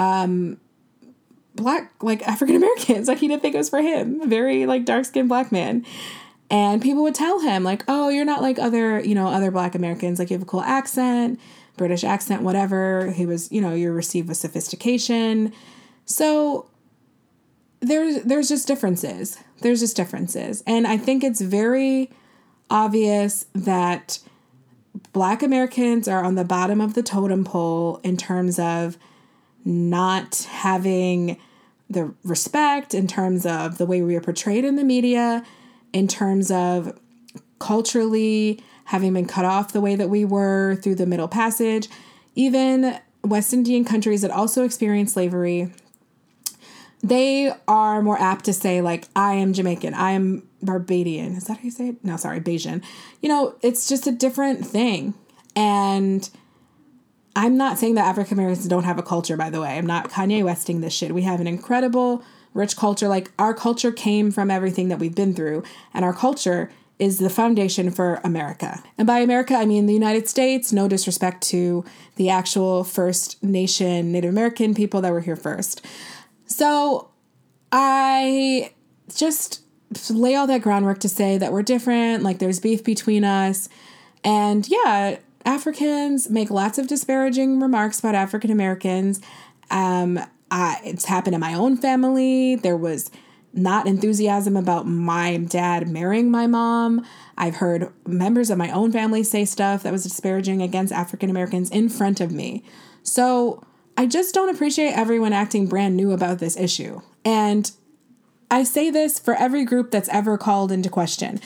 um, 0.00 0.58
black, 1.54 1.92
like 2.02 2.26
African 2.26 2.56
Americans. 2.56 3.06
Like 3.08 3.18
he 3.18 3.28
didn't 3.28 3.42
think 3.42 3.54
it 3.54 3.58
was 3.58 3.68
for 3.68 3.80
him. 3.80 4.28
Very 4.28 4.66
like 4.66 4.84
dark 4.84 5.04
skinned 5.04 5.28
black 5.28 5.52
man. 5.52 5.84
And 6.50 6.82
people 6.82 7.04
would 7.04 7.14
tell 7.14 7.38
him, 7.40 7.62
like, 7.62 7.84
oh, 7.86 8.08
you're 8.08 8.24
not 8.24 8.42
like 8.42 8.58
other, 8.58 8.98
you 8.98 9.14
know, 9.14 9.28
other 9.28 9.52
black 9.52 9.76
Americans. 9.76 10.18
Like 10.18 10.30
you 10.30 10.34
have 10.34 10.42
a 10.42 10.46
cool 10.46 10.62
accent, 10.62 11.38
British 11.76 12.02
accent, 12.02 12.42
whatever. 12.42 13.12
He 13.12 13.24
was, 13.24 13.52
you 13.52 13.60
know, 13.60 13.72
you're 13.72 13.92
received 13.92 14.26
with 14.26 14.36
sophistication. 14.36 15.52
So 16.06 16.68
there's 17.80 18.22
there's 18.24 18.48
just 18.48 18.66
differences. 18.66 19.38
There's 19.60 19.80
just 19.80 19.96
differences. 19.96 20.64
And 20.66 20.86
I 20.86 20.96
think 20.96 21.22
it's 21.22 21.40
very 21.40 22.10
obvious 22.68 23.46
that 23.54 24.18
black 25.12 25.42
Americans 25.42 26.08
are 26.08 26.24
on 26.24 26.34
the 26.34 26.44
bottom 26.44 26.80
of 26.80 26.94
the 26.94 27.02
totem 27.02 27.44
pole 27.44 28.00
in 28.02 28.16
terms 28.16 28.58
of 28.58 28.98
not 29.64 30.46
having 30.50 31.36
the 31.88 32.14
respect, 32.22 32.94
in 32.94 33.06
terms 33.06 33.44
of 33.44 33.78
the 33.78 33.86
way 33.86 34.00
we 34.02 34.14
are 34.14 34.20
portrayed 34.20 34.64
in 34.64 34.76
the 34.76 34.84
media, 34.84 35.44
in 35.92 36.06
terms 36.06 36.50
of 36.50 36.98
culturally 37.58 38.62
having 38.84 39.12
been 39.12 39.26
cut 39.26 39.44
off 39.44 39.72
the 39.72 39.80
way 39.80 39.96
that 39.96 40.08
we 40.08 40.24
were 40.24 40.76
through 40.76 40.94
the 40.94 41.06
Middle 41.06 41.28
Passage, 41.28 41.88
even 42.34 42.98
West 43.24 43.52
Indian 43.52 43.84
countries 43.84 44.22
that 44.22 44.30
also 44.30 44.64
experienced 44.64 45.14
slavery, 45.14 45.72
they 47.02 47.52
are 47.66 48.02
more 48.02 48.20
apt 48.20 48.44
to 48.44 48.52
say, 48.52 48.80
like, 48.80 49.08
I 49.16 49.34
am 49.34 49.52
Jamaican, 49.52 49.94
I 49.94 50.12
am 50.12 50.48
Barbadian. 50.62 51.34
Is 51.34 51.44
that 51.44 51.58
how 51.58 51.64
you 51.64 51.70
say 51.70 51.88
it? 51.88 52.04
No, 52.04 52.16
sorry, 52.16 52.40
Bajan. 52.40 52.84
You 53.20 53.28
know, 53.28 53.56
it's 53.62 53.88
just 53.88 54.06
a 54.06 54.12
different 54.12 54.66
thing. 54.66 55.14
And 55.56 56.28
I'm 57.36 57.56
not 57.56 57.78
saying 57.78 57.94
that 57.94 58.06
African 58.06 58.38
Americans 58.38 58.66
don't 58.66 58.84
have 58.84 58.98
a 58.98 59.02
culture, 59.02 59.36
by 59.36 59.50
the 59.50 59.60
way. 59.60 59.78
I'm 59.78 59.86
not 59.86 60.10
Kanye 60.10 60.44
Westing 60.44 60.80
this 60.80 60.92
shit. 60.92 61.14
We 61.14 61.22
have 61.22 61.40
an 61.40 61.46
incredible, 61.46 62.24
rich 62.54 62.76
culture. 62.76 63.08
Like, 63.08 63.30
our 63.38 63.54
culture 63.54 63.92
came 63.92 64.30
from 64.30 64.50
everything 64.50 64.88
that 64.88 64.98
we've 64.98 65.14
been 65.14 65.34
through, 65.34 65.62
and 65.94 66.04
our 66.04 66.12
culture 66.12 66.70
is 66.98 67.18
the 67.18 67.30
foundation 67.30 67.90
for 67.90 68.20
America. 68.24 68.82
And 68.98 69.06
by 69.06 69.20
America, 69.20 69.54
I 69.54 69.64
mean 69.64 69.86
the 69.86 69.94
United 69.94 70.28
States, 70.28 70.72
no 70.72 70.86
disrespect 70.86 71.42
to 71.44 71.84
the 72.16 72.28
actual 72.28 72.84
First 72.84 73.42
Nation 73.42 74.12
Native 74.12 74.30
American 74.30 74.74
people 74.74 75.00
that 75.00 75.12
were 75.12 75.20
here 75.20 75.36
first. 75.36 75.86
So, 76.46 77.10
I 77.72 78.72
just 79.14 79.62
lay 80.10 80.34
all 80.34 80.46
that 80.48 80.62
groundwork 80.62 80.98
to 81.00 81.08
say 81.08 81.38
that 81.38 81.52
we're 81.52 81.62
different, 81.62 82.22
like, 82.22 82.38
there's 82.38 82.60
beef 82.60 82.84
between 82.84 83.24
us. 83.24 83.68
And 84.22 84.68
yeah, 84.68 85.18
Africans 85.44 86.28
make 86.28 86.50
lots 86.50 86.78
of 86.78 86.86
disparaging 86.86 87.60
remarks 87.60 87.98
about 87.98 88.14
African 88.14 88.50
Americans. 88.50 89.20
Um, 89.70 90.20
it's 90.52 91.04
happened 91.06 91.34
in 91.34 91.40
my 91.40 91.54
own 91.54 91.76
family. 91.76 92.56
There 92.56 92.76
was 92.76 93.10
not 93.52 93.86
enthusiasm 93.86 94.56
about 94.56 94.86
my 94.86 95.36
dad 95.36 95.88
marrying 95.88 96.30
my 96.30 96.46
mom. 96.46 97.04
I've 97.36 97.56
heard 97.56 97.92
members 98.06 98.50
of 98.50 98.58
my 98.58 98.70
own 98.70 98.92
family 98.92 99.22
say 99.22 99.44
stuff 99.44 99.82
that 99.82 99.92
was 99.92 100.04
disparaging 100.04 100.62
against 100.62 100.92
African 100.92 101.30
Americans 101.30 101.70
in 101.70 101.88
front 101.88 102.20
of 102.20 102.30
me. 102.30 102.62
So 103.02 103.64
I 103.96 104.06
just 104.06 104.34
don't 104.34 104.54
appreciate 104.54 104.92
everyone 104.92 105.32
acting 105.32 105.66
brand 105.66 105.96
new 105.96 106.12
about 106.12 106.38
this 106.38 106.56
issue. 106.56 107.00
And 107.24 107.70
I 108.50 108.62
say 108.62 108.90
this 108.90 109.18
for 109.18 109.34
every 109.34 109.64
group 109.64 109.90
that's 109.90 110.08
ever 110.10 110.38
called 110.38 110.70
into 110.70 110.88
question. 110.88 111.40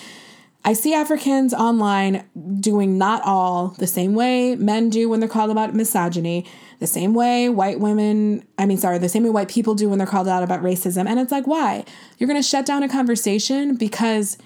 I 0.65 0.73
see 0.73 0.95
Africans 0.95 1.53
online 1.53 2.25
doing 2.59 2.97
not 2.97 3.23
all 3.23 3.75
the 3.79 3.87
same 3.87 4.15
way 4.15 4.57
men 4.57 4.89
do 4.89 5.11
when 5.11 5.21
they're 5.21 5.29
called 5.29 5.51
about 5.51 5.75
misogyny, 5.75 6.47
the 6.81 6.87
same 6.87 7.12
way 7.12 7.51
white 7.51 7.81
women, 7.81 8.47
I 8.59 8.65
mean, 8.65 8.79
sorry, 8.79 8.99
the 8.99 9.11
same 9.11 9.25
way 9.25 9.31
white 9.31 9.49
people 9.49 9.75
do 9.75 9.91
when 9.91 9.99
they're 9.99 10.07
called 10.07 10.27
out 10.27 10.43
about 10.43 10.62
racism. 10.62 11.07
And 11.07 11.21
it's 11.21 11.31
like, 11.31 11.47
why? 11.47 11.85
You're 12.19 12.29
going 12.29 12.41
to 12.41 12.49
shut 12.49 12.65
down 12.65 12.83
a 12.83 12.89
conversation 12.89 13.77
because 13.77 14.39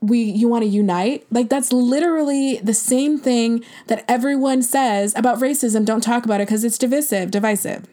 we 0.00 0.20
you 0.22 0.48
want 0.48 0.62
to 0.62 0.68
unite? 0.68 1.26
Like 1.30 1.48
that's 1.48 1.72
literally 1.72 2.56
the 2.58 2.72
same 2.72 3.18
thing 3.18 3.64
that 3.88 4.04
everyone 4.08 4.62
says 4.62 5.12
about 5.16 5.40
racism. 5.40 5.84
Don't 5.84 6.02
talk 6.02 6.24
about 6.24 6.40
it 6.40 6.46
because 6.46 6.64
it's 6.64 6.78
divisive 6.78 7.30
divisive. 7.30 7.86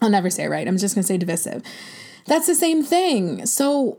I'll 0.00 0.10
never 0.10 0.28
say 0.28 0.44
it 0.44 0.48
right. 0.48 0.66
I'm 0.66 0.76
just 0.76 0.94
going 0.94 1.02
to 1.02 1.06
say 1.06 1.16
divisive. 1.16 1.62
That's 2.26 2.46
the 2.46 2.54
same 2.54 2.82
thing. 2.82 3.46
So 3.46 3.98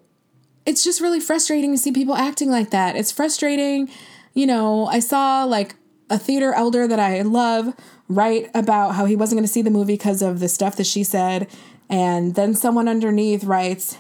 it's 0.66 0.84
just 0.84 1.02
really 1.02 1.20
frustrating 1.20 1.72
to 1.72 1.78
see 1.78 1.92
people 1.92 2.16
acting 2.16 2.50
like 2.50 2.70
that. 2.72 2.96
It's 2.96 3.12
frustrating. 3.12 3.90
You 4.34 4.48
know, 4.48 4.86
I 4.88 5.00
saw 5.00 5.44
like 5.44 5.76
a 6.10 6.18
theater 6.18 6.54
elder 6.54 6.88
that 6.88 7.00
I 7.00 7.22
love 7.22 7.74
write 8.08 8.50
about 8.54 8.96
how 8.96 9.06
he 9.06 9.16
wasn't 9.16 9.38
going 9.38 9.48
to 9.48 9.52
see 9.52 9.62
the 9.62 9.72
movie 9.72 9.94
because 9.94 10.22
of 10.22 10.40
the 10.40 10.50
stuff 10.50 10.76
that 10.78 10.86
she 10.86 11.04
said. 11.04 11.48
And 11.90 12.36
then 12.36 12.54
someone 12.54 12.88
underneath 12.88 13.44
writes, 13.44 13.98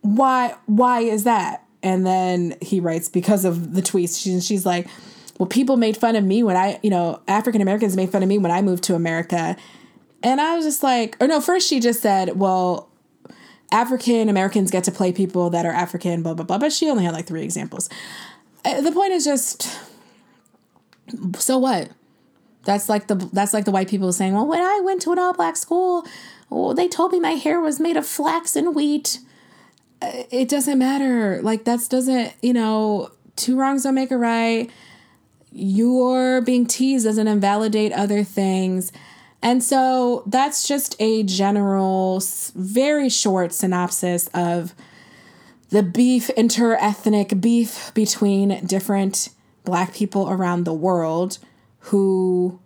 why 0.00 0.56
why 0.66 1.00
is 1.00 1.24
that? 1.24 1.64
And 1.82 2.06
then 2.06 2.56
he 2.60 2.80
writes 2.80 3.08
because 3.08 3.44
of 3.44 3.74
the 3.74 3.82
tweets. 3.82 4.22
She, 4.22 4.40
she's 4.40 4.66
like, 4.66 4.88
well, 5.38 5.46
people 5.48 5.76
made 5.76 5.96
fun 5.96 6.14
of 6.16 6.24
me 6.24 6.42
when 6.42 6.56
I, 6.56 6.78
you 6.82 6.90
know, 6.90 7.20
African 7.26 7.60
Americans 7.60 7.96
made 7.96 8.10
fun 8.10 8.22
of 8.22 8.28
me 8.28 8.38
when 8.38 8.52
I 8.52 8.62
moved 8.62 8.84
to 8.84 8.94
America. 8.94 9.56
And 10.22 10.40
I 10.40 10.54
was 10.54 10.64
just 10.64 10.82
like, 10.82 11.16
or 11.20 11.26
no, 11.26 11.40
first 11.40 11.68
she 11.68 11.80
just 11.80 12.00
said, 12.00 12.38
well, 12.38 12.88
African 13.72 14.28
Americans 14.28 14.70
get 14.70 14.84
to 14.84 14.92
play 14.92 15.12
people 15.12 15.50
that 15.50 15.66
are 15.66 15.72
African, 15.72 16.22
blah, 16.22 16.34
blah, 16.34 16.44
blah. 16.44 16.58
But 16.58 16.72
she 16.72 16.88
only 16.88 17.04
had 17.04 17.14
like 17.14 17.26
three 17.26 17.42
examples. 17.42 17.88
Uh, 18.64 18.80
the 18.82 18.92
point 18.92 19.12
is 19.12 19.24
just, 19.24 19.80
so 21.38 21.58
what? 21.58 21.90
That's 22.64 22.88
like 22.88 23.08
the 23.08 23.16
that's 23.16 23.52
like 23.52 23.64
the 23.64 23.72
white 23.72 23.88
people 23.88 24.12
saying, 24.12 24.34
well, 24.34 24.46
when 24.46 24.60
I 24.60 24.80
went 24.84 25.02
to 25.02 25.12
an 25.12 25.18
all 25.18 25.32
black 25.32 25.56
school, 25.56 26.06
oh, 26.50 26.72
they 26.74 26.86
told 26.86 27.10
me 27.10 27.18
my 27.18 27.32
hair 27.32 27.60
was 27.60 27.80
made 27.80 27.96
of 27.96 28.06
flax 28.06 28.54
and 28.54 28.74
wheat. 28.74 29.18
Uh, 30.00 30.22
it 30.30 30.48
doesn't 30.48 30.78
matter. 30.78 31.40
Like 31.42 31.64
that 31.64 31.80
doesn't, 31.88 32.34
you 32.40 32.52
know, 32.52 33.10
two 33.34 33.58
wrongs 33.58 33.82
don't 33.82 33.96
make 33.96 34.12
a 34.12 34.16
right. 34.16 34.70
Your 35.50 36.40
being 36.40 36.66
teased 36.66 37.04
doesn't 37.04 37.26
invalidate 37.26 37.92
other 37.92 38.22
things. 38.22 38.92
And 39.42 39.62
so 39.62 40.22
that's 40.26 40.66
just 40.68 40.94
a 41.00 41.24
general, 41.24 42.22
very 42.54 43.08
short 43.08 43.52
synopsis 43.52 44.28
of 44.32 44.72
the 45.70 45.82
beef, 45.82 46.30
inter 46.30 46.76
ethnic 46.76 47.40
beef 47.40 47.92
between 47.94 48.64
different 48.64 49.30
black 49.64 49.94
people 49.94 50.30
around 50.30 50.64
the 50.64 50.72
world 50.72 51.38
who 51.86 52.60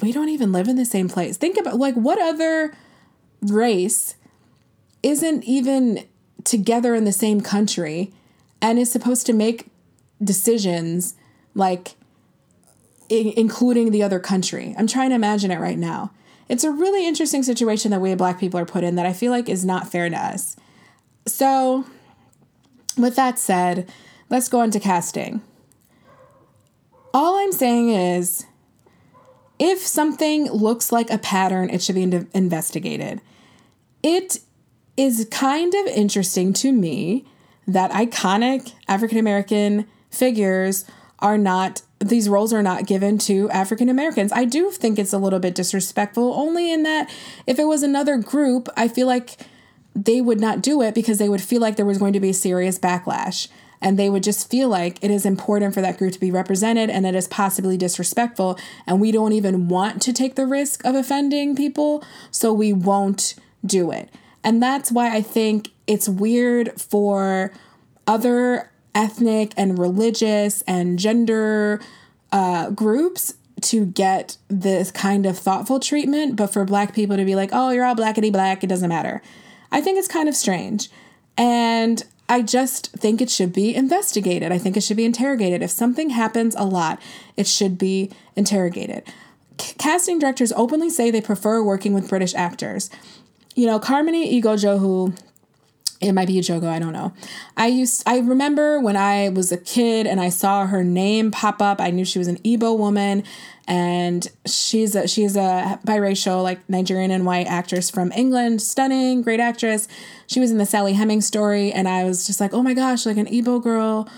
we 0.00 0.12
don't 0.12 0.28
even 0.28 0.52
live 0.52 0.68
in 0.68 0.76
the 0.76 0.84
same 0.84 1.08
place. 1.08 1.36
Think 1.36 1.56
about 1.56 1.78
like 1.78 1.94
what 1.94 2.20
other 2.20 2.74
race 3.42 4.16
isn't 5.02 5.44
even 5.44 6.04
together 6.44 6.94
in 6.94 7.04
the 7.04 7.12
same 7.12 7.40
country 7.40 8.12
and 8.60 8.78
is 8.78 8.90
supposed 8.90 9.26
to 9.26 9.32
make 9.32 9.66
decisions 10.22 11.14
like 11.54 11.94
I- 13.10 13.34
including 13.36 13.90
the 13.90 14.02
other 14.02 14.20
country. 14.20 14.74
I'm 14.78 14.86
trying 14.86 15.10
to 15.10 15.16
imagine 15.16 15.50
it 15.50 15.60
right 15.60 15.78
now. 15.78 16.10
It's 16.48 16.64
a 16.64 16.70
really 16.70 17.06
interesting 17.06 17.42
situation 17.42 17.90
that 17.90 18.00
we 18.00 18.14
black 18.14 18.38
people 18.38 18.60
are 18.60 18.66
put 18.66 18.84
in 18.84 18.96
that 18.96 19.06
I 19.06 19.12
feel 19.12 19.32
like 19.32 19.48
is 19.48 19.64
not 19.64 19.90
fair 19.90 20.08
to 20.08 20.16
us. 20.16 20.56
So, 21.26 21.84
with 22.98 23.16
that 23.16 23.38
said, 23.38 23.90
let's 24.28 24.48
go 24.48 24.62
into 24.62 24.78
casting. 24.78 25.40
All 27.14 27.36
I'm 27.36 27.52
saying 27.52 27.90
is 27.90 28.44
if 29.58 29.78
something 29.78 30.50
looks 30.50 30.92
like 30.92 31.10
a 31.10 31.18
pattern, 31.18 31.70
it 31.70 31.82
should 31.82 31.94
be 31.94 32.02
in- 32.02 32.28
investigated. 32.34 33.20
It 34.02 34.40
is 34.96 35.26
kind 35.30 35.72
of 35.74 35.86
interesting 35.86 36.52
to 36.54 36.72
me 36.72 37.24
that 37.66 37.90
iconic 37.92 38.74
African 38.88 39.18
American 39.18 39.86
figures 40.10 40.84
are 41.20 41.38
not 41.38 41.82
these 42.08 42.28
roles 42.28 42.52
are 42.52 42.62
not 42.62 42.86
given 42.86 43.18
to 43.18 43.50
African 43.50 43.88
Americans. 43.88 44.32
I 44.32 44.44
do 44.44 44.70
think 44.70 44.98
it's 44.98 45.12
a 45.12 45.18
little 45.18 45.38
bit 45.38 45.54
disrespectful 45.54 46.34
only 46.34 46.72
in 46.72 46.82
that 46.84 47.10
if 47.46 47.58
it 47.58 47.64
was 47.64 47.82
another 47.82 48.16
group, 48.16 48.68
I 48.76 48.88
feel 48.88 49.06
like 49.06 49.38
they 49.94 50.20
would 50.20 50.40
not 50.40 50.60
do 50.60 50.82
it 50.82 50.94
because 50.94 51.18
they 51.18 51.28
would 51.28 51.40
feel 51.40 51.60
like 51.60 51.76
there 51.76 51.86
was 51.86 51.98
going 51.98 52.12
to 52.12 52.20
be 52.20 52.30
a 52.30 52.34
serious 52.34 52.78
backlash. 52.78 53.48
And 53.80 53.98
they 53.98 54.08
would 54.08 54.22
just 54.22 54.50
feel 54.50 54.68
like 54.68 55.02
it 55.02 55.10
is 55.10 55.26
important 55.26 55.74
for 55.74 55.82
that 55.82 55.98
group 55.98 56.14
to 56.14 56.20
be 56.20 56.30
represented 56.30 56.88
and 56.88 57.04
it 57.04 57.14
is 57.14 57.28
possibly 57.28 57.76
disrespectful. 57.76 58.58
And 58.86 59.00
we 59.00 59.12
don't 59.12 59.32
even 59.32 59.68
want 59.68 60.00
to 60.02 60.12
take 60.12 60.36
the 60.36 60.46
risk 60.46 60.84
of 60.86 60.94
offending 60.94 61.54
people 61.54 62.02
so 62.30 62.52
we 62.52 62.72
won't 62.72 63.34
do 63.64 63.90
it. 63.90 64.10
And 64.42 64.62
that's 64.62 64.92
why 64.92 65.14
i 65.14 65.22
think 65.22 65.70
it's 65.86 66.08
weird 66.08 66.80
for 66.80 67.52
other 68.06 68.70
ethnic 68.94 69.52
and 69.56 69.78
religious 69.78 70.62
and 70.62 70.98
gender 70.98 71.80
uh, 72.32 72.70
groups 72.70 73.34
to 73.60 73.86
get 73.86 74.36
this 74.48 74.90
kind 74.90 75.26
of 75.26 75.38
thoughtful 75.38 75.80
treatment, 75.80 76.36
but 76.36 76.52
for 76.52 76.64
black 76.64 76.94
people 76.94 77.16
to 77.16 77.24
be 77.24 77.34
like, 77.34 77.50
oh, 77.52 77.70
you're 77.70 77.84
all 77.84 77.94
blackety 77.94 78.30
black, 78.30 78.62
it 78.62 78.66
doesn't 78.66 78.88
matter. 78.88 79.22
I 79.72 79.80
think 79.80 79.98
it's 79.98 80.08
kind 80.08 80.28
of 80.28 80.36
strange. 80.36 80.90
And 81.36 82.02
I 82.28 82.42
just 82.42 82.92
think 82.92 83.20
it 83.20 83.30
should 83.30 83.52
be 83.52 83.74
investigated. 83.74 84.52
I 84.52 84.58
think 84.58 84.76
it 84.76 84.82
should 84.82 84.96
be 84.96 85.04
interrogated. 85.04 85.62
If 85.62 85.70
something 85.70 86.10
happens 86.10 86.54
a 86.56 86.64
lot, 86.64 87.00
it 87.36 87.46
should 87.46 87.76
be 87.78 88.10
interrogated. 88.36 89.02
C- 89.60 89.74
casting 89.78 90.18
directors 90.18 90.52
openly 90.52 90.90
say 90.90 91.10
they 91.10 91.20
prefer 91.20 91.62
working 91.62 91.92
with 91.92 92.08
British 92.08 92.34
actors. 92.34 92.90
You 93.54 93.66
know, 93.66 93.78
Carmen 93.78 94.14
Ighodaro, 94.14 95.16
it 96.00 96.12
might 96.12 96.28
be 96.28 96.38
a 96.38 96.42
Jogo, 96.42 96.68
I 96.68 96.78
don't 96.78 96.92
know. 96.92 97.12
I 97.56 97.68
used 97.68 98.02
I 98.06 98.18
remember 98.18 98.80
when 98.80 98.96
I 98.96 99.28
was 99.28 99.52
a 99.52 99.56
kid 99.56 100.06
and 100.06 100.20
I 100.20 100.28
saw 100.28 100.66
her 100.66 100.84
name 100.84 101.30
pop 101.30 101.62
up. 101.62 101.80
I 101.80 101.90
knew 101.90 102.04
she 102.04 102.18
was 102.18 102.28
an 102.28 102.38
Igbo 102.38 102.76
woman 102.76 103.24
and 103.66 104.30
she's 104.46 104.94
a 104.94 105.08
she's 105.08 105.36
a 105.36 105.78
biracial 105.86 106.42
like 106.42 106.68
Nigerian 106.68 107.10
and 107.10 107.24
white 107.24 107.46
actress 107.46 107.90
from 107.90 108.12
England, 108.12 108.60
stunning, 108.60 109.22
great 109.22 109.40
actress. 109.40 109.88
She 110.26 110.40
was 110.40 110.50
in 110.50 110.58
the 110.58 110.66
Sally 110.66 110.92
Hemming 110.94 111.20
story 111.20 111.72
and 111.72 111.88
I 111.88 112.04
was 112.04 112.26
just 112.26 112.40
like, 112.40 112.52
"Oh 112.52 112.62
my 112.62 112.74
gosh, 112.74 113.06
like 113.06 113.16
an 113.16 113.26
Igbo 113.26 113.62
girl 113.62 114.08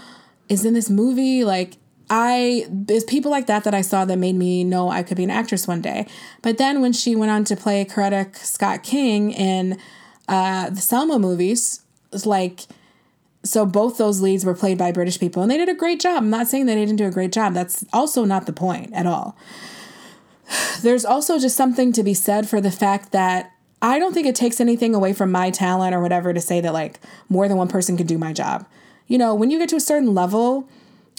is 0.48 0.64
in 0.64 0.74
this 0.74 0.90
movie." 0.90 1.44
Like 1.44 1.76
I 2.08 2.66
there's 2.70 3.04
people 3.04 3.30
like 3.30 3.46
that 3.46 3.64
that 3.64 3.74
I 3.74 3.82
saw 3.82 4.04
that 4.04 4.16
made 4.16 4.36
me 4.36 4.64
know 4.64 4.88
I 4.88 5.02
could 5.02 5.16
be 5.16 5.24
an 5.24 5.30
actress 5.30 5.68
one 5.68 5.82
day. 5.82 6.06
But 6.42 6.58
then 6.58 6.80
when 6.80 6.92
she 6.92 7.14
went 7.14 7.30
on 7.30 7.44
to 7.44 7.56
play 7.56 7.84
Coretta 7.84 8.34
Scott 8.36 8.82
King 8.82 9.32
in 9.32 9.78
uh, 10.28 10.70
the 10.70 10.80
Selma 10.80 11.18
movies, 11.18 11.82
It's 12.12 12.26
like, 12.26 12.62
so 13.44 13.64
both 13.64 13.96
those 13.96 14.20
leads 14.20 14.44
were 14.44 14.54
played 14.54 14.78
by 14.78 14.92
British 14.92 15.20
people 15.20 15.42
and 15.42 15.50
they 15.50 15.56
did 15.56 15.68
a 15.68 15.74
great 15.74 16.00
job. 16.00 16.18
I'm 16.18 16.30
not 16.30 16.48
saying 16.48 16.66
they 16.66 16.74
didn't 16.74 16.96
do 16.96 17.06
a 17.06 17.10
great 17.10 17.32
job. 17.32 17.54
That's 17.54 17.84
also 17.92 18.24
not 18.24 18.46
the 18.46 18.52
point 18.52 18.92
at 18.92 19.06
all. 19.06 19.36
There's 20.82 21.04
also 21.04 21.38
just 21.38 21.56
something 21.56 21.92
to 21.92 22.02
be 22.02 22.14
said 22.14 22.48
for 22.48 22.60
the 22.60 22.70
fact 22.70 23.12
that 23.12 23.52
I 23.82 23.98
don't 23.98 24.14
think 24.14 24.26
it 24.26 24.34
takes 24.34 24.60
anything 24.60 24.94
away 24.94 25.12
from 25.12 25.30
my 25.30 25.50
talent 25.50 25.94
or 25.94 26.00
whatever 26.00 26.32
to 26.32 26.40
say 26.40 26.60
that 26.60 26.72
like 26.72 26.98
more 27.28 27.46
than 27.46 27.56
one 27.56 27.68
person 27.68 27.96
can 27.96 28.06
do 28.06 28.18
my 28.18 28.32
job. 28.32 28.66
You 29.06 29.18
know, 29.18 29.34
when 29.34 29.50
you 29.50 29.58
get 29.58 29.68
to 29.68 29.76
a 29.76 29.80
certain 29.80 30.14
level, 30.14 30.68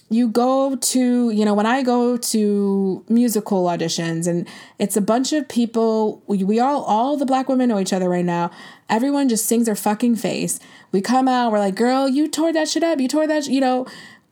you 0.10 0.30
go 0.30 0.78
to, 0.78 1.30
you 1.32 1.44
know, 1.44 1.54
when 1.54 1.66
I 1.66 1.84
go 1.84 2.16
to 2.16 3.04
musical 3.10 3.66
auditions 3.66 4.26
and 4.26 4.48
it's 4.80 4.96
a 4.96 5.02
bunch 5.02 5.34
of 5.34 5.50
people, 5.50 6.24
we, 6.28 6.44
we 6.46 6.60
all, 6.60 6.84
all 6.84 7.18
the 7.18 7.26
black 7.26 7.50
women 7.50 7.68
know 7.68 7.80
each 7.80 7.92
other 7.92 8.08
right 8.08 8.24
now. 8.24 8.50
Everyone 8.88 9.28
just 9.28 9.46
sings 9.46 9.66
their 9.66 9.76
fucking 9.76 10.16
face. 10.16 10.62
We 10.94 11.02
come 11.02 11.28
out, 11.28 11.52
we're 11.52 11.60
like, 11.60 11.76
girl, 11.76 12.08
you 12.08 12.30
tore 12.30 12.54
that 12.54 12.70
shit 12.70 12.84
up. 12.84 13.02
You 13.02 13.10
tore 13.10 13.28
that, 13.28 13.44
sh-. 13.44 13.50
you 13.50 13.60
know, 13.60 13.86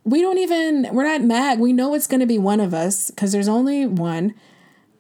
we 0.06 0.22
don't 0.22 0.38
even, 0.38 0.88
we're 0.94 1.04
not 1.04 1.24
mad. 1.24 1.60
We 1.60 1.74
know 1.74 1.94
it's 1.94 2.08
going 2.08 2.22
to 2.22 2.26
be 2.26 2.38
one 2.38 2.62
of 2.62 2.74
us 2.74 3.12
because 3.12 3.34
there's 3.34 3.50
only 3.50 3.86
one. 3.86 4.34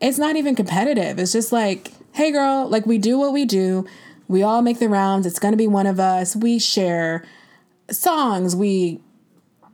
It's 0.01 0.17
not 0.17 0.35
even 0.35 0.55
competitive. 0.55 1.19
It's 1.19 1.31
just 1.31 1.53
like, 1.53 1.93
hey, 2.11 2.31
girl, 2.31 2.67
like 2.67 2.85
we 2.85 2.97
do 2.97 3.17
what 3.17 3.31
we 3.31 3.45
do. 3.45 3.85
We 4.27 4.43
all 4.43 4.61
make 4.61 4.79
the 4.79 4.89
rounds. 4.89 5.25
It's 5.25 5.39
going 5.39 5.53
to 5.53 5.57
be 5.57 5.67
one 5.67 5.87
of 5.87 6.01
us. 6.01 6.35
We 6.35 6.59
share 6.59 7.23
songs. 7.89 8.55
We 8.55 8.99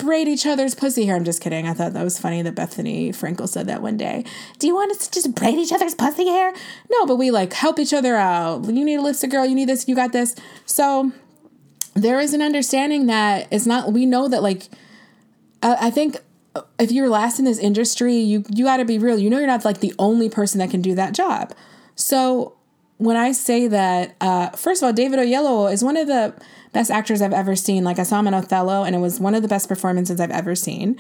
braid 0.02 0.28
each 0.28 0.46
other's 0.46 0.76
pussy 0.76 1.06
hair. 1.06 1.16
I'm 1.16 1.24
just 1.24 1.42
kidding. 1.42 1.68
I 1.68 1.74
thought 1.74 1.94
that 1.94 2.04
was 2.04 2.20
funny 2.20 2.42
that 2.42 2.56
Bethenny 2.56 3.10
Frankel 3.10 3.48
said 3.48 3.68
that 3.68 3.82
one 3.82 3.98
day. 3.98 4.26
Do 4.60 4.68
you 4.68 4.76
want 4.76 4.92
us 4.92 5.08
to 5.08 5.12
just 5.12 5.34
braid 5.36 5.58
each 5.58 5.72
other's 5.72 5.96
pussy 5.96 6.28
hair? 6.28 6.54
No, 6.90 7.06
but 7.06 7.16
we 7.16 7.32
like 7.32 7.54
help 7.54 7.80
each 7.80 7.94
other 7.94 8.16
out. 8.16 8.66
You 8.66 8.86
need 8.86 8.96
a 8.96 9.02
lipstick, 9.02 9.32
girl. 9.32 9.46
You 9.46 9.56
need 9.56 9.70
this. 9.70 9.88
You 9.88 9.96
got 9.96 10.12
this. 10.12 10.36
So 10.66 11.12
there 11.94 12.20
is 12.20 12.34
an 12.34 12.42
understanding 12.42 13.06
that 13.08 13.48
it's 13.52 13.66
not. 13.66 13.94
We 13.94 14.06
know 14.06 14.28
that 14.28 14.44
like. 14.44 14.64
I 15.64 15.92
think 15.92 16.18
if 16.80 16.92
you're 16.92 17.08
last 17.08 17.38
in 17.38 17.46
this 17.46 17.60
industry, 17.60 18.16
you 18.16 18.44
you 18.50 18.66
got 18.66 18.78
to 18.78 18.86
be 18.86 18.98
real. 18.98 19.18
You 19.18 19.30
know, 19.30 19.38
you're 19.38 19.48
not 19.48 19.64
like 19.64 19.80
the 19.80 19.94
only 20.00 20.30
person 20.30 20.60
that 20.60 20.72
can 20.72 20.82
do 20.82 20.96
that 20.96 21.14
job. 21.14 21.54
So 21.96 22.56
when 22.98 23.18
I 23.18 23.32
say 23.32 23.68
that, 23.68 24.16
uh, 24.22 24.50
first 24.52 24.82
of 24.82 24.88
all, 24.88 24.94
David 24.94 25.20
Oyelowo 25.20 25.72
is 25.72 25.84
one 25.84 25.98
of 25.98 26.08
the 26.08 26.34
best 26.74 26.92
actors 26.92 27.22
I've 27.22 27.34
ever 27.34 27.56
seen. 27.56 27.84
Like 27.84 28.00
I 28.00 28.04
saw 28.04 28.20
him 28.20 28.28
in 28.28 28.34
Othello, 28.34 28.84
and 28.84 28.96
it 28.96 29.00
was 29.00 29.20
one 29.20 29.36
of 29.36 29.42
the 29.42 29.48
best 29.48 29.68
performances 29.68 30.20
I've 30.20 30.32
ever 30.32 30.56
seen. 30.56 30.98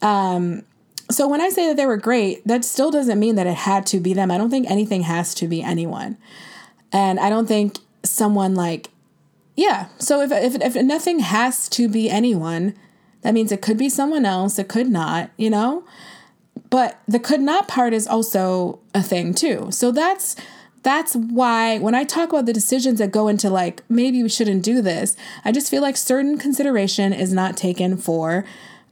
Um, 0.00 0.64
so 1.10 1.28
when 1.28 1.40
I 1.40 1.50
say 1.50 1.68
that 1.68 1.76
they 1.76 1.86
were 1.86 1.96
great, 1.96 2.46
that 2.46 2.64
still 2.64 2.90
doesn't 2.90 3.18
mean 3.18 3.34
that 3.36 3.46
it 3.46 3.56
had 3.56 3.86
to 3.86 4.00
be 4.00 4.14
them. 4.14 4.30
I 4.30 4.38
don't 4.38 4.50
think 4.50 4.70
anything 4.70 5.02
has 5.02 5.34
to 5.36 5.48
be 5.48 5.62
anyone, 5.62 6.16
and 6.92 7.20
I 7.20 7.28
don't 7.28 7.46
think 7.46 7.78
someone 8.02 8.54
like, 8.54 8.90
yeah. 9.56 9.88
So 9.98 10.20
if 10.22 10.32
if 10.32 10.60
if 10.60 10.82
nothing 10.82 11.20
has 11.20 11.68
to 11.70 11.88
be 11.88 12.08
anyone, 12.08 12.74
that 13.22 13.34
means 13.34 13.52
it 13.52 13.62
could 13.62 13.78
be 13.78 13.88
someone 13.88 14.24
else. 14.24 14.58
It 14.58 14.68
could 14.68 14.88
not, 14.88 15.30
you 15.36 15.50
know. 15.50 15.84
But 16.70 16.98
the 17.06 17.18
could 17.18 17.40
not 17.40 17.68
part 17.68 17.92
is 17.92 18.06
also 18.06 18.80
a 18.94 19.02
thing 19.02 19.34
too. 19.34 19.68
So 19.70 19.90
that's 19.90 20.36
that's 20.82 21.14
why 21.14 21.78
when 21.78 21.94
I 21.94 22.04
talk 22.04 22.30
about 22.30 22.46
the 22.46 22.52
decisions 22.52 22.98
that 22.98 23.10
go 23.10 23.28
into 23.28 23.48
like 23.48 23.82
maybe 23.88 24.22
we 24.22 24.28
shouldn't 24.28 24.64
do 24.64 24.82
this, 24.82 25.16
I 25.44 25.52
just 25.52 25.70
feel 25.70 25.82
like 25.82 25.96
certain 25.96 26.38
consideration 26.38 27.12
is 27.12 27.32
not 27.32 27.56
taken 27.56 27.96
for 27.96 28.44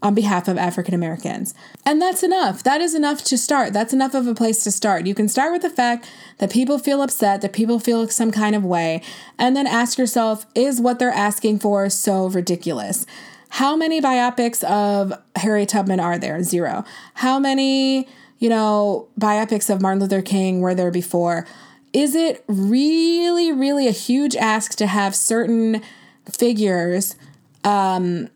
on 0.02 0.14
behalf 0.14 0.48
of 0.48 0.56
African 0.56 0.94
Americans. 0.94 1.54
And 1.84 2.00
that's 2.00 2.22
enough. 2.22 2.62
That 2.62 2.80
is 2.80 2.94
enough 2.94 3.22
to 3.24 3.36
start. 3.36 3.72
That's 3.72 3.92
enough 3.92 4.14
of 4.14 4.26
a 4.26 4.34
place 4.34 4.64
to 4.64 4.70
start. 4.70 5.06
You 5.06 5.14
can 5.14 5.28
start 5.28 5.52
with 5.52 5.62
the 5.62 5.70
fact 5.70 6.10
that 6.38 6.50
people 6.50 6.78
feel 6.78 7.02
upset, 7.02 7.42
that 7.42 7.52
people 7.52 7.78
feel 7.78 8.08
some 8.08 8.30
kind 8.30 8.54
of 8.54 8.64
way, 8.64 9.02
and 9.38 9.54
then 9.54 9.66
ask 9.66 9.98
yourself 9.98 10.46
is 10.54 10.80
what 10.80 10.98
they're 10.98 11.10
asking 11.10 11.58
for 11.58 11.90
so 11.90 12.28
ridiculous? 12.28 13.04
How 13.50 13.76
many 13.76 14.00
biopics 14.00 14.62
of 14.64 15.12
Harriet 15.36 15.70
Tubman 15.70 16.00
are 16.00 16.18
there? 16.18 16.42
Zero. 16.42 16.84
How 17.14 17.38
many, 17.38 18.08
you 18.38 18.48
know, 18.48 19.08
biopics 19.18 19.68
of 19.68 19.82
Martin 19.82 20.00
Luther 20.00 20.22
King 20.22 20.60
were 20.60 20.74
there 20.74 20.92
before? 20.92 21.46
Is 21.92 22.14
it 22.14 22.44
really, 22.46 23.52
really 23.52 23.88
a 23.88 23.92
huge 23.92 24.36
ask 24.36 24.76
to 24.76 24.86
have 24.86 25.14
certain 25.14 25.82
figures 26.30 27.16
um, 27.64 28.28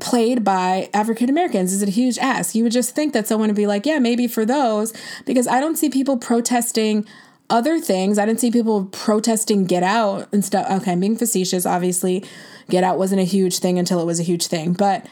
played 0.00 0.44
by 0.44 0.88
African 0.94 1.28
Americans 1.28 1.72
is 1.72 1.82
it 1.82 1.88
a 1.88 1.92
huge 1.92 2.18
ask. 2.18 2.54
You 2.54 2.62
would 2.64 2.72
just 2.72 2.94
think 2.94 3.12
that 3.12 3.26
someone 3.26 3.48
would 3.48 3.56
be 3.56 3.66
like, 3.66 3.86
yeah, 3.86 3.98
maybe 3.98 4.26
for 4.26 4.44
those, 4.44 4.92
because 5.26 5.46
I 5.46 5.60
don't 5.60 5.76
see 5.76 5.90
people 5.90 6.16
protesting 6.16 7.06
other 7.50 7.80
things. 7.80 8.18
I 8.18 8.26
didn't 8.26 8.40
see 8.40 8.50
people 8.50 8.86
protesting 8.86 9.64
Get 9.64 9.82
Out 9.82 10.28
and 10.32 10.44
stuff. 10.44 10.70
Okay, 10.70 10.92
I'm 10.92 11.00
being 11.00 11.16
facetious. 11.16 11.66
Obviously, 11.66 12.24
Get 12.68 12.84
Out 12.84 12.98
wasn't 12.98 13.20
a 13.20 13.24
huge 13.24 13.58
thing 13.58 13.78
until 13.78 14.00
it 14.00 14.04
was 14.04 14.20
a 14.20 14.24
huge 14.24 14.46
thing, 14.46 14.72
but 14.72 15.06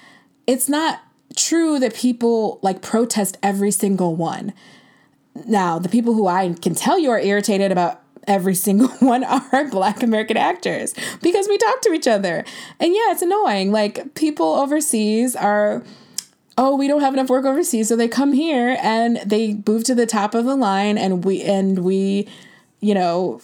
it's 0.47 0.68
not 0.68 1.01
true 1.34 1.78
that 1.78 1.94
people 1.94 2.59
like 2.62 2.82
protest 2.82 3.36
every 3.42 3.70
single 3.70 4.14
one. 4.14 4.53
Now, 5.47 5.78
the 5.78 5.89
people 5.89 6.14
who 6.14 6.26
I 6.26 6.55
can 6.55 6.74
tell 6.74 6.99
you 6.99 7.11
are 7.11 7.20
irritated 7.20 7.72
about 7.72 8.01
every 8.26 8.55
single 8.66 8.89
one 8.99 9.24
are 9.24 9.68
black 9.68 10.03
American 10.03 10.37
actors 10.37 10.95
because 11.22 11.49
we 11.49 11.59
talk 11.59 11.80
to 11.82 11.93
each 11.93 12.07
other. 12.07 12.45
And 12.80 12.95
yeah, 12.95 13.11
it's 13.12 13.22
annoying. 13.22 13.72
Like 13.72 14.14
people 14.14 14.55
overseas 14.55 15.37
are 15.37 15.82
oh, 16.59 16.74
we 16.74 16.89
don't 16.89 17.03
have 17.03 17.12
enough 17.12 17.28
work 17.28 17.45
overseas, 17.45 17.87
so 17.87 17.97
they 17.97 18.09
come 18.09 18.32
here 18.32 18.78
and 18.80 19.18
they 19.26 19.61
move 19.66 19.84
to 19.84 19.95
the 19.95 20.07
top 20.07 20.34
of 20.34 20.47
the 20.47 20.57
line 20.57 20.97
and 20.97 21.22
we 21.22 21.43
and 21.43 21.80
we 21.80 22.26
you 22.80 22.95
know, 22.95 23.41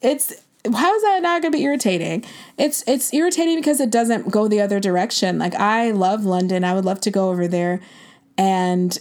it's 0.00 0.32
how 0.72 0.94
is 0.94 1.02
that 1.02 1.22
not 1.22 1.42
going 1.42 1.52
to 1.52 1.58
be 1.58 1.64
irritating? 1.64 2.24
It's 2.56 2.82
it's 2.86 3.12
irritating 3.14 3.56
because 3.56 3.80
it 3.80 3.90
doesn't 3.90 4.30
go 4.30 4.48
the 4.48 4.60
other 4.60 4.80
direction. 4.80 5.38
Like 5.38 5.54
I 5.54 5.90
love 5.90 6.24
London. 6.24 6.64
I 6.64 6.74
would 6.74 6.84
love 6.84 7.00
to 7.02 7.10
go 7.10 7.30
over 7.30 7.48
there 7.48 7.80
and 8.36 8.98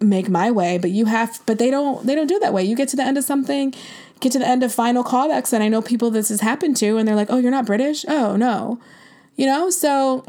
make 0.00 0.28
my 0.28 0.50
way, 0.50 0.78
but 0.78 0.90
you 0.90 1.06
have 1.06 1.40
but 1.46 1.58
they 1.58 1.70
don't 1.70 2.06
they 2.06 2.14
don't 2.14 2.26
do 2.26 2.38
that 2.40 2.52
way. 2.52 2.64
You 2.64 2.76
get 2.76 2.88
to 2.88 2.96
the 2.96 3.04
end 3.04 3.18
of 3.18 3.24
something 3.24 3.74
get 4.20 4.32
to 4.32 4.38
the 4.38 4.48
end 4.48 4.62
of 4.62 4.72
final 4.72 5.04
callbacks 5.04 5.52
and 5.52 5.62
I 5.62 5.68
know 5.68 5.82
people 5.82 6.10
this 6.10 6.30
has 6.30 6.40
happened 6.40 6.76
to 6.78 6.96
and 6.96 7.06
they're 7.06 7.16
like, 7.16 7.28
"Oh, 7.30 7.36
you're 7.36 7.50
not 7.50 7.66
British?" 7.66 8.04
Oh, 8.08 8.36
no. 8.36 8.80
You 9.36 9.46
know, 9.46 9.70
so 9.70 10.24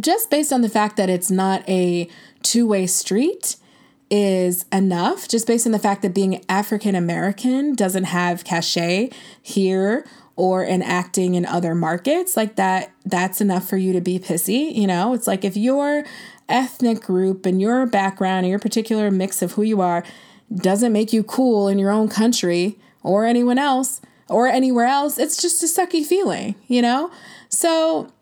just 0.00 0.30
based 0.30 0.52
on 0.52 0.62
the 0.62 0.68
fact 0.68 0.96
that 0.96 1.08
it's 1.08 1.30
not 1.30 1.68
a 1.68 2.08
two-way 2.42 2.86
street 2.86 3.56
is 4.10 4.66
enough 4.72 5.26
just 5.26 5.46
based 5.46 5.64
on 5.64 5.72
the 5.72 5.78
fact 5.78 6.02
that 6.02 6.12
being 6.12 6.44
African 6.48 6.94
American 6.94 7.74
doesn't 7.74 8.04
have 8.04 8.44
cachet 8.44 9.10
here 9.40 10.04
or 10.36 10.64
in 10.64 10.82
acting 10.82 11.34
in 11.34 11.46
other 11.46 11.74
markets 11.74 12.36
like 12.36 12.56
that 12.56 12.92
that's 13.06 13.40
enough 13.40 13.66
for 13.66 13.78
you 13.78 13.92
to 13.92 14.02
be 14.02 14.18
pissy 14.18 14.74
you 14.74 14.86
know 14.86 15.14
it's 15.14 15.26
like 15.26 15.44
if 15.44 15.56
your 15.56 16.04
ethnic 16.48 17.00
group 17.02 17.46
and 17.46 17.60
your 17.60 17.86
background 17.86 18.44
and 18.44 18.50
your 18.50 18.58
particular 18.58 19.10
mix 19.10 19.42
of 19.42 19.52
who 19.52 19.62
you 19.62 19.80
are 19.80 20.04
doesn't 20.54 20.92
make 20.92 21.12
you 21.12 21.22
cool 21.22 21.68
in 21.68 21.78
your 21.78 21.90
own 21.90 22.08
country 22.08 22.78
or 23.02 23.24
anyone 23.24 23.58
else 23.58 24.00
or 24.28 24.46
anywhere 24.46 24.86
else, 24.86 25.18
it's 25.18 25.40
just 25.40 25.62
a 25.62 25.66
sucky 25.66 26.04
feeling, 26.04 26.54
you 26.66 26.80
know? 26.80 27.10
So 27.48 28.12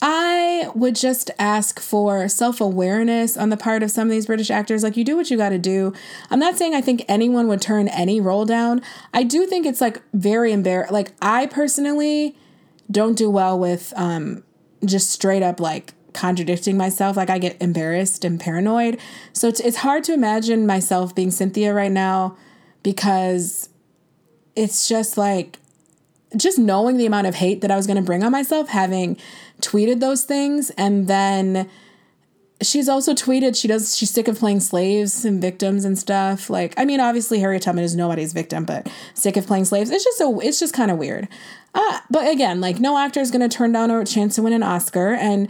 I 0.00 0.70
would 0.74 0.94
just 0.94 1.30
ask 1.38 1.80
for 1.80 2.28
self 2.28 2.60
awareness 2.60 3.36
on 3.36 3.48
the 3.48 3.56
part 3.56 3.82
of 3.82 3.90
some 3.90 4.06
of 4.08 4.12
these 4.12 4.26
British 4.26 4.50
actors. 4.50 4.82
Like, 4.84 4.96
you 4.96 5.04
do 5.04 5.16
what 5.16 5.30
you 5.30 5.36
got 5.36 5.48
to 5.48 5.58
do. 5.58 5.92
I'm 6.30 6.38
not 6.38 6.56
saying 6.56 6.74
I 6.74 6.80
think 6.80 7.04
anyone 7.08 7.48
would 7.48 7.60
turn 7.60 7.88
any 7.88 8.20
role 8.20 8.44
down. 8.44 8.80
I 9.12 9.24
do 9.24 9.46
think 9.46 9.66
it's 9.66 9.80
like 9.80 10.00
very 10.12 10.52
embarrassing. 10.52 10.92
Like, 10.92 11.12
I 11.20 11.46
personally 11.46 12.36
don't 12.90 13.18
do 13.18 13.28
well 13.28 13.58
with 13.58 13.92
um, 13.96 14.44
just 14.84 15.10
straight 15.10 15.42
up 15.42 15.58
like 15.58 15.94
contradicting 16.18 16.76
myself. 16.76 17.16
Like 17.16 17.30
I 17.30 17.38
get 17.38 17.56
embarrassed 17.62 18.24
and 18.24 18.40
paranoid. 18.40 18.98
So 19.32 19.46
it's, 19.48 19.60
it's 19.60 19.78
hard 19.78 20.02
to 20.04 20.12
imagine 20.12 20.66
myself 20.66 21.14
being 21.14 21.30
Cynthia 21.30 21.72
right 21.72 21.92
now 21.92 22.36
because 22.82 23.68
it's 24.56 24.88
just 24.88 25.16
like, 25.16 25.58
just 26.36 26.58
knowing 26.58 26.98
the 26.98 27.06
amount 27.06 27.26
of 27.26 27.36
hate 27.36 27.60
that 27.62 27.70
I 27.70 27.76
was 27.76 27.86
going 27.86 27.96
to 27.96 28.02
bring 28.02 28.22
on 28.22 28.32
myself, 28.32 28.68
having 28.68 29.16
tweeted 29.62 30.00
those 30.00 30.24
things. 30.24 30.70
And 30.70 31.06
then 31.08 31.70
she's 32.60 32.88
also 32.88 33.14
tweeted 33.14 33.58
she 33.58 33.68
does, 33.68 33.96
she's 33.96 34.10
sick 34.10 34.28
of 34.28 34.38
playing 34.38 34.60
slaves 34.60 35.24
and 35.24 35.40
victims 35.40 35.84
and 35.84 35.96
stuff. 35.96 36.50
Like, 36.50 36.74
I 36.76 36.84
mean, 36.84 37.00
obviously 37.00 37.38
Harriet 37.38 37.62
Tubman 37.62 37.84
is 37.84 37.96
nobody's 37.96 38.32
victim, 38.32 38.64
but 38.64 38.90
sick 39.14 39.36
of 39.36 39.46
playing 39.46 39.64
slaves. 39.64 39.90
It's 39.90 40.04
just 40.04 40.18
so, 40.18 40.40
it's 40.40 40.58
just 40.58 40.74
kind 40.74 40.90
of 40.90 40.98
weird. 40.98 41.28
Uh, 41.74 42.00
but 42.10 42.28
again, 42.30 42.60
like 42.60 42.80
no 42.80 42.98
actor 42.98 43.20
is 43.20 43.30
going 43.30 43.48
to 43.48 43.56
turn 43.56 43.72
down 43.72 43.90
a 43.90 44.04
chance 44.04 44.34
to 44.34 44.42
win 44.42 44.52
an 44.52 44.62
Oscar. 44.62 45.14
And 45.14 45.48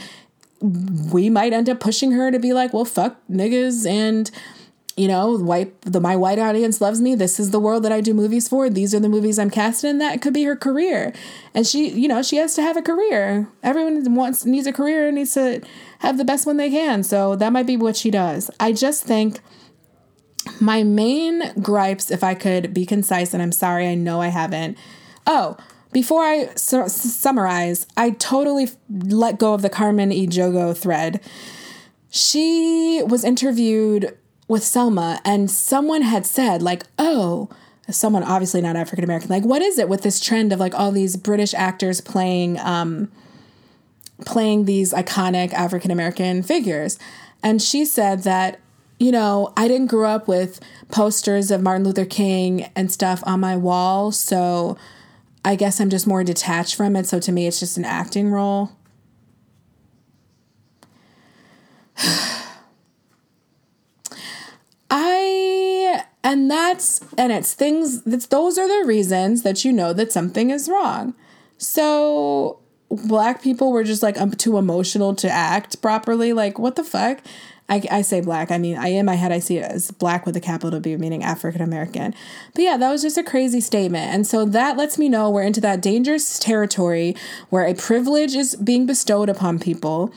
we 0.61 1.31
might 1.31 1.53
end 1.53 1.69
up 1.69 1.81
pushing 1.81 2.13
her 2.13 2.31
to 2.31 2.39
be 2.39 2.53
like, 2.53 2.73
well, 2.73 2.85
fuck 2.85 3.17
niggas 3.31 3.89
and 3.89 4.31
you 4.99 5.07
know, 5.07 5.39
white 5.39 5.81
the 5.83 6.01
my 6.01 6.17
white 6.17 6.41
audience 6.41 6.81
loves 6.81 7.01
me. 7.01 7.15
This 7.15 7.39
is 7.39 7.53
the 7.53 7.61
world 7.61 7.85
that 7.85 7.93
I 7.93 8.01
do 8.01 8.13
movies 8.13 8.49
for. 8.49 8.69
These 8.69 8.93
are 8.97 9.01
the 9.01 9.09
movies 9.09 9.39
I'm 9.39 9.49
casting. 9.49 9.91
And 9.91 10.01
that 10.01 10.21
could 10.21 10.35
be 10.35 10.43
her 10.43 10.57
career. 10.57 11.13
And 11.55 11.65
she, 11.65 11.89
you 11.91 12.09
know, 12.09 12.21
she 12.21 12.37
has 12.39 12.55
to 12.57 12.63
have 12.63 12.77
a 12.77 12.83
career. 12.83 13.49
Everyone 13.63 14.15
wants 14.17 14.45
needs 14.45 14.67
a 14.67 14.73
career 14.73 15.07
and 15.07 15.15
needs 15.15 15.35
to 15.35 15.63
have 16.01 16.19
the 16.19 16.25
best 16.25 16.47
one 16.47 16.57
they 16.57 16.69
can. 16.69 17.05
So 17.05 17.37
that 17.37 17.53
might 17.53 17.67
be 17.67 17.77
what 17.77 17.97
she 17.97 18.11
does. 18.11 18.51
I 18.59 18.73
just 18.73 19.05
think 19.05 19.39
my 20.61 20.83
main 20.83 21.53
gripes, 21.63 22.11
if 22.11 22.25
I 22.25 22.35
could 22.35 22.75
be 22.75 22.85
concise, 22.85 23.33
and 23.33 23.43
I'm 23.43 23.53
sorry, 23.53 23.87
I 23.87 23.95
know 23.95 24.21
I 24.21 24.29
haven't. 24.29 24.77
Oh, 25.29 25.57
before 25.93 26.23
I 26.23 26.55
su- 26.55 26.89
summarize, 26.89 27.87
I 27.97 28.11
totally 28.11 28.69
let 28.91 29.39
go 29.39 29.55
of 29.55 29.63
the 29.63 29.71
Carmen 29.71 30.11
Ejogo 30.11 30.77
thread. 30.77 31.21
She 32.11 33.03
was 33.07 33.25
interviewed 33.25 34.17
with 34.49 34.63
Selma, 34.63 35.21
and 35.25 35.51
someone 35.51 36.03
had 36.03 36.27
said, 36.27 36.63
like, 36.63 36.85
oh, 36.99 37.49
someone 37.91 38.23
obviously 38.23 38.61
not 38.61 38.77
African 38.77 39.05
American, 39.05 39.29
like, 39.29 39.45
what 39.45 39.63
is 39.63 39.79
it 39.79 39.89
with 39.89 40.03
this 40.03 40.21
trend 40.21 40.53
of 40.53 40.61
like 40.61 40.75
all 40.75 40.93
these 40.93 41.17
British 41.17 41.55
actors 41.55 42.01
playing, 42.01 42.59
um, 42.61 43.11
playing 44.25 44.65
these 44.65 44.93
iconic 44.93 45.53
African 45.53 45.91
American 45.91 46.43
figures? 46.43 46.99
And 47.43 47.63
she 47.63 47.85
said 47.85 48.25
that 48.25 48.61
you 48.99 49.13
know, 49.13 49.53
I 49.57 49.69
didn't 49.69 49.87
grow 49.87 50.11
up 50.11 50.27
with 50.27 50.61
posters 50.91 51.51
of 51.51 51.63
Martin 51.63 51.85
Luther 51.85 52.05
King 52.05 52.69
and 52.75 52.91
stuff 52.91 53.23
on 53.25 53.41
my 53.41 53.57
wall, 53.57 54.11
so 54.11 54.77
I 55.49 55.57
guess 55.57 55.81
I'm 55.81 55.89
just 55.89 56.07
more 56.07 56.23
detached 56.23 56.77
from 56.77 56.95
it. 56.95 57.07
So 57.07 57.19
to 57.21 57.33
me, 57.33 57.47
it's 57.47 57.59
just 57.59 57.79
an 57.79 57.87
acting 57.87 58.31
role. 58.31 58.73
I 64.91 66.05
and 66.23 66.51
that's 66.51 67.01
and 67.17 67.33
it's 67.33 67.55
things 67.55 68.03
that 68.03 68.29
those 68.29 68.59
are 68.59 68.69
the 68.69 68.87
reasons 68.87 69.43
that 69.43 69.65
you 69.65 69.73
know 69.73 69.95
that 69.95 70.13
something 70.13 70.51
is 70.51 70.69
wrong. 70.69 71.15
So 71.57 72.61
black 72.91 73.41
people 73.43 73.73
were 73.73 73.85
just 73.85 74.03
like 74.03 74.21
I'm 74.21 74.33
too 74.33 74.59
emotional 74.59 75.15
to 75.15 75.31
act 75.31 75.81
properly. 75.81 76.35
Like 76.35 76.59
what 76.59 76.77
the 76.77 76.85
fuck? 76.85 77.23
I, 77.69 77.83
I 77.91 78.03
say 78.03 78.21
black. 78.21 78.51
I 78.51 78.59
mean, 78.59 78.79
I 78.79 78.89
in 78.89 79.05
my 79.05 79.15
head 79.15 79.31
I 79.31 79.41
see 79.41 79.59
it 79.59 79.65
as 79.65 79.91
black 79.91 80.25
with 80.25 80.37
a 80.37 80.41
capital 80.41 80.81
B, 80.81 80.97
meaning 80.97 81.23
African 81.23 81.61
American. 81.61 82.15
But 82.55 82.63
yeah, 82.63 82.77
that 82.79 82.91
was 82.91 83.03
just 83.03 83.19
a 83.19 83.23
crazy 83.23 83.61
statement, 83.61 84.13
and 84.13 84.27
so 84.27 84.45
that 84.47 84.77
lets 84.77 84.99
me 84.99 85.09
know 85.09 85.31
we're 85.31 85.43
into 85.43 85.61
that 85.61 85.83
dangerous 85.83 86.39
territory 86.39 87.15
where 87.51 87.67
a 87.67 87.75
privilege 87.75 88.35
is 88.35 88.57
being 88.57 88.87
bestowed 88.87 89.29
upon 89.29 89.59
people. 89.59 90.13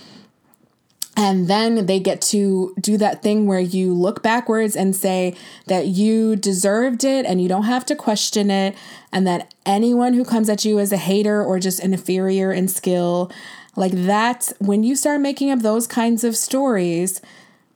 And 1.17 1.49
then 1.49 1.87
they 1.87 1.99
get 1.99 2.21
to 2.21 2.73
do 2.79 2.97
that 2.97 3.21
thing 3.21 3.45
where 3.45 3.59
you 3.59 3.93
look 3.93 4.23
backwards 4.23 4.77
and 4.77 4.95
say 4.95 5.35
that 5.67 5.87
you 5.87 6.37
deserved 6.37 7.03
it 7.03 7.25
and 7.25 7.41
you 7.41 7.49
don't 7.49 7.65
have 7.65 7.85
to 7.87 7.95
question 7.95 8.49
it. 8.49 8.75
And 9.11 9.27
that 9.27 9.53
anyone 9.65 10.13
who 10.13 10.23
comes 10.23 10.47
at 10.47 10.63
you 10.63 10.79
as 10.79 10.93
a 10.93 10.97
hater 10.97 11.43
or 11.43 11.59
just 11.59 11.81
inferior 11.81 12.53
in 12.53 12.69
skill, 12.69 13.29
like 13.75 13.91
that, 13.91 14.53
when 14.59 14.83
you 14.83 14.95
start 14.95 15.19
making 15.19 15.51
up 15.51 15.59
those 15.59 15.85
kinds 15.85 16.23
of 16.23 16.37
stories, 16.37 17.21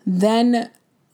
then 0.05 0.69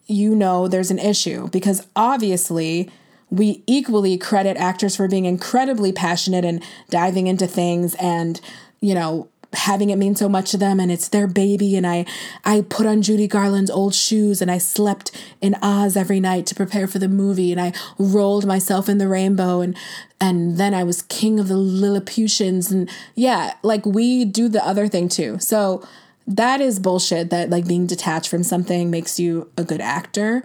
you 0.08 0.36
know 0.36 0.68
there's 0.68 0.92
an 0.92 1.00
issue 1.00 1.48
because 1.50 1.88
obviously 1.96 2.90
we 3.32 3.64
equally 3.66 4.18
credit 4.18 4.58
actors 4.58 4.98
for 4.98 5.08
being 5.08 5.26
incredibly 5.26 5.92
passionate 5.92 6.44
and 6.44 6.62
diving 6.90 7.28
into 7.28 7.48
things 7.48 7.96
and, 7.96 8.42
you 8.82 8.94
know, 8.94 9.30
having 9.54 9.90
it 9.90 9.98
mean 9.98 10.16
so 10.16 10.30
much 10.30 10.52
to 10.52 10.58
them 10.58 10.80
and 10.80 10.92
it's 10.92 11.10
their 11.10 11.28
baby 11.28 11.76
and 11.76 11.86
I 11.86 12.06
I 12.46 12.62
put 12.62 12.86
on 12.86 13.02
Judy 13.02 13.28
Garland's 13.28 13.70
old 13.70 13.94
shoes 13.94 14.42
and 14.42 14.50
I 14.50 14.58
slept 14.58 15.12
in 15.42 15.58
Oz 15.62 15.98
every 15.98 16.22
night 16.22 16.46
to 16.48 16.56
prepare 16.56 16.88
for 16.88 17.00
the 17.00 17.10
movie 17.10 17.52
and 17.52 17.60
I 17.60 17.74
rolled 17.98 18.46
myself 18.46 18.88
in 18.88 18.98
the 18.98 19.10
rainbow 19.10 19.60
and 19.60 19.76
and 20.22 20.58
then 20.58 20.74
I 20.74 20.86
was 20.86 21.02
king 21.02 21.38
of 21.38 21.50
the 21.50 21.58
Lilliputians 21.58 22.72
and 22.72 22.90
yeah 23.14 23.56
like 23.62 23.86
we 23.86 24.24
do 24.24 24.48
the 24.48 24.66
other 24.66 24.88
thing 24.88 25.10
too. 25.10 25.38
So 25.40 25.86
that 26.28 26.62
is 26.62 26.80
bullshit 26.80 27.30
that 27.30 27.50
like 27.50 27.68
being 27.68 27.88
detached 27.88 28.30
from 28.30 28.44
something 28.44 28.90
makes 28.90 29.20
you 29.20 29.50
a 29.58 29.64
good 29.64 29.82
actor. 29.82 30.44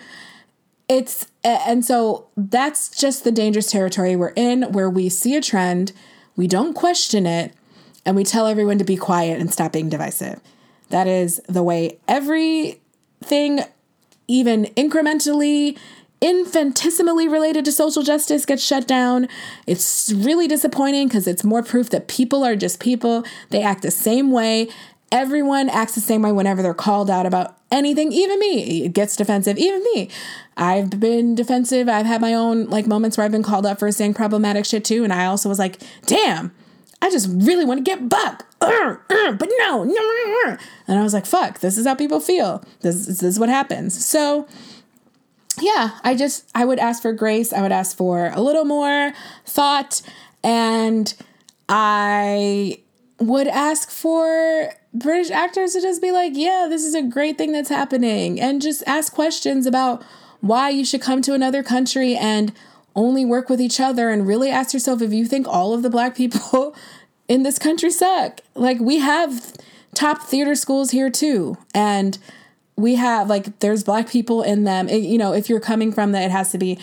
It's 0.88 1.26
and 1.42 1.84
so 1.84 2.28
that's 2.36 2.88
just 2.88 3.24
the 3.24 3.32
dangerous 3.32 3.70
territory 3.70 4.16
we're 4.16 4.32
in 4.36 4.62
where 4.72 4.90
we 4.90 5.08
see 5.08 5.36
a 5.36 5.40
trend, 5.40 5.92
we 6.36 6.46
don't 6.46 6.74
question 6.74 7.26
it, 7.26 7.52
and 8.04 8.16
we 8.16 8.24
tell 8.24 8.46
everyone 8.46 8.78
to 8.78 8.84
be 8.84 8.96
quiet 8.96 9.40
and 9.40 9.52
stop 9.52 9.72
being 9.72 9.88
divisive. 9.88 10.40
That 10.90 11.06
is 11.06 11.40
the 11.48 11.62
way 11.62 11.98
everything 12.06 13.60
even 14.28 14.66
incrementally 14.76 15.76
infinitesimally 16.20 17.28
related 17.28 17.64
to 17.64 17.72
social 17.72 18.02
justice 18.02 18.46
gets 18.46 18.62
shut 18.64 18.88
down. 18.88 19.28
It's 19.66 20.12
really 20.12 20.48
disappointing 20.48 21.08
because 21.08 21.26
it's 21.26 21.44
more 21.44 21.62
proof 21.62 21.90
that 21.90 22.08
people 22.08 22.42
are 22.44 22.56
just 22.56 22.80
people. 22.80 23.24
They 23.50 23.62
act 23.62 23.82
the 23.82 23.90
same 23.90 24.30
way. 24.30 24.68
Everyone 25.12 25.68
acts 25.68 25.94
the 25.94 26.00
same 26.00 26.22
way 26.22 26.32
whenever 26.32 26.62
they're 26.62 26.74
called 26.74 27.08
out 27.08 27.26
about 27.26 27.56
anything, 27.70 28.12
even 28.12 28.38
me. 28.40 28.84
It 28.84 28.92
gets 28.92 29.16
defensive, 29.16 29.56
even 29.56 29.82
me. 29.94 30.10
I've 30.56 30.90
been 30.98 31.34
defensive. 31.34 31.88
I've 31.88 32.06
had 32.06 32.20
my 32.20 32.34
own 32.34 32.66
like 32.66 32.86
moments 32.86 33.16
where 33.16 33.24
I've 33.24 33.32
been 33.32 33.42
called 33.42 33.66
out 33.66 33.78
for 33.78 33.90
saying 33.92 34.14
problematic 34.14 34.64
shit 34.64 34.84
too. 34.84 35.04
And 35.04 35.12
I 35.12 35.26
also 35.26 35.48
was 35.48 35.58
like, 35.58 35.80
damn, 36.06 36.52
I 37.00 37.10
just 37.10 37.28
really 37.30 37.64
want 37.64 37.78
to 37.78 37.84
get 37.84 38.08
buck. 38.08 38.46
Uh, 38.60 38.96
uh, 39.10 39.32
but 39.32 39.48
no, 39.58 39.84
no. 39.84 40.56
And 40.88 40.98
I 40.98 41.02
was 41.02 41.14
like, 41.14 41.26
fuck, 41.26 41.60
this 41.60 41.76
is 41.76 41.86
how 41.86 41.94
people 41.94 42.20
feel. 42.20 42.64
This, 42.80 43.06
this 43.06 43.22
is 43.22 43.38
what 43.38 43.48
happens. 43.48 44.04
So, 44.04 44.48
yeah, 45.60 45.98
I 46.02 46.14
just, 46.16 46.50
I 46.54 46.64
would 46.64 46.78
ask 46.78 47.02
for 47.02 47.12
grace. 47.12 47.52
I 47.52 47.62
would 47.62 47.72
ask 47.72 47.96
for 47.96 48.32
a 48.34 48.40
little 48.40 48.64
more 48.64 49.12
thought. 49.44 50.02
And 50.42 51.12
I 51.68 52.80
would 53.18 53.48
ask 53.48 53.90
for 53.90 54.72
British 54.98 55.30
actors 55.30 55.72
to 55.72 55.80
just 55.80 56.00
be 56.00 56.12
like, 56.12 56.32
yeah, 56.34 56.66
this 56.68 56.84
is 56.84 56.94
a 56.94 57.02
great 57.02 57.38
thing 57.38 57.52
that's 57.52 57.68
happening. 57.68 58.40
And 58.40 58.62
just 58.62 58.82
ask 58.86 59.12
questions 59.12 59.66
about 59.66 60.02
why 60.40 60.70
you 60.70 60.84
should 60.84 61.00
come 61.00 61.22
to 61.22 61.34
another 61.34 61.62
country 61.62 62.16
and 62.16 62.52
only 62.94 63.24
work 63.24 63.50
with 63.50 63.60
each 63.60 63.78
other 63.78 64.10
and 64.10 64.26
really 64.26 64.50
ask 64.50 64.72
yourself 64.72 65.02
if 65.02 65.12
you 65.12 65.26
think 65.26 65.46
all 65.46 65.74
of 65.74 65.82
the 65.82 65.90
black 65.90 66.16
people 66.16 66.74
in 67.28 67.42
this 67.42 67.58
country 67.58 67.90
suck. 67.90 68.40
Like 68.54 68.80
we 68.80 68.98
have 68.98 69.54
top 69.94 70.22
theater 70.22 70.54
schools 70.54 70.90
here 70.90 71.10
too. 71.10 71.56
And 71.74 72.18
we 72.76 72.96
have 72.96 73.28
like 73.28 73.58
there's 73.60 73.84
black 73.84 74.08
people 74.08 74.42
in 74.42 74.64
them. 74.64 74.88
It, 74.88 74.98
you 74.98 75.18
know, 75.18 75.32
if 75.32 75.48
you're 75.48 75.60
coming 75.60 75.92
from 75.92 76.12
that, 76.12 76.24
it 76.24 76.30
has 76.30 76.52
to 76.52 76.58
be 76.58 76.78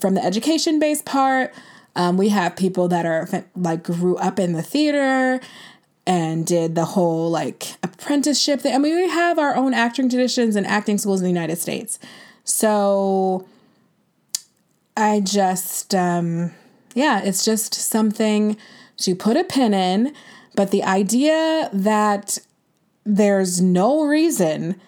from 0.00 0.14
the 0.14 0.24
education 0.24 0.78
based 0.78 1.04
part. 1.04 1.54
Um, 1.94 2.16
we 2.18 2.28
have 2.30 2.56
people 2.56 2.88
that 2.88 3.06
are 3.06 3.28
like 3.54 3.84
grew 3.84 4.16
up 4.16 4.38
in 4.38 4.52
the 4.52 4.62
theater 4.62 5.40
and 6.06 6.46
did 6.46 6.74
the 6.74 6.84
whole 6.84 7.30
like 7.30 7.76
apprenticeship 7.82 8.60
thing. 8.60 8.74
I 8.74 8.78
mean, 8.78 8.94
we 8.94 9.08
have 9.08 9.38
our 9.38 9.56
own 9.56 9.74
acting 9.74 10.08
traditions 10.08 10.54
and 10.54 10.66
acting 10.66 10.98
schools 10.98 11.20
in 11.20 11.24
the 11.24 11.30
United 11.30 11.56
States. 11.56 11.98
So 12.44 13.46
I 14.96 15.20
just, 15.20 15.94
um, 15.94 16.52
yeah, 16.94 17.20
it's 17.22 17.44
just 17.44 17.74
something 17.74 18.56
to 18.98 19.14
put 19.14 19.36
a 19.36 19.44
pin 19.44 19.74
in. 19.74 20.14
But 20.54 20.70
the 20.70 20.84
idea 20.84 21.68
that 21.72 22.38
there's 23.04 23.60
no 23.60 24.04
reason 24.04 24.80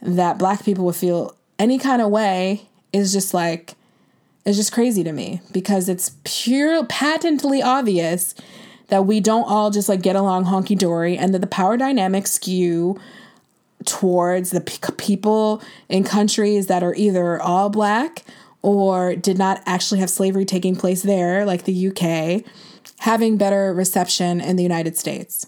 that 0.00 0.38
black 0.38 0.64
people 0.64 0.84
would 0.84 0.96
feel 0.96 1.36
any 1.58 1.78
kind 1.78 2.00
of 2.00 2.10
way 2.10 2.68
is 2.92 3.12
just 3.12 3.34
like, 3.34 3.74
it's 4.44 4.56
just 4.56 4.72
crazy 4.72 5.04
to 5.04 5.12
me 5.12 5.40
because 5.52 5.88
it's 5.88 6.12
pure, 6.24 6.84
patently 6.86 7.62
obvious 7.62 8.34
that 8.92 9.06
we 9.06 9.20
don't 9.20 9.44
all 9.44 9.70
just 9.70 9.88
like 9.88 10.02
get 10.02 10.16
along 10.16 10.44
honky 10.44 10.76
dory 10.76 11.16
and 11.16 11.32
that 11.32 11.38
the 11.38 11.46
power 11.46 11.78
dynamics 11.78 12.32
skew 12.32 13.00
towards 13.86 14.50
the 14.50 14.60
p- 14.60 14.92
people 14.98 15.62
in 15.88 16.04
countries 16.04 16.66
that 16.66 16.82
are 16.82 16.94
either 16.94 17.40
all 17.40 17.70
black 17.70 18.22
or 18.60 19.16
did 19.16 19.38
not 19.38 19.62
actually 19.64 19.98
have 19.98 20.10
slavery 20.10 20.44
taking 20.44 20.76
place 20.76 21.00
there, 21.00 21.46
like 21.46 21.64
the 21.64 21.88
UK, 21.88 22.44
having 22.98 23.38
better 23.38 23.72
reception 23.72 24.42
in 24.42 24.56
the 24.56 24.62
United 24.62 24.98
States. 24.98 25.46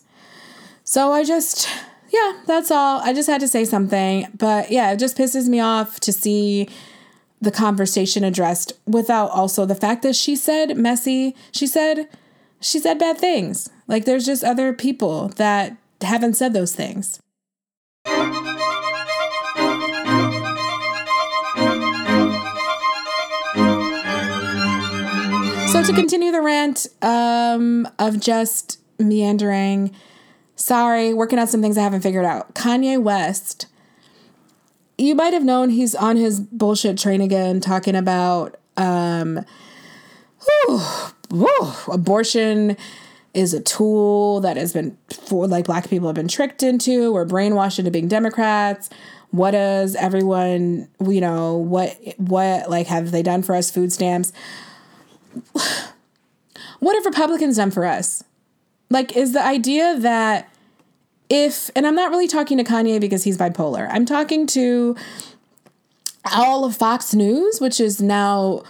So 0.82 1.12
I 1.12 1.22
just, 1.22 1.68
yeah, 2.08 2.40
that's 2.46 2.70
all. 2.70 3.02
I 3.02 3.12
just 3.12 3.28
had 3.28 3.42
to 3.42 3.48
say 3.48 3.66
something. 3.66 4.26
But 4.34 4.70
yeah, 4.70 4.90
it 4.92 4.96
just 4.98 5.18
pisses 5.18 5.48
me 5.48 5.60
off 5.60 6.00
to 6.00 6.14
see 6.14 6.66
the 7.42 7.50
conversation 7.50 8.24
addressed 8.24 8.72
without 8.86 9.28
also 9.32 9.66
the 9.66 9.74
fact 9.74 10.00
that 10.00 10.16
she 10.16 10.34
said 10.34 10.78
messy. 10.78 11.36
She 11.52 11.66
said, 11.66 12.08
she 12.64 12.78
said 12.78 12.98
bad 12.98 13.18
things. 13.18 13.68
Like 13.86 14.06
there's 14.06 14.24
just 14.24 14.42
other 14.42 14.72
people 14.72 15.28
that 15.36 15.76
haven't 16.00 16.34
said 16.34 16.54
those 16.54 16.74
things. 16.74 17.20
So 25.70 25.82
to 25.82 25.92
continue 25.92 26.32
the 26.32 26.40
rant 26.40 26.86
um, 27.02 27.86
of 27.98 28.18
just 28.18 28.80
meandering, 28.98 29.94
sorry, 30.56 31.12
working 31.12 31.38
out 31.38 31.50
some 31.50 31.60
things 31.60 31.76
I 31.76 31.82
haven't 31.82 32.00
figured 32.00 32.24
out. 32.24 32.54
Kanye 32.54 33.00
West, 33.02 33.66
you 34.96 35.14
might 35.14 35.34
have 35.34 35.44
known 35.44 35.68
he's 35.70 35.94
on 35.94 36.16
his 36.16 36.40
bullshit 36.40 36.96
train 36.96 37.20
again, 37.20 37.60
talking 37.60 37.96
about 37.96 38.56
um, 38.76 39.44
whew, 40.66 40.80
abortion 41.92 42.76
is 43.32 43.52
a 43.52 43.60
tool 43.60 44.40
that 44.40 44.56
has 44.56 44.72
been 44.72 44.96
for 45.10 45.46
like 45.48 45.64
black 45.66 45.90
people 45.90 46.08
have 46.08 46.14
been 46.14 46.28
tricked 46.28 46.62
into 46.62 47.14
or 47.14 47.26
brainwashed 47.26 47.78
into 47.78 47.90
being 47.90 48.08
Democrats. 48.08 48.88
What 49.30 49.50
does 49.50 49.96
everyone, 49.96 50.88
you 51.04 51.20
know, 51.20 51.56
what 51.56 51.98
what 52.16 52.70
like 52.70 52.86
have 52.86 53.10
they 53.10 53.22
done 53.22 53.42
for 53.42 53.54
us 53.54 53.70
food 53.70 53.92
stamps? 53.92 54.32
what 56.78 56.94
have 56.94 57.04
Republicans 57.04 57.56
done 57.56 57.70
for 57.70 57.84
us? 57.84 58.22
Like, 58.90 59.16
is 59.16 59.32
the 59.32 59.44
idea 59.44 59.98
that 59.98 60.48
if, 61.28 61.70
and 61.74 61.86
I'm 61.86 61.94
not 61.94 62.10
really 62.10 62.28
talking 62.28 62.58
to 62.58 62.64
Kanye 62.64 63.00
because 63.00 63.24
he's 63.24 63.38
bipolar, 63.38 63.88
I'm 63.90 64.04
talking 64.04 64.46
to 64.48 64.94
all 66.32 66.64
of 66.64 66.76
Fox 66.76 67.14
News, 67.14 67.60
which 67.60 67.80
is 67.80 68.00
now 68.00 68.62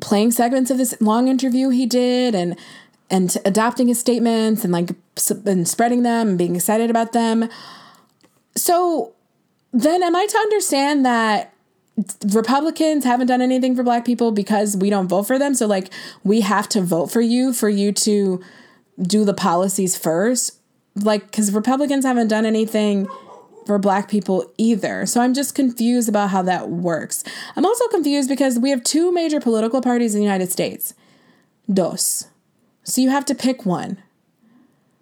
playing 0.00 0.30
segments 0.30 0.70
of 0.70 0.78
this 0.78 0.94
long 1.00 1.28
interview 1.28 1.70
he 1.70 1.86
did 1.86 2.34
and 2.34 2.56
and 3.08 3.36
adopting 3.44 3.88
his 3.88 4.00
statements 4.00 4.64
and 4.64 4.72
like 4.72 4.90
and 5.46 5.68
spreading 5.68 6.02
them 6.02 6.28
and 6.30 6.38
being 6.38 6.56
excited 6.56 6.90
about 6.90 7.12
them. 7.12 7.48
So 8.56 9.12
then 9.72 10.02
am 10.02 10.16
I 10.16 10.26
to 10.26 10.38
understand 10.38 11.04
that 11.06 11.52
Republicans 12.32 13.04
haven't 13.04 13.28
done 13.28 13.40
anything 13.40 13.74
for 13.74 13.82
black 13.82 14.04
people 14.04 14.32
because 14.32 14.76
we 14.76 14.90
don't 14.90 15.08
vote 15.08 15.22
for 15.22 15.38
them. 15.38 15.54
So 15.54 15.66
like 15.66 15.90
we 16.24 16.42
have 16.42 16.68
to 16.70 16.82
vote 16.82 17.10
for 17.10 17.20
you 17.20 17.52
for 17.52 17.68
you 17.68 17.92
to 17.92 18.42
do 19.00 19.24
the 19.24 19.34
policies 19.34 19.96
first. 19.96 20.58
Like 20.94 21.32
cuz 21.32 21.52
Republicans 21.52 22.04
haven't 22.04 22.28
done 22.28 22.44
anything 22.44 23.06
for 23.66 23.78
black 23.78 24.08
people 24.08 24.52
either. 24.56 25.04
So 25.06 25.20
I'm 25.20 25.34
just 25.34 25.54
confused 25.54 26.08
about 26.08 26.30
how 26.30 26.42
that 26.42 26.70
works. 26.70 27.24
I'm 27.56 27.66
also 27.66 27.86
confused 27.88 28.28
because 28.28 28.58
we 28.58 28.70
have 28.70 28.82
two 28.84 29.12
major 29.12 29.40
political 29.40 29.82
parties 29.82 30.14
in 30.14 30.20
the 30.20 30.24
United 30.24 30.52
States. 30.52 30.94
Dos. 31.70 32.28
So 32.84 33.00
you 33.00 33.10
have 33.10 33.24
to 33.26 33.34
pick 33.34 33.66
one. 33.66 34.02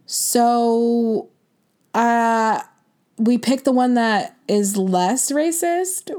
So 0.07 1.29
uh 1.93 2.62
we 3.17 3.39
pick 3.39 3.65
the 3.65 3.73
one 3.73 3.95
that 3.95 4.37
is 4.49 4.77
less 4.77 5.31
racist 5.31 6.11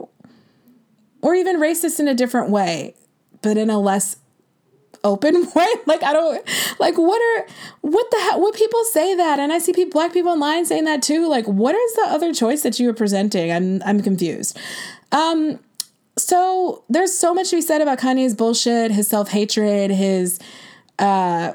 or 1.22 1.36
even 1.36 1.60
racist 1.60 2.00
in 2.00 2.08
a 2.08 2.14
different 2.14 2.50
way, 2.50 2.96
but 3.41 3.58
in 3.58 3.70
a 3.70 3.80
less 3.80 4.18
open 5.06 5.36
way. 5.56 5.68
Like 5.86 6.03
I 6.03 6.12
don't 6.12 6.43
like 6.80 6.97
what 6.97 7.22
are 7.22 7.47
what 7.82 8.10
the 8.12 8.18
hell? 8.18 8.41
would 8.41 8.56
people 8.56 8.84
say 8.86 9.16
that, 9.16 9.39
and 9.39 9.53
I 9.53 9.60
see 9.60 9.72
people, 9.72 9.91
black 9.91 10.12
people 10.12 10.32
online 10.32 10.66
saying 10.66 10.86
that 10.86 11.01
too. 11.01 11.30
Like, 11.30 11.45
what 11.45 11.76
is 11.76 11.93
the 11.93 12.08
other 12.08 12.34
choice 12.34 12.64
that 12.64 12.80
you 12.80 12.89
are 12.89 12.93
presenting? 12.93 13.51
I'm 13.51 13.82
I'm 13.84 14.01
confused. 14.01 14.58
Um, 15.12 15.60
so 16.18 16.84
there's 16.89 17.18
so 17.18 17.34
much 17.34 17.51
to 17.51 17.58
be 17.58 17.62
said 17.62 17.82
about 17.82 17.99
Kanye's 17.99 18.34
bullshit, 18.34 18.91
his 18.91 19.08
self 19.08 19.30
hatred, 19.30 19.91
his 19.91 20.39
uh 20.99 21.53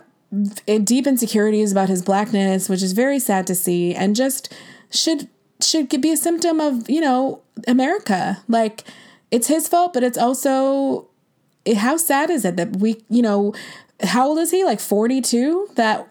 deep 0.84 1.06
insecurities 1.06 1.72
about 1.72 1.88
his 1.88 2.02
blackness, 2.02 2.68
which 2.68 2.82
is 2.82 2.92
very 2.92 3.18
sad 3.18 3.46
to 3.48 3.54
see, 3.54 3.94
and 3.94 4.14
just 4.14 4.54
should 4.90 5.28
should 5.60 5.88
be 6.00 6.12
a 6.12 6.16
symptom 6.16 6.60
of 6.60 6.88
you 6.88 7.00
know 7.00 7.42
America, 7.66 8.42
like 8.48 8.84
it's 9.30 9.46
his 9.48 9.68
fault, 9.68 9.92
but 9.92 10.02
it's 10.02 10.18
also 10.18 11.09
how 11.76 11.96
sad 11.96 12.30
is 12.30 12.44
it 12.44 12.56
that 12.56 12.76
we, 12.76 13.02
you 13.08 13.22
know, 13.22 13.54
how 14.02 14.28
old 14.28 14.38
is 14.38 14.50
he? 14.50 14.64
Like 14.64 14.80
42? 14.80 15.70
That 15.76 16.08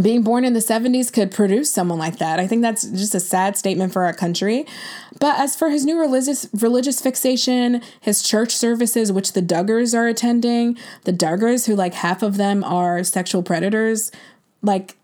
being 0.00 0.22
born 0.22 0.44
in 0.44 0.54
the 0.54 0.60
70s 0.60 1.12
could 1.12 1.30
produce 1.30 1.70
someone 1.70 1.98
like 1.98 2.18
that. 2.18 2.40
I 2.40 2.46
think 2.46 2.62
that's 2.62 2.84
just 2.84 3.14
a 3.14 3.20
sad 3.20 3.56
statement 3.56 3.92
for 3.92 4.04
our 4.04 4.14
country. 4.14 4.64
But 5.20 5.38
as 5.38 5.54
for 5.54 5.68
his 5.68 5.84
new 5.84 5.98
religious 5.98 6.48
religious 6.54 7.00
fixation, 7.00 7.82
his 8.00 8.22
church 8.22 8.56
services 8.56 9.12
which 9.12 9.34
the 9.34 9.42
Duggars 9.42 9.94
are 9.94 10.08
attending, 10.08 10.78
the 11.04 11.12
Duggars 11.12 11.66
who 11.66 11.76
like 11.76 11.94
half 11.94 12.22
of 12.22 12.38
them 12.38 12.64
are 12.64 13.04
sexual 13.04 13.42
predators, 13.42 14.10
like 14.62 14.96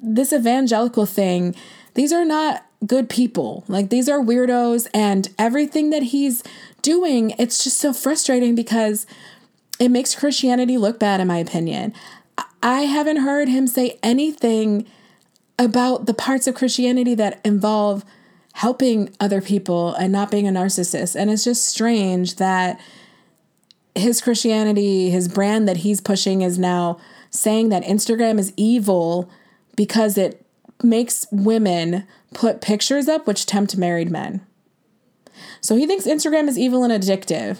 this 0.00 0.32
evangelical 0.32 1.06
thing, 1.06 1.54
these 1.94 2.12
are 2.12 2.24
not 2.24 2.64
good 2.86 3.08
people. 3.08 3.64
Like 3.68 3.90
these 3.90 4.08
are 4.08 4.20
weirdos 4.20 4.88
and 4.94 5.28
everything 5.38 5.90
that 5.90 6.04
he's 6.04 6.42
doing, 6.82 7.30
it's 7.38 7.62
just 7.62 7.78
so 7.78 7.92
frustrating 7.92 8.54
because 8.54 9.06
it 9.78 9.90
makes 9.90 10.14
Christianity 10.14 10.76
look 10.76 10.98
bad 10.98 11.20
in 11.20 11.28
my 11.28 11.38
opinion. 11.38 11.94
I 12.62 12.82
haven't 12.82 13.18
heard 13.18 13.48
him 13.48 13.66
say 13.66 13.98
anything 14.02 14.86
about 15.58 16.06
the 16.06 16.14
parts 16.14 16.46
of 16.46 16.54
Christianity 16.54 17.14
that 17.14 17.40
involve 17.44 18.04
helping 18.54 19.14
other 19.20 19.40
people 19.40 19.94
and 19.94 20.12
not 20.12 20.30
being 20.30 20.48
a 20.48 20.50
narcissist. 20.50 21.14
And 21.14 21.30
it's 21.30 21.44
just 21.44 21.64
strange 21.64 22.36
that 22.36 22.80
his 23.94 24.20
Christianity, 24.20 25.10
his 25.10 25.28
brand 25.28 25.68
that 25.68 25.78
he's 25.78 26.00
pushing 26.00 26.42
is 26.42 26.58
now 26.58 26.98
saying 27.30 27.68
that 27.70 27.84
Instagram 27.84 28.38
is 28.38 28.52
evil 28.56 29.30
because 29.76 30.18
it 30.18 30.44
makes 30.82 31.26
women 31.30 32.06
put 32.34 32.60
pictures 32.60 33.08
up 33.08 33.26
which 33.26 33.46
tempt 33.46 33.76
married 33.76 34.10
men. 34.10 34.44
So 35.60 35.76
he 35.76 35.86
thinks 35.86 36.06
Instagram 36.06 36.48
is 36.48 36.58
evil 36.58 36.84
and 36.84 36.92
addictive. 36.92 37.58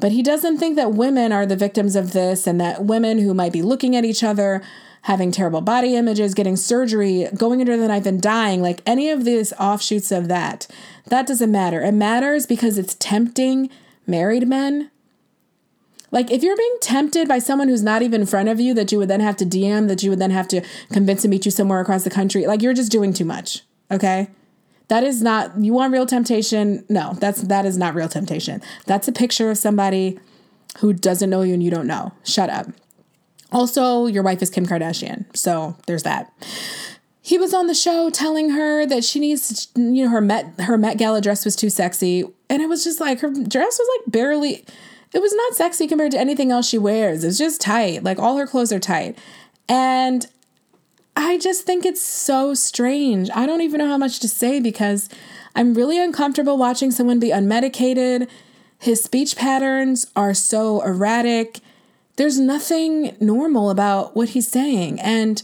But 0.00 0.12
he 0.12 0.22
doesn't 0.22 0.58
think 0.58 0.76
that 0.76 0.92
women 0.92 1.32
are 1.32 1.46
the 1.46 1.56
victims 1.56 1.94
of 1.94 2.12
this 2.12 2.46
and 2.46 2.60
that 2.60 2.84
women 2.84 3.18
who 3.18 3.34
might 3.34 3.52
be 3.52 3.62
looking 3.62 3.94
at 3.94 4.04
each 4.04 4.24
other, 4.24 4.62
having 5.02 5.30
terrible 5.30 5.60
body 5.60 5.94
images, 5.94 6.34
getting 6.34 6.56
surgery, 6.56 7.28
going 7.36 7.60
under 7.60 7.76
the 7.76 7.88
knife 7.88 8.06
and 8.06 8.20
dying, 8.20 8.62
like 8.62 8.82
any 8.86 9.10
of 9.10 9.24
these 9.24 9.52
offshoots 9.54 10.10
of 10.10 10.28
that, 10.28 10.66
that 11.06 11.26
doesn't 11.26 11.52
matter. 11.52 11.80
It 11.82 11.92
matters 11.92 12.46
because 12.46 12.78
it's 12.78 12.94
tempting 12.94 13.70
married 14.06 14.48
men 14.48 14.90
like 16.12 16.30
if 16.30 16.42
you're 16.42 16.56
being 16.56 16.76
tempted 16.80 17.26
by 17.26 17.40
someone 17.40 17.68
who's 17.68 17.82
not 17.82 18.02
even 18.02 18.20
in 18.20 18.26
front 18.26 18.50
of 18.50 18.60
you 18.60 18.74
that 18.74 18.92
you 18.92 18.98
would 18.98 19.08
then 19.08 19.20
have 19.20 19.36
to 19.38 19.46
DM, 19.46 19.88
that 19.88 20.02
you 20.02 20.10
would 20.10 20.18
then 20.18 20.30
have 20.30 20.46
to 20.48 20.60
convince 20.92 21.22
to 21.22 21.28
meet 21.28 21.46
you 21.46 21.50
somewhere 21.50 21.80
across 21.80 22.04
the 22.04 22.10
country, 22.10 22.46
like 22.46 22.62
you're 22.62 22.74
just 22.74 22.92
doing 22.92 23.12
too 23.12 23.24
much. 23.24 23.62
Okay? 23.90 24.28
That 24.88 25.04
is 25.04 25.22
not 25.22 25.58
you 25.58 25.72
want 25.72 25.92
real 25.92 26.06
temptation? 26.06 26.84
No, 26.88 27.14
that's 27.14 27.42
that 27.42 27.64
is 27.64 27.76
not 27.76 27.94
real 27.94 28.08
temptation. 28.08 28.62
That's 28.86 29.08
a 29.08 29.12
picture 29.12 29.50
of 29.50 29.58
somebody 29.58 30.18
who 30.78 30.92
doesn't 30.92 31.30
know 31.30 31.42
you 31.42 31.54
and 31.54 31.62
you 31.62 31.70
don't 31.70 31.86
know. 31.86 32.12
Shut 32.24 32.50
up. 32.50 32.66
Also, 33.52 34.06
your 34.06 34.22
wife 34.22 34.40
is 34.40 34.48
Kim 34.48 34.66
Kardashian. 34.66 35.24
So, 35.36 35.76
there's 35.86 36.04
that. 36.04 36.32
He 37.20 37.36
was 37.38 37.52
on 37.52 37.66
the 37.66 37.74
show 37.74 38.10
telling 38.10 38.50
her 38.50 38.86
that 38.86 39.04
she 39.04 39.20
needs 39.20 39.68
you 39.76 40.04
know, 40.04 40.10
her 40.10 40.20
Met 40.20 40.60
her 40.60 40.76
Met 40.76 40.98
Gala 40.98 41.20
dress 41.20 41.44
was 41.44 41.54
too 41.54 41.70
sexy, 41.70 42.24
and 42.48 42.62
it 42.62 42.68
was 42.68 42.82
just 42.82 43.00
like 43.00 43.20
her 43.20 43.30
dress 43.30 43.78
was 43.78 43.88
like 43.98 44.12
barely 44.12 44.64
it 45.12 45.20
was 45.20 45.34
not 45.34 45.54
sexy 45.54 45.86
compared 45.86 46.12
to 46.12 46.18
anything 46.18 46.50
else 46.50 46.66
she 46.66 46.78
wears. 46.78 47.22
It's 47.22 47.38
just 47.38 47.60
tight. 47.60 48.02
Like 48.02 48.18
all 48.18 48.38
her 48.38 48.46
clothes 48.46 48.72
are 48.72 48.80
tight. 48.80 49.18
And 49.68 50.26
I 51.16 51.38
just 51.38 51.64
think 51.64 51.84
it's 51.84 52.02
so 52.02 52.54
strange. 52.54 53.28
I 53.34 53.46
don't 53.46 53.60
even 53.60 53.78
know 53.78 53.88
how 53.88 53.98
much 53.98 54.18
to 54.20 54.28
say 54.28 54.60
because 54.60 55.08
I'm 55.54 55.74
really 55.74 56.02
uncomfortable 56.02 56.56
watching 56.56 56.90
someone 56.90 57.18
be 57.18 57.30
unmedicated. 57.30 58.28
His 58.78 59.02
speech 59.02 59.36
patterns 59.36 60.06
are 60.16 60.34
so 60.34 60.80
erratic. 60.82 61.60
There's 62.16 62.38
nothing 62.38 63.16
normal 63.20 63.70
about 63.70 64.16
what 64.16 64.30
he's 64.30 64.48
saying. 64.48 65.00
And 65.00 65.42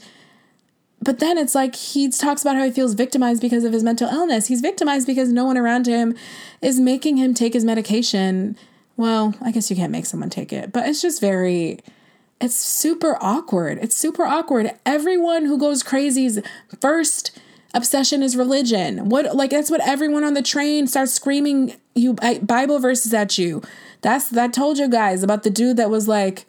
but 1.00 1.20
then 1.20 1.38
it's 1.38 1.54
like 1.54 1.76
he 1.76 2.10
talks 2.10 2.42
about 2.42 2.56
how 2.56 2.64
he 2.64 2.72
feels 2.72 2.94
victimized 2.94 3.40
because 3.40 3.62
of 3.62 3.72
his 3.72 3.84
mental 3.84 4.08
illness. 4.08 4.48
He's 4.48 4.60
victimized 4.60 5.06
because 5.06 5.30
no 5.30 5.44
one 5.44 5.56
around 5.56 5.86
him 5.86 6.16
is 6.60 6.80
making 6.80 7.18
him 7.18 7.34
take 7.34 7.52
his 7.52 7.64
medication 7.64 8.56
well, 8.98 9.32
I 9.40 9.52
guess 9.52 9.70
you 9.70 9.76
can't 9.76 9.92
make 9.92 10.06
someone 10.06 10.28
take 10.28 10.52
it, 10.52 10.72
but 10.72 10.86
it's 10.86 11.00
just 11.00 11.20
very 11.20 11.78
it's 12.40 12.54
super 12.54 13.16
awkward. 13.20 13.78
It's 13.80 13.96
super 13.96 14.24
awkward. 14.24 14.72
Everyone 14.86 15.44
who 15.44 15.58
goes 15.58 15.82
crazy's 15.82 16.40
first 16.80 17.38
obsession 17.74 18.22
is 18.22 18.36
religion. 18.36 19.08
What 19.08 19.34
like 19.36 19.50
that's 19.50 19.70
what 19.70 19.86
everyone 19.86 20.24
on 20.24 20.34
the 20.34 20.42
train 20.42 20.86
starts 20.86 21.12
screaming 21.12 21.76
you 21.94 22.14
Bible 22.14 22.78
verses 22.78 23.12
at 23.12 23.38
you. 23.38 23.62
That's 24.00 24.30
that 24.30 24.52
told 24.52 24.78
you 24.78 24.88
guys 24.88 25.22
about 25.22 25.42
the 25.42 25.50
dude 25.50 25.76
that 25.76 25.90
was 25.90 26.06
like 26.08 26.46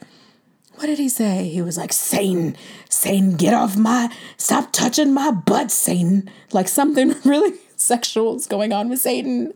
what 0.79 0.85
did 0.85 0.97
he 0.97 1.09
say? 1.09 1.49
He 1.49 1.61
was 1.61 1.77
like, 1.77 1.91
Satan, 1.91 2.55
Satan, 2.87 3.35
get 3.35 3.53
off 3.53 3.75
my, 3.75 4.09
stop 4.37 4.71
touching 4.71 5.13
my 5.13 5.29
butt, 5.29 5.71
Satan. 5.71 6.29
Like 6.53 6.69
something 6.69 7.15
really 7.25 7.57
sexual 7.75 8.37
is 8.37 8.47
going 8.47 8.71
on 8.71 8.87
with 8.87 8.99
Satan. 8.99 9.51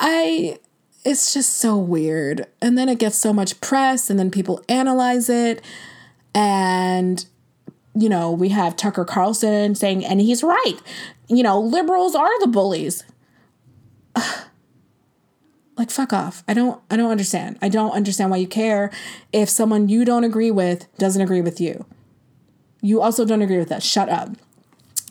I, 0.00 0.58
it's 1.08 1.32
just 1.32 1.54
so 1.54 1.74
weird. 1.74 2.46
And 2.60 2.76
then 2.76 2.90
it 2.90 2.98
gets 2.98 3.16
so 3.16 3.32
much 3.32 3.58
press, 3.62 4.10
and 4.10 4.18
then 4.18 4.30
people 4.30 4.62
analyze 4.68 5.30
it. 5.30 5.62
And, 6.34 7.24
you 7.94 8.10
know, 8.10 8.30
we 8.30 8.50
have 8.50 8.76
Tucker 8.76 9.06
Carlson 9.06 9.74
saying, 9.74 10.04
and 10.04 10.20
he's 10.20 10.42
right, 10.42 10.76
you 11.26 11.42
know, 11.42 11.58
liberals 11.58 12.14
are 12.14 12.38
the 12.40 12.46
bullies. 12.46 13.04
like 15.78 15.90
fuck 15.90 16.12
off. 16.12 16.44
I 16.46 16.52
don't 16.54 16.80
I 16.90 16.96
don't 16.96 17.10
understand. 17.10 17.56
I 17.62 17.68
don't 17.68 17.92
understand 17.92 18.30
why 18.30 18.36
you 18.36 18.48
care 18.48 18.90
if 19.32 19.48
someone 19.48 19.88
you 19.88 20.04
don't 20.04 20.24
agree 20.24 20.50
with 20.50 20.94
doesn't 20.98 21.22
agree 21.22 21.40
with 21.40 21.58
you. 21.58 21.86
You 22.82 23.00
also 23.00 23.24
don't 23.24 23.42
agree 23.42 23.58
with 23.58 23.72
us. 23.72 23.82
Shut 23.82 24.10
up. 24.10 24.30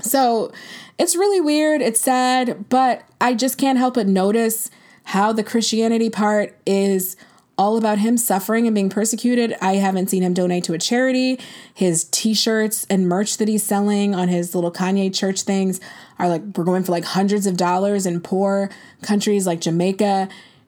So, 0.02 0.52
it's 1.00 1.16
really 1.16 1.42
weird, 1.42 1.82
it's 1.82 2.00
sad, 2.00 2.70
but 2.70 3.02
I 3.20 3.34
just 3.34 3.58
can't 3.58 3.80
help 3.80 3.96
but 3.96 4.06
notice 4.08 4.70
how 5.08 5.32
the 5.32 5.42
Christianity 5.44 6.10
part 6.10 6.54
is 6.66 7.16
all 7.58 7.78
about 7.78 7.98
him 7.98 8.18
suffering 8.18 8.68
and 8.68 8.76
being 8.76 8.90
persecuted. 8.90 9.56
I 9.62 9.76
haven't 9.76 10.10
seen 10.10 10.22
him 10.22 10.34
donate 10.34 10.66
to 10.66 10.74
a 10.74 10.78
charity. 10.78 11.40
His 11.74 12.04
t-shirts 12.04 12.86
and 12.90 13.08
merch 13.08 13.38
that 13.38 13.48
he's 13.48 13.64
selling 13.64 14.14
on 14.14 14.28
his 14.28 14.54
little 14.54 14.72
Kanye 14.72 15.16
church 15.16 15.44
things 15.44 15.80
are 16.20 16.28
like 16.28 16.42
we're 16.58 16.66
going 16.66 16.84
for 16.84 16.92
like 16.92 17.06
hundreds 17.06 17.48
of 17.48 17.56
dollars 17.56 18.06
in 18.06 18.20
poor 18.20 18.70
countries 19.02 19.48
like 19.48 19.62
Jamaica. 19.62 20.28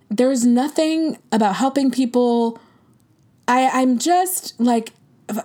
There's 0.10 0.46
nothing 0.46 1.18
about 1.34 1.58
helping 1.58 1.92
people. 1.92 2.60
I 3.46 3.68
I'm 3.82 4.00
just 4.00 4.58
like 4.58 4.94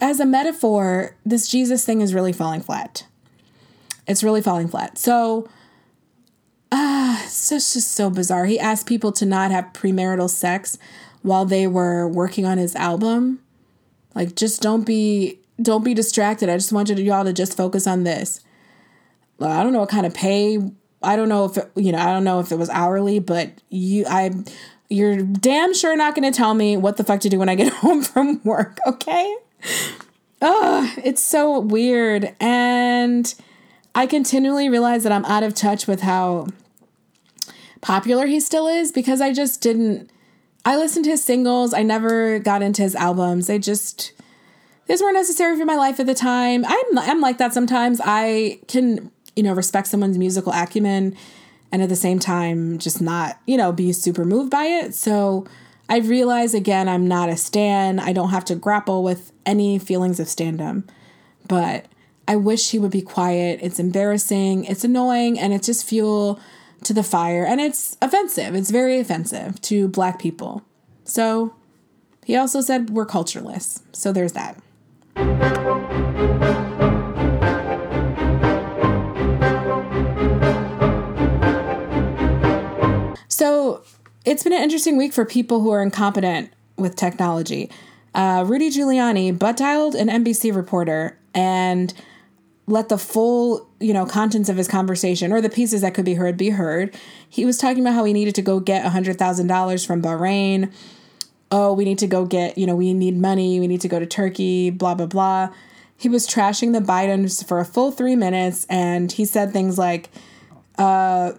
as 0.00 0.20
a 0.20 0.24
metaphor, 0.24 1.16
this 1.26 1.48
Jesus 1.48 1.84
thing 1.84 2.00
is 2.00 2.14
really 2.14 2.32
falling 2.32 2.60
flat. 2.60 3.06
It's 4.06 4.22
really 4.22 4.40
falling 4.40 4.68
flat. 4.68 4.98
So 4.98 5.48
ah, 6.74 7.22
it's 7.24 7.48
just, 7.48 7.72
so 7.72 8.10
bizarre. 8.10 8.46
He 8.46 8.58
asked 8.58 8.86
people 8.86 9.12
to 9.12 9.24
not 9.24 9.50
have 9.50 9.72
premarital 9.72 10.28
sex 10.28 10.76
while 11.22 11.44
they 11.44 11.66
were 11.66 12.08
working 12.08 12.44
on 12.44 12.58
his 12.58 12.74
album. 12.74 13.40
Like, 14.14 14.34
just 14.34 14.60
don't 14.60 14.84
be 14.84 15.38
don't 15.62 15.84
be 15.84 15.94
distracted. 15.94 16.48
I 16.48 16.56
just 16.56 16.72
want 16.72 16.88
you 16.88 16.96
y'all 16.96 17.24
to 17.24 17.32
just 17.32 17.56
focus 17.56 17.86
on 17.86 18.02
this. 18.02 18.40
Well, 19.38 19.50
I 19.50 19.62
don't 19.62 19.72
know 19.72 19.80
what 19.80 19.88
kind 19.88 20.04
of 20.04 20.12
pay. 20.12 20.58
I 21.02 21.16
don't 21.16 21.28
know 21.28 21.44
if 21.44 21.56
it, 21.56 21.70
you 21.76 21.92
know. 21.92 21.98
I 21.98 22.06
don't 22.06 22.24
know 22.24 22.40
if 22.40 22.50
it 22.50 22.56
was 22.56 22.70
hourly, 22.70 23.20
but 23.20 23.50
you, 23.68 24.04
I, 24.08 24.32
you're 24.88 25.22
damn 25.22 25.74
sure 25.74 25.96
not 25.96 26.14
going 26.14 26.30
to 26.30 26.36
tell 26.36 26.54
me 26.54 26.76
what 26.76 26.96
the 26.96 27.04
fuck 27.04 27.20
to 27.20 27.28
do 27.28 27.38
when 27.38 27.48
I 27.48 27.54
get 27.54 27.72
home 27.72 28.02
from 28.02 28.40
work. 28.42 28.78
Okay. 28.86 29.36
Oh, 30.42 30.92
it's 31.02 31.22
so 31.22 31.60
weird, 31.60 32.34
and 32.40 33.32
I 33.94 34.06
continually 34.06 34.68
realize 34.68 35.04
that 35.04 35.12
I'm 35.12 35.24
out 35.24 35.42
of 35.42 35.54
touch 35.54 35.86
with 35.86 36.00
how 36.00 36.48
popular 37.84 38.24
he 38.26 38.40
still 38.40 38.66
is 38.66 38.90
because 38.90 39.20
I 39.20 39.32
just 39.32 39.60
didn't. 39.60 40.10
I 40.64 40.76
listened 40.76 41.04
to 41.04 41.10
his 41.10 41.22
singles. 41.22 41.74
I 41.74 41.82
never 41.82 42.38
got 42.38 42.62
into 42.62 42.82
his 42.82 42.94
albums. 42.94 43.46
They 43.46 43.58
just 43.58 44.12
these 44.86 45.02
weren't 45.02 45.14
necessary 45.14 45.56
for 45.58 45.66
my 45.66 45.76
life 45.76 46.00
at 46.00 46.06
the 46.06 46.14
time. 46.14 46.64
I'm 46.66 46.98
I'm 46.98 47.20
like 47.20 47.38
that 47.38 47.52
sometimes. 47.52 48.00
I 48.02 48.58
can 48.66 49.12
you 49.36 49.42
know 49.42 49.52
respect 49.52 49.88
someone's 49.88 50.18
musical 50.18 50.52
acumen, 50.52 51.14
and 51.70 51.82
at 51.82 51.90
the 51.90 51.96
same 51.96 52.18
time 52.18 52.78
just 52.78 53.02
not 53.02 53.38
you 53.46 53.56
know 53.56 53.70
be 53.70 53.92
super 53.92 54.24
moved 54.24 54.50
by 54.50 54.64
it. 54.64 54.94
So 54.94 55.46
I 55.86 55.98
realize 55.98 56.54
again 56.54 56.88
I'm 56.88 57.06
not 57.06 57.28
a 57.28 57.36
stan. 57.36 58.00
I 58.00 58.14
don't 58.14 58.30
have 58.30 58.46
to 58.46 58.54
grapple 58.54 59.02
with 59.04 59.30
any 59.44 59.78
feelings 59.78 60.18
of 60.18 60.26
standum, 60.26 60.88
but 61.46 61.84
I 62.26 62.36
wish 62.36 62.70
he 62.70 62.78
would 62.78 62.90
be 62.90 63.02
quiet. 63.02 63.60
It's 63.62 63.78
embarrassing. 63.78 64.64
It's 64.64 64.84
annoying, 64.84 65.38
and 65.38 65.52
it's 65.52 65.66
just 65.66 65.86
fuel 65.86 66.40
to 66.84 66.94
the 66.94 67.02
fire, 67.02 67.44
and 67.44 67.60
it's 67.60 67.96
offensive. 68.00 68.54
It's 68.54 68.70
very 68.70 68.98
offensive 68.98 69.60
to 69.62 69.88
black 69.88 70.18
people. 70.18 70.62
So 71.04 71.54
he 72.24 72.36
also 72.36 72.60
said 72.60 72.90
we're 72.90 73.06
cultureless. 73.06 73.82
So 73.92 74.12
there's 74.12 74.32
that. 74.32 74.60
So 83.28 83.82
it's 84.24 84.42
been 84.42 84.52
an 84.52 84.62
interesting 84.62 84.96
week 84.96 85.12
for 85.12 85.24
people 85.24 85.60
who 85.60 85.70
are 85.70 85.82
incompetent 85.82 86.52
with 86.76 86.96
technology. 86.96 87.70
Uh, 88.14 88.44
Rudy 88.46 88.70
Giuliani 88.70 89.36
butt 89.36 89.56
dialed 89.56 89.94
an 89.94 90.08
NBC 90.08 90.54
reporter 90.54 91.18
and 91.34 91.92
let 92.66 92.88
the 92.88 92.96
full, 92.96 93.68
you 93.84 93.92
know, 93.92 94.06
contents 94.06 94.48
of 94.48 94.56
his 94.56 94.66
conversation 94.66 95.30
or 95.30 95.40
the 95.40 95.50
pieces 95.50 95.82
that 95.82 95.92
could 95.92 96.06
be 96.06 96.14
heard 96.14 96.36
be 96.38 96.50
heard. 96.50 96.94
He 97.28 97.44
was 97.44 97.58
talking 97.58 97.82
about 97.82 97.94
how 97.94 98.04
he 98.04 98.14
needed 98.14 98.34
to 98.36 98.42
go 98.42 98.58
get 98.58 98.86
a 98.86 98.88
$100,000 98.88 99.86
from 99.86 100.00
Bahrain. 100.00 100.72
Oh, 101.50 101.74
we 101.74 101.84
need 101.84 101.98
to 101.98 102.06
go 102.06 102.24
get, 102.24 102.56
you 102.56 102.66
know, 102.66 102.74
we 102.74 102.94
need 102.94 103.18
money. 103.18 103.60
We 103.60 103.68
need 103.68 103.82
to 103.82 103.88
go 103.88 104.00
to 104.00 104.06
Turkey, 104.06 104.70
blah, 104.70 104.94
blah, 104.94 105.06
blah. 105.06 105.50
He 105.96 106.08
was 106.08 106.26
trashing 106.26 106.72
the 106.72 106.80
Bidens 106.80 107.46
for 107.46 107.60
a 107.60 107.64
full 107.64 107.90
three 107.92 108.16
minutes 108.16 108.66
and 108.70 109.12
he 109.12 109.24
said 109.24 109.52
things 109.52 109.78
like, 109.78 110.08
Uh, 110.78 111.32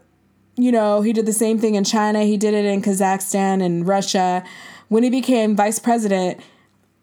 you 0.55 0.71
know, 0.71 1.01
he 1.01 1.11
did 1.11 1.25
the 1.25 1.33
same 1.33 1.59
thing 1.59 1.75
in 1.75 1.83
China, 1.83 2.23
he 2.23 2.37
did 2.37 2.53
it 2.53 2.63
in 2.63 2.81
Kazakhstan 2.81 3.61
and 3.61 3.85
Russia. 3.85 4.43
When 4.87 5.03
he 5.03 5.09
became 5.09 5.55
vice 5.55 5.79
president, 5.79 6.39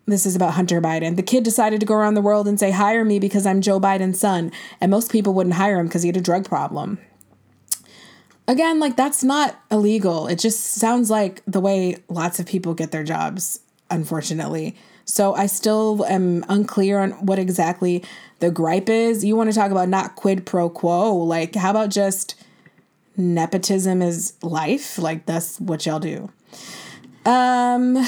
this 0.06 0.26
is 0.26 0.34
about 0.34 0.54
Hunter 0.54 0.80
Biden. 0.80 1.16
The 1.16 1.22
kid 1.22 1.44
decided 1.44 1.80
to 1.80 1.86
go 1.86 1.94
around 1.94 2.14
the 2.14 2.20
world 2.20 2.48
and 2.48 2.58
say, 2.58 2.70
Hire 2.70 3.04
me 3.04 3.18
because 3.18 3.46
I'm 3.46 3.60
Joe 3.60 3.80
Biden's 3.80 4.18
son. 4.18 4.52
And 4.80 4.90
most 4.90 5.12
people 5.12 5.34
wouldn't 5.34 5.54
hire 5.54 5.78
him 5.78 5.86
because 5.86 6.02
he 6.02 6.08
had 6.08 6.16
a 6.16 6.20
drug 6.20 6.44
problem. 6.44 6.98
Again, 8.48 8.80
like 8.80 8.96
that's 8.96 9.22
not 9.22 9.60
illegal. 9.70 10.26
It 10.26 10.38
just 10.38 10.60
sounds 10.64 11.10
like 11.10 11.42
the 11.46 11.60
way 11.60 11.96
lots 12.08 12.40
of 12.40 12.46
people 12.46 12.74
get 12.74 12.90
their 12.90 13.04
jobs, 13.04 13.60
unfortunately. 13.90 14.76
So 15.04 15.34
I 15.34 15.46
still 15.46 16.04
am 16.06 16.44
unclear 16.48 16.98
on 16.98 17.12
what 17.24 17.38
exactly 17.38 18.04
the 18.40 18.50
gripe 18.50 18.88
is. 18.88 19.24
You 19.24 19.36
want 19.36 19.50
to 19.50 19.54
talk 19.54 19.70
about 19.70 19.88
not 19.88 20.16
quid 20.16 20.44
pro 20.46 20.68
quo. 20.68 21.14
Like, 21.14 21.54
how 21.54 21.70
about 21.70 21.90
just 21.90 22.34
nepotism 23.16 24.02
is 24.02 24.34
life? 24.42 24.98
Like, 24.98 25.26
that's 25.26 25.60
what 25.60 25.86
y'all 25.86 26.00
do. 26.00 26.30
Um, 27.24 28.04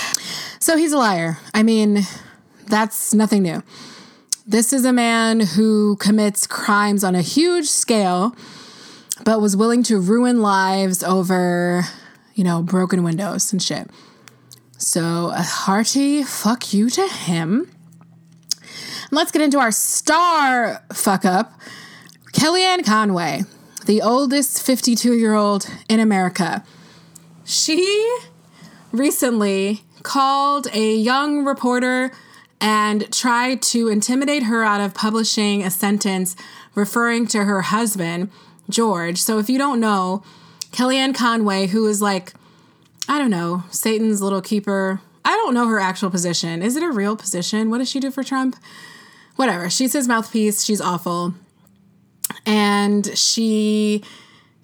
so 0.65 0.79
he's 0.79 0.95
a 0.95 0.97
liar. 0.97 1.37
I 1.53 1.63
mean, 1.63 2.07
that's 2.69 3.13
nothing 3.13 3.43
new. 3.43 3.63
This 4.47 4.73
is 4.73 4.87
a 4.87 4.95
man 4.95 5.41
who 5.41 5.97
commits 5.97 6.47
crimes 6.47 7.05
on 7.05 7.15
a 7.15 7.21
huge 7.21 7.67
scale, 7.67 8.35
but 9.27 9.43
was 9.43 9.59
willing 9.59 9.83
to 9.83 10.01
ruin 10.01 10.41
lives 10.41 11.03
over, 11.03 11.83
you 12.35 12.45
know, 12.45 12.63
broken 12.63 13.03
windows 13.05 13.53
and 13.53 13.63
shit. 13.63 13.91
So 14.79 15.33
a 15.35 15.43
hearty 15.43 16.23
fuck 16.23 16.73
you 16.73 16.89
to 16.89 17.09
him. 17.09 17.71
And 18.53 19.13
let's 19.13 19.33
get 19.33 19.43
into 19.43 19.59
our 19.59 19.71
star 19.71 20.83
fuck 20.95 21.27
up. 21.27 21.61
Kellyanne 22.33 22.87
Conway, 22.87 23.43
the 23.85 24.01
oldest 24.01 24.63
52 24.63 25.13
year 25.13 25.35
old 25.35 25.67
in 25.91 26.01
America. 26.01 26.65
She 27.45 28.19
recently 28.93 29.85
called 30.05 30.69
a 30.73 30.95
young 30.95 31.45
reporter 31.45 32.13
and 32.61 33.13
tried 33.13 33.61
to 33.61 33.89
intimidate 33.89 34.45
her 34.45 34.63
out 34.63 34.81
of 34.81 34.95
publishing 34.95 35.65
a 35.65 35.71
sentence 35.71 36.37
referring 36.77 37.27
to 37.27 37.45
her 37.45 37.63
husband, 37.63 38.31
George. 38.71 39.19
So 39.21 39.39
if 39.39 39.51
you 39.51 39.59
don't 39.59 39.81
know, 39.81 40.23
Kellyanne 40.71 41.15
Conway, 41.15 41.67
who 41.67 41.87
is 41.89 42.01
like, 42.01 42.33
I 43.09 43.19
don't 43.19 43.31
know, 43.31 43.65
Satan's 43.71 44.23
little 44.23 44.41
keeper. 44.41 45.01
I 45.25 45.33
don't 45.37 45.55
know 45.55 45.67
her 45.67 45.81
actual 45.81 46.11
position. 46.11 46.63
Is 46.63 46.77
it 46.77 46.83
a 46.83 46.91
real 46.91 47.17
position? 47.17 47.71
What 47.71 47.79
does 47.79 47.91
she 47.91 47.99
do 47.99 48.11
for 48.11 48.23
Trump? 48.23 48.57
Whatever. 49.37 49.69
She's 49.69 49.93
his 49.93 50.07
mouthpiece. 50.07 50.63
She's 50.65 50.81
awful. 50.81 51.35
And 52.47 53.17
she 53.17 54.05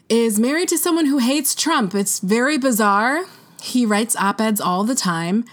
is 0.08 0.38
married 0.38 0.68
to 0.68 0.78
someone 0.78 1.06
who 1.06 1.18
hates 1.18 1.54
Trump. 1.54 1.94
It's 1.94 2.20
very 2.20 2.58
bizarre. 2.58 3.24
He 3.60 3.86
writes 3.86 4.16
op 4.16 4.40
eds 4.40 4.60
all 4.60 4.84
the 4.84 4.94
time. 4.94 5.44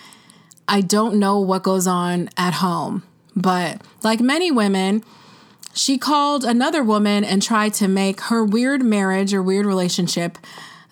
I 0.67 0.81
don't 0.81 1.15
know 1.15 1.39
what 1.39 1.63
goes 1.63 1.87
on 1.87 2.29
at 2.37 2.55
home, 2.55 3.03
but 3.35 3.81
like 4.03 4.19
many 4.19 4.51
women, 4.51 5.03
she 5.73 5.97
called 5.97 6.43
another 6.43 6.83
woman 6.83 7.23
and 7.23 7.41
tried 7.41 7.73
to 7.75 7.87
make 7.87 8.21
her 8.21 8.43
weird 8.43 8.83
marriage 8.83 9.33
or 9.33 9.41
weird 9.41 9.65
relationship 9.65 10.37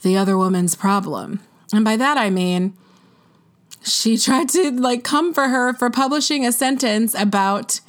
the 0.02 0.16
other 0.16 0.38
woman's 0.38 0.76
problem. 0.76 1.42
And 1.74 1.84
by 1.84 1.98
that 1.98 2.18
I 2.18 2.30
mean, 2.30 2.74
she 3.84 4.18
tried 4.20 4.50
to 4.50 4.72
like 4.72 5.04
come 5.04 5.34
for 5.34 5.50
her 5.50 5.74
for 5.74 5.90
publishing 5.90 6.46
a 6.46 6.52
sentence 6.52 7.14
about 7.16 7.82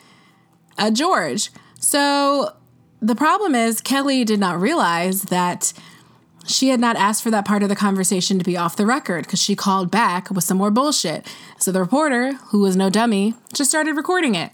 a 0.79 0.91
George. 0.91 1.51
So 1.79 2.55
the 3.01 3.15
problem 3.15 3.55
is, 3.55 3.81
Kelly 3.81 4.25
did 4.25 4.41
not 4.41 4.61
realize 4.61 5.23
that 5.25 5.73
she 6.47 6.69
had 6.69 6.81
not 6.81 6.97
asked 6.97 7.23
for 7.23 7.31
that 7.31 7.45
part 7.45 7.63
of 7.63 7.69
the 7.69 7.77
conversation 7.77 8.39
to 8.39 8.45
be 8.45 8.57
off 8.57 8.77
the 8.77 8.87
record 8.87 9.25
because 9.25 9.43
she 9.43 9.57
called 9.57 9.91
back 9.91 10.31
with 10.31 10.45
some 10.45 10.57
more 10.57 10.71
bullshit. 10.71 11.27
So 11.59 11.73
the 11.73 11.81
reporter, 11.81 12.35
who 12.49 12.61
was 12.61 12.77
no 12.77 12.91
dummy, 12.91 13.35
just 13.53 13.71
started 13.71 13.97
recording 13.97 14.35
it. 14.35 14.53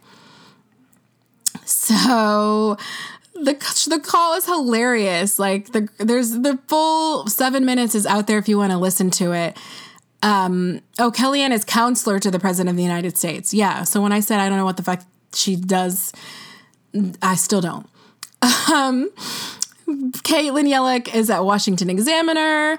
So 1.64 2.76
the 3.34 3.54
the 3.88 4.00
call 4.02 4.34
is 4.34 4.46
hilarious. 4.46 5.38
Like 5.38 5.72
the 5.72 5.88
there's 5.98 6.30
the 6.30 6.58
full 6.66 7.26
seven 7.26 7.64
minutes 7.64 7.94
is 7.94 8.06
out 8.06 8.26
there 8.26 8.38
if 8.38 8.48
you 8.48 8.58
want 8.58 8.72
to 8.72 8.78
listen 8.78 9.10
to 9.12 9.32
it. 9.32 9.56
Um, 10.22 10.82
oh, 10.98 11.10
Kellyanne 11.10 11.50
is 11.50 11.64
counselor 11.64 12.20
to 12.20 12.30
the 12.30 12.38
president 12.38 12.70
of 12.70 12.76
the 12.76 12.82
United 12.82 13.18
States. 13.18 13.52
Yeah. 13.52 13.82
So 13.82 14.00
when 14.00 14.12
I 14.12 14.20
said 14.20 14.40
I 14.40 14.48
don't 14.48 14.58
know 14.58 14.64
what 14.64 14.76
the 14.76 14.82
fuck 14.82 15.02
she 15.34 15.56
does, 15.56 16.12
I 17.20 17.34
still 17.36 17.60
don't. 17.60 17.88
Um, 18.72 19.10
Caitlin 19.86 20.68
Yilek 20.68 21.14
is 21.14 21.30
at 21.30 21.44
Washington 21.44 21.90
Examiner. 21.90 22.78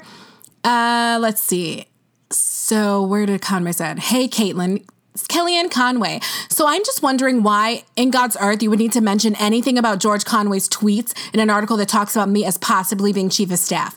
Uh, 0.64 1.18
let's 1.22 1.42
see. 1.42 1.86
So 2.32 3.04
where 3.04 3.26
did 3.26 3.42
Conway 3.42 3.74
said? 3.74 4.00
Hey, 4.00 4.28
Caitlin. 4.28 4.86
It's 5.14 5.28
Kellyanne 5.28 5.70
Conway. 5.70 6.22
So 6.50 6.66
I'm 6.68 6.84
just 6.84 7.04
wondering 7.04 7.44
why, 7.44 7.84
in 7.96 8.10
God's 8.10 8.36
earth, 8.42 8.64
you 8.64 8.72
would 8.72 8.80
need 8.80 8.94
to 8.94 9.02
mention 9.02 9.36
anything 9.36 9.78
about 9.78 10.00
George 10.00 10.26
Conway's 10.26 10.68
tweets 10.68 11.14
in 11.34 11.40
an 11.40 11.52
article 11.52 11.78
that 11.78 11.88
talks 11.88 12.16
about 12.16 12.30
me 12.30 12.46
as 12.46 12.58
possibly 12.58 13.14
being 13.14 13.30
chief 13.30 13.52
of 13.52 13.60
staff. 13.60 13.96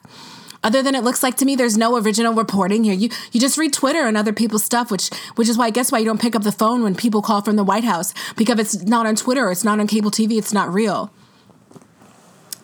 Other 0.62 0.82
than 0.82 0.94
it 0.94 1.04
looks 1.04 1.22
like 1.22 1.36
to 1.36 1.44
me, 1.44 1.56
there's 1.56 1.78
no 1.78 1.96
original 1.96 2.34
reporting 2.34 2.84
here. 2.84 2.92
You 2.92 3.08
you 3.30 3.40
just 3.40 3.56
read 3.56 3.72
Twitter 3.72 4.06
and 4.06 4.16
other 4.16 4.32
people's 4.32 4.64
stuff, 4.64 4.90
which 4.90 5.10
which 5.36 5.48
is 5.48 5.56
why 5.56 5.66
I 5.66 5.70
guess 5.70 5.92
why 5.92 6.00
you 6.00 6.04
don't 6.04 6.20
pick 6.20 6.34
up 6.34 6.42
the 6.42 6.52
phone 6.52 6.82
when 6.82 6.94
people 6.94 7.22
call 7.22 7.40
from 7.40 7.56
the 7.56 7.64
White 7.64 7.84
House 7.84 8.12
because 8.36 8.58
it's 8.58 8.82
not 8.82 9.06
on 9.06 9.14
Twitter, 9.14 9.50
it's 9.50 9.64
not 9.64 9.80
on 9.80 9.86
cable 9.86 10.10
TV, 10.10 10.36
it's 10.38 10.52
not 10.52 10.72
real. 10.72 11.12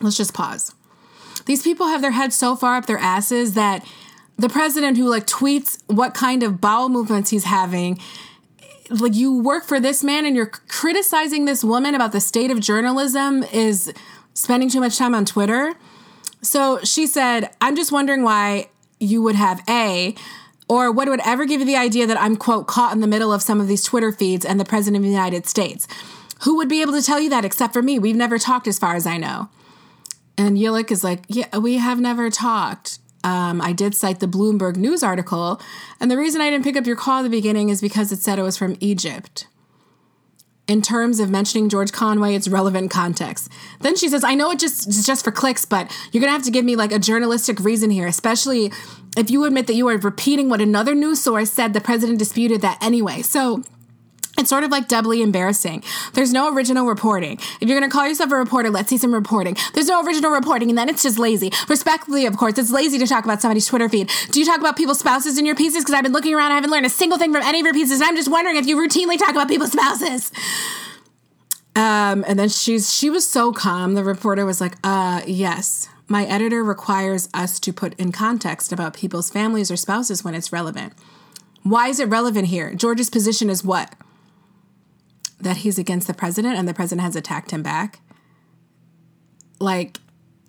Let's 0.02 0.16
just 0.16 0.34
pause. 0.34 0.74
These 1.46 1.62
people 1.62 1.88
have 1.88 2.02
their 2.02 2.12
heads 2.12 2.36
so 2.36 2.56
far 2.56 2.76
up 2.76 2.86
their 2.86 2.98
asses 2.98 3.54
that 3.54 3.86
the 4.36 4.48
president 4.48 4.96
who 4.96 5.08
like 5.08 5.26
tweets 5.26 5.82
what 5.86 6.14
kind 6.14 6.42
of 6.42 6.60
bowel 6.60 6.88
movements 6.88 7.30
he's 7.30 7.44
having 7.44 7.98
like 9.00 9.14
you 9.14 9.38
work 9.38 9.64
for 9.64 9.80
this 9.80 10.04
man 10.04 10.26
and 10.26 10.36
you're 10.36 10.46
criticizing 10.46 11.44
this 11.44 11.64
woman 11.64 11.94
about 11.94 12.12
the 12.12 12.20
state 12.20 12.50
of 12.50 12.60
journalism 12.60 13.42
is 13.44 13.92
spending 14.34 14.68
too 14.68 14.80
much 14.80 14.98
time 14.98 15.14
on 15.14 15.24
Twitter. 15.24 15.74
So 16.42 16.80
she 16.82 17.06
said, 17.06 17.50
I'm 17.60 17.76
just 17.76 17.92
wondering 17.92 18.22
why 18.22 18.68
you 18.98 19.22
would 19.22 19.36
have 19.36 19.62
A, 19.68 20.14
or 20.68 20.90
what 20.90 21.08
would 21.08 21.20
ever 21.24 21.44
give 21.44 21.60
you 21.60 21.66
the 21.66 21.76
idea 21.76 22.06
that 22.06 22.20
I'm, 22.20 22.36
quote, 22.36 22.66
caught 22.66 22.92
in 22.92 23.00
the 23.00 23.06
middle 23.06 23.32
of 23.32 23.42
some 23.42 23.60
of 23.60 23.68
these 23.68 23.82
Twitter 23.82 24.12
feeds 24.12 24.44
and 24.44 24.58
the 24.58 24.64
President 24.64 24.96
of 24.96 25.02
the 25.02 25.10
United 25.10 25.46
States. 25.46 25.86
Who 26.44 26.56
would 26.56 26.68
be 26.68 26.82
able 26.82 26.92
to 26.92 27.02
tell 27.02 27.20
you 27.20 27.30
that 27.30 27.44
except 27.44 27.72
for 27.72 27.82
me? 27.82 27.98
We've 27.98 28.16
never 28.16 28.38
talked 28.38 28.66
as 28.66 28.78
far 28.78 28.94
as 28.94 29.06
I 29.06 29.16
know. 29.16 29.48
And 30.36 30.56
Yilek 30.56 30.90
is 30.90 31.04
like, 31.04 31.24
Yeah, 31.28 31.56
we 31.58 31.78
have 31.78 32.00
never 32.00 32.30
talked. 32.30 32.98
Um, 33.24 33.60
I 33.60 33.72
did 33.72 33.94
cite 33.94 34.20
the 34.20 34.26
Bloomberg 34.26 34.76
News 34.76 35.02
article. 35.02 35.60
And 36.00 36.10
the 36.10 36.16
reason 36.16 36.40
I 36.40 36.50
didn't 36.50 36.64
pick 36.64 36.76
up 36.76 36.86
your 36.86 36.96
call 36.96 37.20
at 37.20 37.22
the 37.22 37.28
beginning 37.28 37.68
is 37.68 37.80
because 37.80 38.10
it 38.10 38.18
said 38.18 38.38
it 38.38 38.42
was 38.42 38.56
from 38.56 38.76
Egypt. 38.80 39.46
In 40.68 40.80
terms 40.80 41.20
of 41.20 41.28
mentioning 41.28 41.68
George 41.68 41.92
Conway, 41.92 42.34
it's 42.34 42.48
relevant 42.48 42.90
context. 42.90 43.50
Then 43.80 43.96
she 43.96 44.08
says, 44.08 44.24
I 44.24 44.34
know 44.34 44.50
it 44.50 44.58
just 44.58 44.86
it's 44.86 45.06
just 45.06 45.24
for 45.24 45.32
clicks, 45.32 45.64
but 45.64 45.90
you're 46.12 46.20
gonna 46.20 46.32
have 46.32 46.44
to 46.44 46.50
give 46.50 46.64
me 46.64 46.76
like 46.76 46.92
a 46.92 46.98
journalistic 46.98 47.60
reason 47.60 47.90
here, 47.90 48.06
especially 48.06 48.72
if 49.16 49.30
you 49.30 49.44
admit 49.44 49.66
that 49.66 49.74
you 49.74 49.88
are 49.88 49.98
repeating 49.98 50.48
what 50.48 50.60
another 50.60 50.94
news 50.94 51.20
source 51.20 51.50
said 51.50 51.74
the 51.74 51.80
president 51.80 52.18
disputed 52.18 52.60
that 52.62 52.78
anyway. 52.80 53.22
So 53.22 53.62
it's 54.38 54.48
sort 54.48 54.64
of 54.64 54.70
like 54.70 54.88
doubly 54.88 55.20
embarrassing. 55.22 55.82
There's 56.14 56.32
no 56.32 56.52
original 56.54 56.86
reporting. 56.86 57.38
If 57.60 57.68
you're 57.68 57.78
going 57.78 57.88
to 57.88 57.92
call 57.92 58.08
yourself 58.08 58.32
a 58.32 58.36
reporter, 58.36 58.70
let's 58.70 58.88
see 58.88 58.96
some 58.96 59.12
reporting. 59.12 59.56
There's 59.74 59.88
no 59.88 60.02
original 60.02 60.30
reporting, 60.30 60.70
and 60.70 60.78
then 60.78 60.88
it's 60.88 61.02
just 61.02 61.18
lazy. 61.18 61.52
Respectfully, 61.68 62.24
of 62.26 62.36
course, 62.36 62.56
it's 62.56 62.70
lazy 62.70 62.98
to 62.98 63.06
talk 63.06 63.24
about 63.24 63.42
somebody's 63.42 63.66
Twitter 63.66 63.88
feed. 63.88 64.10
Do 64.30 64.40
you 64.40 64.46
talk 64.46 64.58
about 64.58 64.76
people's 64.76 65.00
spouses 65.00 65.38
in 65.38 65.44
your 65.44 65.54
pieces? 65.54 65.84
Because 65.84 65.94
I've 65.94 66.02
been 66.02 66.12
looking 66.12 66.34
around, 66.34 66.52
I 66.52 66.54
haven't 66.54 66.70
learned 66.70 66.86
a 66.86 66.90
single 66.90 67.18
thing 67.18 67.32
from 67.32 67.42
any 67.42 67.60
of 67.60 67.66
your 67.66 67.74
pieces, 67.74 68.00
and 68.00 68.08
I'm 68.08 68.16
just 68.16 68.30
wondering 68.30 68.56
if 68.56 68.66
you 68.66 68.76
routinely 68.76 69.18
talk 69.18 69.30
about 69.30 69.48
people's 69.48 69.72
spouses. 69.72 70.32
Um, 71.74 72.24
and 72.26 72.38
then 72.38 72.48
she's 72.48 72.92
she 72.92 73.08
was 73.08 73.26
so 73.26 73.52
calm. 73.52 73.94
The 73.94 74.04
reporter 74.04 74.44
was 74.44 74.60
like, 74.60 74.76
"Uh, 74.84 75.22
yes, 75.26 75.88
my 76.08 76.26
editor 76.26 76.62
requires 76.62 77.28
us 77.32 77.58
to 77.60 77.72
put 77.72 77.94
in 77.98 78.12
context 78.12 78.72
about 78.72 78.94
people's 78.94 79.30
families 79.30 79.70
or 79.70 79.76
spouses 79.76 80.22
when 80.22 80.34
it's 80.34 80.52
relevant. 80.52 80.92
Why 81.62 81.88
is 81.88 82.00
it 82.00 82.08
relevant 82.08 82.48
here? 82.48 82.74
George's 82.74 83.08
position 83.08 83.48
is 83.48 83.64
what? 83.64 83.94
That 85.42 85.58
he's 85.58 85.78
against 85.78 86.06
the 86.06 86.14
president 86.14 86.56
and 86.56 86.66
the 86.66 86.74
president 86.74 87.04
has 87.04 87.16
attacked 87.16 87.50
him 87.50 87.62
back. 87.62 88.00
Like, 89.58 89.98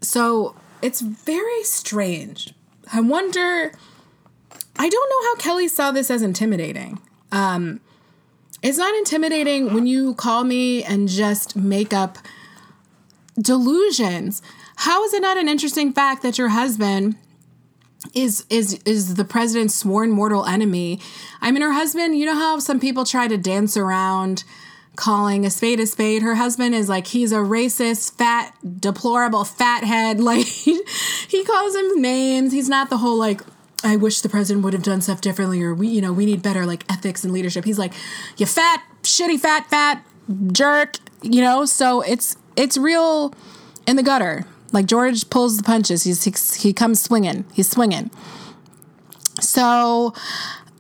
so 0.02 0.56
it's 0.82 1.02
very 1.02 1.64
strange. 1.64 2.54
I 2.92 3.02
wonder, 3.02 3.72
I 4.78 4.90
don't 4.90 5.10
know 5.10 5.30
how 5.30 5.36
Kelly 5.36 5.68
saw 5.68 5.92
this 5.92 6.10
as 6.10 6.22
intimidating. 6.22 7.00
Um, 7.32 7.80
it's 8.62 8.78
not 8.78 8.96
intimidating 8.96 9.74
when 9.74 9.88
you 9.88 10.14
call 10.16 10.44
me 10.44 10.84
and 10.84 11.10
just 11.10 11.56
make 11.56 11.94
up 11.94 12.18
delusions. 13.38 14.42
How 14.78 15.04
is 15.04 15.14
it 15.14 15.22
not 15.22 15.38
an 15.38 15.50
interesting 15.50 15.94
fact 15.94 16.24
that 16.24 16.38
your 16.38 16.50
husband 16.50 17.16
is 18.14 18.46
is 18.50 18.82
is 18.86 19.16
the 19.16 19.26
president's 19.26 19.76
sworn 19.76 20.12
mortal 20.12 20.46
enemy? 20.46 21.00
I 21.42 21.52
mean, 21.52 21.62
her 21.62 21.74
husband. 21.74 22.18
You 22.18 22.26
know 22.26 22.36
how 22.36 22.60
some 22.60 22.80
people 22.80 23.06
try 23.06 23.28
to 23.28 23.38
dance 23.38 23.76
around 23.76 24.44
calling 24.96 25.46
a 25.46 25.50
spade 25.50 25.80
a 25.80 25.88
spade. 25.88 26.22
Her 26.22 26.36
husband 26.36 26.76
is 26.76 26.88
like, 26.88 27.08
he's 27.08 27.32
a 27.32 27.38
racist, 27.38 28.16
fat, 28.18 28.56
deplorable 28.80 29.44
fathead. 29.44 30.20
Like, 30.24 30.46
he 30.46 31.44
calls 31.44 31.76
him 31.76 32.02
names. 32.02 32.54
He's 32.54 32.70
not 32.70 32.90
the 32.90 32.98
whole, 32.98 33.18
like, 33.18 33.42
I 33.84 33.98
wish 33.98 34.22
the 34.22 34.30
president 34.30 34.64
would 34.64 34.74
have 34.74 34.84
done 34.84 35.02
stuff 35.02 35.20
differently, 35.22 35.62
or 35.62 35.74
we, 35.74 35.88
you 35.88 36.02
know, 36.02 36.14
we 36.14 36.26
need 36.26 36.42
better, 36.42 36.66
like, 36.66 36.86
ethics 36.90 37.24
and 37.24 37.34
leadership. 37.34 37.66
He's 37.66 37.78
like, 37.78 37.94
you 38.38 38.46
fat, 38.46 38.84
shitty, 39.02 39.40
fat, 39.40 39.70
fat 39.70 40.06
jerk, 40.52 40.96
you 41.22 41.42
know? 41.42 41.66
So 41.66 42.02
it's, 42.02 42.38
it's 42.56 42.78
real 42.78 43.34
in 43.86 43.98
the 43.98 44.04
gutter. 44.04 44.46
Like, 44.72 44.86
George 44.86 45.30
pulls 45.30 45.58
the 45.58 45.64
punches. 45.64 46.04
He's, 46.04 46.24
he, 46.24 46.34
he 46.60 46.74
comes 46.74 47.02
swinging. 47.02 47.46
He's 47.54 47.70
swinging. 47.70 48.10
So, 49.42 50.14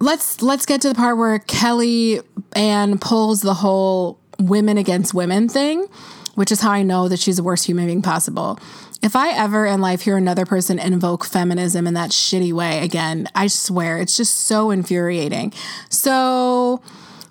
let's 0.03 0.41
let's 0.41 0.65
get 0.65 0.81
to 0.81 0.89
the 0.89 0.95
part 0.95 1.17
where 1.17 1.39
Kelly 1.39 2.19
Ann 2.55 2.99
pulls 2.99 3.41
the 3.41 3.53
whole 3.53 4.19
women 4.37 4.77
against 4.77 5.13
women 5.13 5.47
thing, 5.47 5.87
which 6.35 6.51
is 6.51 6.61
how 6.61 6.71
I 6.71 6.83
know 6.83 7.07
that 7.07 7.19
she's 7.19 7.37
the 7.37 7.43
worst 7.43 7.65
human 7.65 7.85
being 7.85 8.01
possible. 8.01 8.59
If 9.01 9.15
I 9.15 9.31
ever 9.31 9.65
in 9.65 9.81
life 9.81 10.01
hear 10.01 10.17
another 10.17 10.45
person 10.45 10.79
invoke 10.79 11.25
feminism 11.25 11.87
in 11.87 11.93
that 11.93 12.11
shitty 12.11 12.53
way 12.53 12.83
again, 12.83 13.27
I 13.33 13.47
swear 13.47 13.97
it's 13.97 14.15
just 14.15 14.35
so 14.35 14.71
infuriating. 14.71 15.53
So 15.89 16.81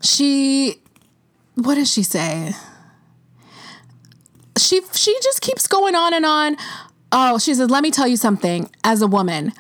she 0.01 0.77
what 1.55 1.75
does 1.75 1.93
she 1.93 2.03
say? 2.03 2.53
She 4.57 4.81
she 4.95 5.15
just 5.23 5.43
keeps 5.43 5.67
going 5.67 5.95
on 5.95 6.15
and 6.15 6.25
on. 6.25 6.57
Oh, 7.15 7.39
she 7.39 7.55
says, 7.55 7.69
"Let 7.71 7.83
me 7.83 7.91
tell 7.91 8.09
you 8.09 8.17
something 8.17 8.71
as 8.83 9.03
a 9.03 9.07
woman." 9.07 9.53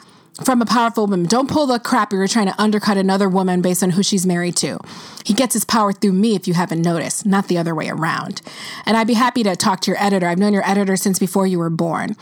From 0.45 0.62
a 0.62 0.66
powerful 0.66 1.07
woman. 1.07 1.26
Don't 1.26 1.49
pull 1.49 1.66
the 1.66 1.78
crap 1.78 2.12
you're 2.12 2.26
trying 2.26 2.47
to 2.47 2.61
undercut 2.61 2.97
another 2.97 3.28
woman 3.28 3.61
based 3.61 3.83
on 3.83 3.91
who 3.91 4.03
she's 4.03 4.26
married 4.26 4.57
to. 4.57 4.78
He 5.24 5.35
gets 5.35 5.53
his 5.53 5.64
power 5.64 5.93
through 5.93 6.12
me 6.12 6.35
if 6.35 6.49
you 6.49 6.55
haven't 6.55 6.83
noticed, 6.83 7.26
not 7.26 7.49
the 7.49 7.59
other 7.59 7.74
way 7.74 7.89
around. 7.89 8.41
And 8.87 8.97
I'd 8.97 9.07
be 9.07 9.14
happy 9.14 9.43
to 9.43 9.55
talk 9.55 9.80
to 9.83 9.91
your 9.91 10.03
editor. 10.03 10.26
I've 10.26 10.39
known 10.39 10.55
your 10.55 10.68
editor 10.68 10.97
since 10.97 11.18
before 11.18 11.47
you 11.47 11.59
were 11.59 11.70
born. 11.70 12.16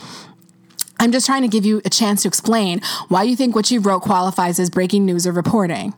I'm 0.99 1.11
just 1.11 1.25
trying 1.25 1.41
to 1.41 1.47
give 1.47 1.65
you 1.65 1.81
a 1.83 1.89
chance 1.89 2.21
to 2.23 2.27
explain 2.27 2.81
why 3.07 3.23
you 3.23 3.35
think 3.35 3.55
what 3.55 3.71
you 3.71 3.79
wrote 3.79 4.01
qualifies 4.01 4.59
as 4.59 4.69
breaking 4.69 5.05
news 5.05 5.25
or 5.25 5.31
reporting. 5.31 5.95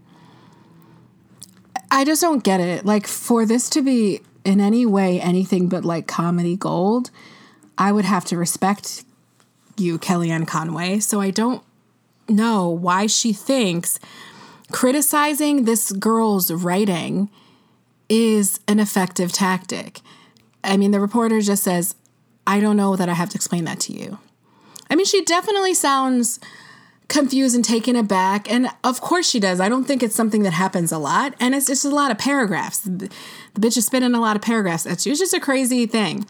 I 1.92 2.06
just 2.06 2.22
don't 2.22 2.44
get 2.44 2.60
it. 2.60 2.86
Like, 2.86 3.06
for 3.06 3.46
this 3.46 3.70
to 3.72 3.82
be 3.82 4.22
in 4.46 4.62
any 4.62 4.86
way 4.86 5.20
anything 5.20 5.68
but 5.68 5.84
like 5.84 6.08
comedy 6.08 6.56
gold, 6.56 7.12
I 7.78 7.92
would 7.92 8.06
have 8.06 8.26
to 8.26 8.38
respect 8.38 9.04
you, 9.78 10.00
Kellyanne 10.00 10.48
Conway. 10.48 11.00
So 11.00 11.20
I 11.20 11.32
don't 11.32 11.64
know 12.28 12.70
why 12.70 13.08
she 13.08 13.34
thinks 13.34 14.00
criticizing 14.72 15.66
this 15.66 15.92
girl's 15.92 16.52
writing 16.52 17.30
is 18.10 18.60
an 18.68 18.80
effective 18.80 19.32
tactic. 19.32 20.02
I 20.64 20.78
mean, 20.78 20.92
the 20.92 21.00
reporter 21.00 21.42
just 21.42 21.64
says, 21.64 21.96
I 22.46 22.60
don't 22.60 22.78
know 22.78 22.96
that 22.96 23.10
I 23.10 23.14
have 23.14 23.30
to 23.30 23.36
explain 23.36 23.66
that 23.66 23.80
to 23.82 23.94
you. 23.94 24.18
I 24.90 24.96
mean, 24.96 25.06
she 25.06 25.24
definitely 25.24 25.74
sounds 25.74 26.40
confused 27.08 27.56
and 27.56 27.64
taken 27.64 27.96
aback. 27.96 28.52
And 28.52 28.68
of 28.84 29.02
course 29.02 29.30
she 29.30 29.40
does. 29.40 29.60
I 29.60 29.70
don't 29.70 29.86
think 29.86 30.02
it's 30.02 30.16
something 30.16 30.44
that 30.44 30.54
happens 30.54 30.92
a 30.92 30.98
lot. 30.98 31.36
And 31.40 31.54
it's 31.54 31.68
just 31.68 31.86
a 31.86 31.90
lot 31.90 32.12
of 32.12 32.18
paragraphs. 32.18 32.80
The 32.80 33.10
bitch 33.56 33.78
is 33.78 33.86
spinning 33.86 34.16
a 34.16 34.22
lot 34.22 34.36
of 34.36 34.42
paragraphs. 34.42 34.86
It's 34.86 35.04
just 35.04 35.34
a 35.34 35.40
crazy 35.40 35.86
thing 35.86 36.26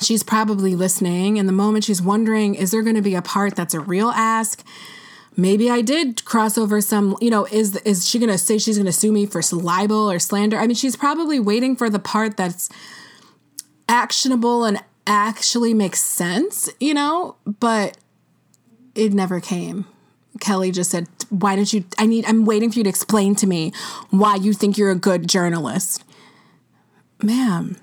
she's 0.00 0.22
probably 0.22 0.74
listening 0.74 1.38
and 1.38 1.48
the 1.48 1.52
moment 1.52 1.84
she's 1.84 2.02
wondering 2.02 2.54
is 2.54 2.70
there 2.70 2.82
going 2.82 2.96
to 2.96 3.02
be 3.02 3.14
a 3.14 3.22
part 3.22 3.54
that's 3.54 3.74
a 3.74 3.80
real 3.80 4.10
ask? 4.10 4.64
Maybe 5.36 5.68
i 5.68 5.80
did 5.80 6.24
cross 6.24 6.56
over 6.56 6.80
some 6.80 7.16
you 7.20 7.30
know 7.30 7.46
is 7.46 7.76
is 7.78 8.08
she 8.08 8.18
going 8.18 8.30
to 8.30 8.38
say 8.38 8.58
she's 8.58 8.76
going 8.76 8.86
to 8.86 8.92
sue 8.92 9.12
me 9.12 9.26
for 9.26 9.40
libel 9.52 10.10
or 10.10 10.18
slander? 10.18 10.58
I 10.58 10.66
mean 10.66 10.76
she's 10.76 10.96
probably 10.96 11.40
waiting 11.40 11.76
for 11.76 11.90
the 11.90 11.98
part 11.98 12.36
that's 12.36 12.68
actionable 13.88 14.64
and 14.64 14.82
actually 15.06 15.74
makes 15.74 16.00
sense 16.00 16.68
you 16.80 16.94
know? 16.94 17.36
But 17.44 17.98
it 18.94 19.12
never 19.12 19.40
came. 19.40 19.86
Kelly 20.40 20.70
just 20.70 20.90
said 20.90 21.08
why 21.30 21.56
don't 21.56 21.72
you 21.72 21.84
i 21.98 22.06
need 22.06 22.24
i'm 22.26 22.44
waiting 22.44 22.70
for 22.70 22.78
you 22.78 22.84
to 22.84 22.90
explain 22.90 23.34
to 23.36 23.46
me 23.46 23.72
why 24.10 24.36
you 24.36 24.52
think 24.52 24.76
you're 24.78 24.90
a 24.90 24.96
good 24.96 25.28
journalist. 25.28 26.04
Ma'am 27.22 27.76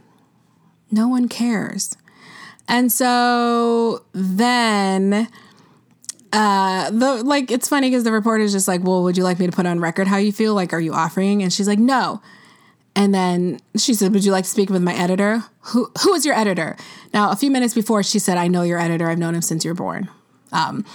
no 0.89 1.07
one 1.07 1.28
cares 1.28 1.95
and 2.68 2.91
so 2.91 4.03
then 4.14 5.28
uh 6.34 6.89
the 6.91 7.24
like 7.24 7.51
it's 7.51 7.68
funny 7.68 7.89
because 7.89 8.03
the 8.03 8.12
reporter's 8.12 8.51
just 8.51 8.68
like, 8.68 8.84
Well, 8.84 9.03
would 9.03 9.18
you 9.18 9.24
like 9.24 9.39
me 9.39 9.45
to 9.47 9.51
put 9.51 9.66
on 9.66 9.80
record 9.80 10.07
how 10.07 10.18
you 10.18 10.32
feel? 10.32 10.53
Like, 10.53 10.74
are 10.74 10.80
you 10.80 10.93
offering? 10.93 11.43
And 11.43 11.51
she's 11.51 11.68
like, 11.68 11.80
No. 11.80 12.22
And 12.95 13.14
then 13.14 13.59
she 13.78 13.93
said, 13.93 14.14
Would 14.14 14.26
you 14.26 14.32
like 14.32 14.43
to 14.43 14.49
speak 14.49 14.70
with 14.70 14.82
my 14.82 14.93
editor? 14.93 15.43
Who 15.68 15.91
who 16.03 16.14
is 16.14 16.26
your 16.26 16.36
editor? 16.36 16.76
Now, 17.14 17.32
a 17.32 17.36
few 17.36 17.51
minutes 17.51 17.74
before 17.74 18.03
she 18.03 18.20
said, 18.20 18.38
I 18.38 18.47
know 18.47 18.64
your 18.64 18.80
editor, 18.80 19.09
I've 19.09 19.20
known 19.20 19.36
him 19.36 19.41
since 19.41 19.66
you're 19.66 19.74
born. 19.74 20.09
Um, 20.51 20.86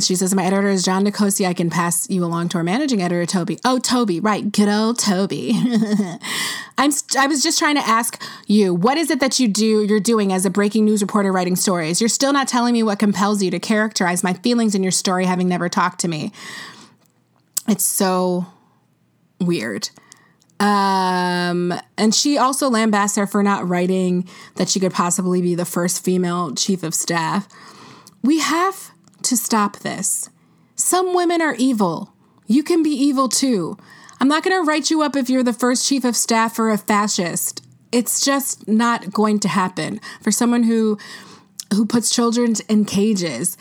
she 0.00 0.14
says, 0.14 0.34
My 0.34 0.44
editor 0.44 0.68
is 0.68 0.84
John 0.84 1.04
Nicosia. 1.04 1.46
I 1.46 1.54
can 1.54 1.70
pass 1.70 2.08
you 2.08 2.24
along 2.24 2.48
to 2.50 2.58
our 2.58 2.64
managing 2.64 3.02
editor, 3.02 3.26
Toby. 3.26 3.58
Oh, 3.64 3.78
Toby, 3.78 4.20
right. 4.20 4.50
Good 4.50 4.68
old 4.68 4.98
Toby. 4.98 5.52
I'm, 6.78 6.90
I 7.18 7.26
was 7.26 7.42
just 7.42 7.58
trying 7.58 7.76
to 7.76 7.86
ask 7.86 8.22
you, 8.46 8.74
what 8.74 8.96
is 8.96 9.10
it 9.10 9.20
that 9.20 9.38
you 9.38 9.48
do, 9.48 9.84
you're 9.84 10.00
doing 10.00 10.32
as 10.32 10.46
a 10.46 10.50
breaking 10.50 10.84
news 10.84 11.02
reporter 11.02 11.30
writing 11.30 11.56
stories? 11.56 12.00
You're 12.00 12.08
still 12.08 12.32
not 12.32 12.48
telling 12.48 12.72
me 12.72 12.82
what 12.82 12.98
compels 12.98 13.42
you 13.42 13.50
to 13.50 13.58
characterize 13.58 14.24
my 14.24 14.32
feelings 14.32 14.74
in 14.74 14.82
your 14.82 14.92
story, 14.92 15.26
having 15.26 15.48
never 15.48 15.68
talked 15.68 16.00
to 16.00 16.08
me. 16.08 16.32
It's 17.68 17.84
so 17.84 18.46
weird. 19.40 19.90
Um, 20.58 21.74
and 21.98 22.14
she 22.14 22.38
also 22.38 22.70
lambasts 22.70 23.16
her 23.16 23.26
for 23.26 23.42
not 23.42 23.68
writing 23.68 24.28
that 24.54 24.68
she 24.68 24.80
could 24.80 24.92
possibly 24.92 25.42
be 25.42 25.54
the 25.54 25.64
first 25.64 26.04
female 26.04 26.54
chief 26.54 26.82
of 26.82 26.94
staff. 26.94 27.48
We 28.22 28.38
have 28.38 28.91
to 29.22 29.36
stop 29.36 29.78
this. 29.78 30.30
Some 30.74 31.14
women 31.14 31.40
are 31.40 31.54
evil. 31.54 32.12
You 32.46 32.62
can 32.62 32.82
be 32.82 32.90
evil 32.90 33.28
too. 33.28 33.76
I'm 34.20 34.28
not 34.28 34.44
going 34.44 34.56
to 34.56 34.66
write 34.66 34.90
you 34.90 35.02
up 35.02 35.16
if 35.16 35.28
you're 35.28 35.42
the 35.42 35.52
first 35.52 35.86
chief 35.86 36.04
of 36.04 36.16
staff 36.16 36.58
or 36.58 36.70
a 36.70 36.78
fascist. 36.78 37.64
It's 37.90 38.24
just 38.24 38.68
not 38.68 39.12
going 39.12 39.40
to 39.40 39.48
happen. 39.48 40.00
For 40.22 40.30
someone 40.30 40.64
who 40.64 40.98
who 41.74 41.86
puts 41.86 42.14
children 42.14 42.54
in 42.68 42.84
cages, 42.84 43.56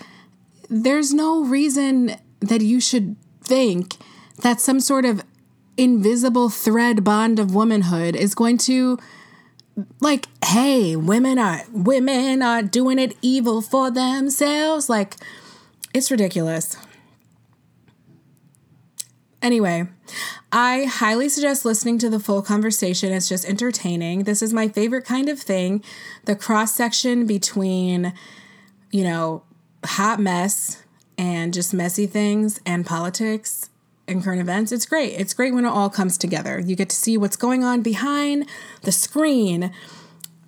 there's 0.70 1.14
no 1.14 1.44
reason 1.44 2.16
that 2.42 2.62
you 2.62 2.80
should 2.82 3.16
think 3.42 3.98
that 4.42 4.60
some 4.60 4.80
sort 4.80 5.06
of 5.06 5.24
invisible 5.78 6.50
thread 6.50 7.04
bond 7.04 7.40
of 7.40 7.56
womanhood 7.56 8.16
is 8.16 8.36
going 8.36 8.58
to 8.58 8.98
like 10.00 10.28
hey 10.46 10.96
women 10.96 11.40
are 11.40 11.62
women 11.72 12.42
are 12.42 12.62
doing 12.62 13.00
it 13.00 13.16
evil 13.22 13.62
for 13.62 13.90
themselves 13.90 14.90
like 14.90 15.16
it's 15.94 16.12
ridiculous. 16.12 16.78
Anyway, 19.42 19.88
I 20.52 20.84
highly 20.84 21.28
suggest 21.28 21.66
listening 21.66 21.98
to 22.00 22.10
the 22.10 22.20
full 22.20 22.44
conversation. 22.44 23.12
It's 23.12 23.28
just 23.28 23.46
entertaining. 23.46 24.24
This 24.24 24.44
is 24.44 24.54
my 24.54 24.68
favorite 24.68 25.04
kind 25.04 25.30
of 25.30 25.40
thing 25.40 25.84
the 26.26 26.36
cross 26.36 26.74
section 26.76 27.26
between, 27.26 28.14
you 28.92 29.04
know, 29.04 29.44
hot 29.84 30.20
mess 30.20 30.84
and 31.18 31.54
just 31.54 31.74
messy 31.74 32.06
things 32.06 32.60
and 32.66 32.86
politics 32.86 33.70
and 34.08 34.24
current 34.24 34.42
events. 34.42 34.72
It's 34.72 34.86
great. 34.86 35.14
It's 35.14 35.34
great 35.34 35.54
when 35.56 35.66
it 35.66 35.70
all 35.70 35.90
comes 35.90 36.18
together. 36.18 36.60
You 36.60 36.76
get 36.76 36.90
to 36.90 36.96
see 36.96 37.18
what's 37.18 37.36
going 37.36 37.64
on 37.64 37.82
behind 37.82 38.48
the 38.84 38.92
screen, 38.92 39.72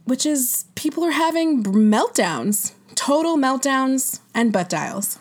which 0.05 0.25
is 0.25 0.65
people 0.75 1.03
are 1.03 1.11
having 1.11 1.63
meltdowns, 1.63 2.73
total 2.93 3.37
meltdowns 3.37 4.19
and 4.35 4.53
butt 4.53 4.69
dials. 4.69 5.17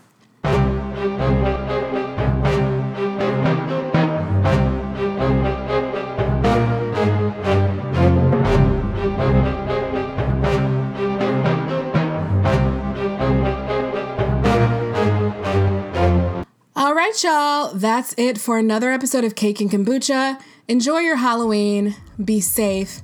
All 16.74 16.94
right, 16.94 17.22
y'all. 17.22 17.74
That's 17.74 18.14
it 18.18 18.38
for 18.38 18.58
another 18.58 18.90
episode 18.90 19.24
of 19.24 19.34
Cake 19.34 19.60
and 19.60 19.70
Kombucha. 19.70 20.40
Enjoy 20.68 20.98
your 20.98 21.16
Halloween. 21.16 21.94
Be 22.22 22.40
safe. 22.40 23.02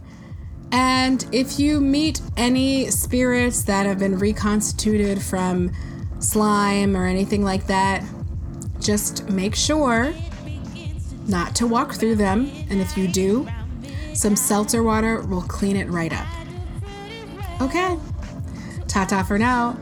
And 0.71 1.25
if 1.33 1.59
you 1.59 1.81
meet 1.81 2.21
any 2.37 2.91
spirits 2.91 3.63
that 3.63 3.87
have 3.87 3.99
been 3.99 4.19
reconstituted 4.19 5.23
from 5.23 5.73
slime 6.21 6.97
or 6.97 7.07
anything 7.07 7.45
like 7.45 7.67
that, 7.67 8.05
just 8.81 9.29
make 9.29 9.55
sure 9.55 10.15
not 11.27 11.55
to 11.57 11.67
walk 11.67 11.95
through 11.95 12.17
them. 12.17 12.51
And 12.71 12.81
if 12.81 12.97
you 12.97 13.09
do, 13.09 13.47
some 14.15 14.35
seltzer 14.37 14.83
water 14.83 15.23
will 15.23 15.43
clean 15.43 15.77
it 15.77 15.89
right 15.89 16.13
up. 16.13 16.27
Okay, 17.61 17.97
ta 18.87 19.05
ta 19.05 19.23
for 19.23 19.39
now. 19.39 19.79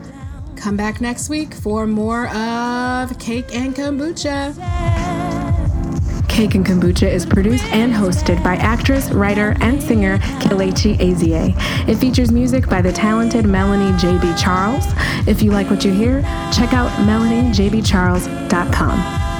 Come 0.55 0.75
back 0.75 1.01
next 1.01 1.29
week 1.29 1.53
for 1.53 1.85
more 1.85 2.27
of 2.29 3.17
Cake 3.19 3.53
and 3.53 3.75
Kombucha. 3.75 5.26
Cake 6.37 6.53
and 6.53 6.63
Kombucha 6.63 7.11
is 7.11 7.25
produced 7.25 7.63
and 7.73 7.91
hosted 7.91 8.43
by 8.43 8.57
actress, 8.57 9.09
writer, 9.09 9.55
and 9.59 9.81
singer 9.81 10.19
Kelechi 10.39 10.95
Azie. 10.99 11.55
It 11.89 11.95
features 11.95 12.31
music 12.31 12.69
by 12.69 12.79
the 12.79 12.91
talented 12.91 13.47
Melanie 13.47 13.97
J.B. 13.97 14.35
Charles. 14.37 14.85
If 15.27 15.41
you 15.41 15.49
like 15.49 15.71
what 15.71 15.83
you 15.83 15.91
hear, 15.91 16.21
check 16.53 16.73
out 16.73 16.91
melaniejbcharles.com. 17.07 19.36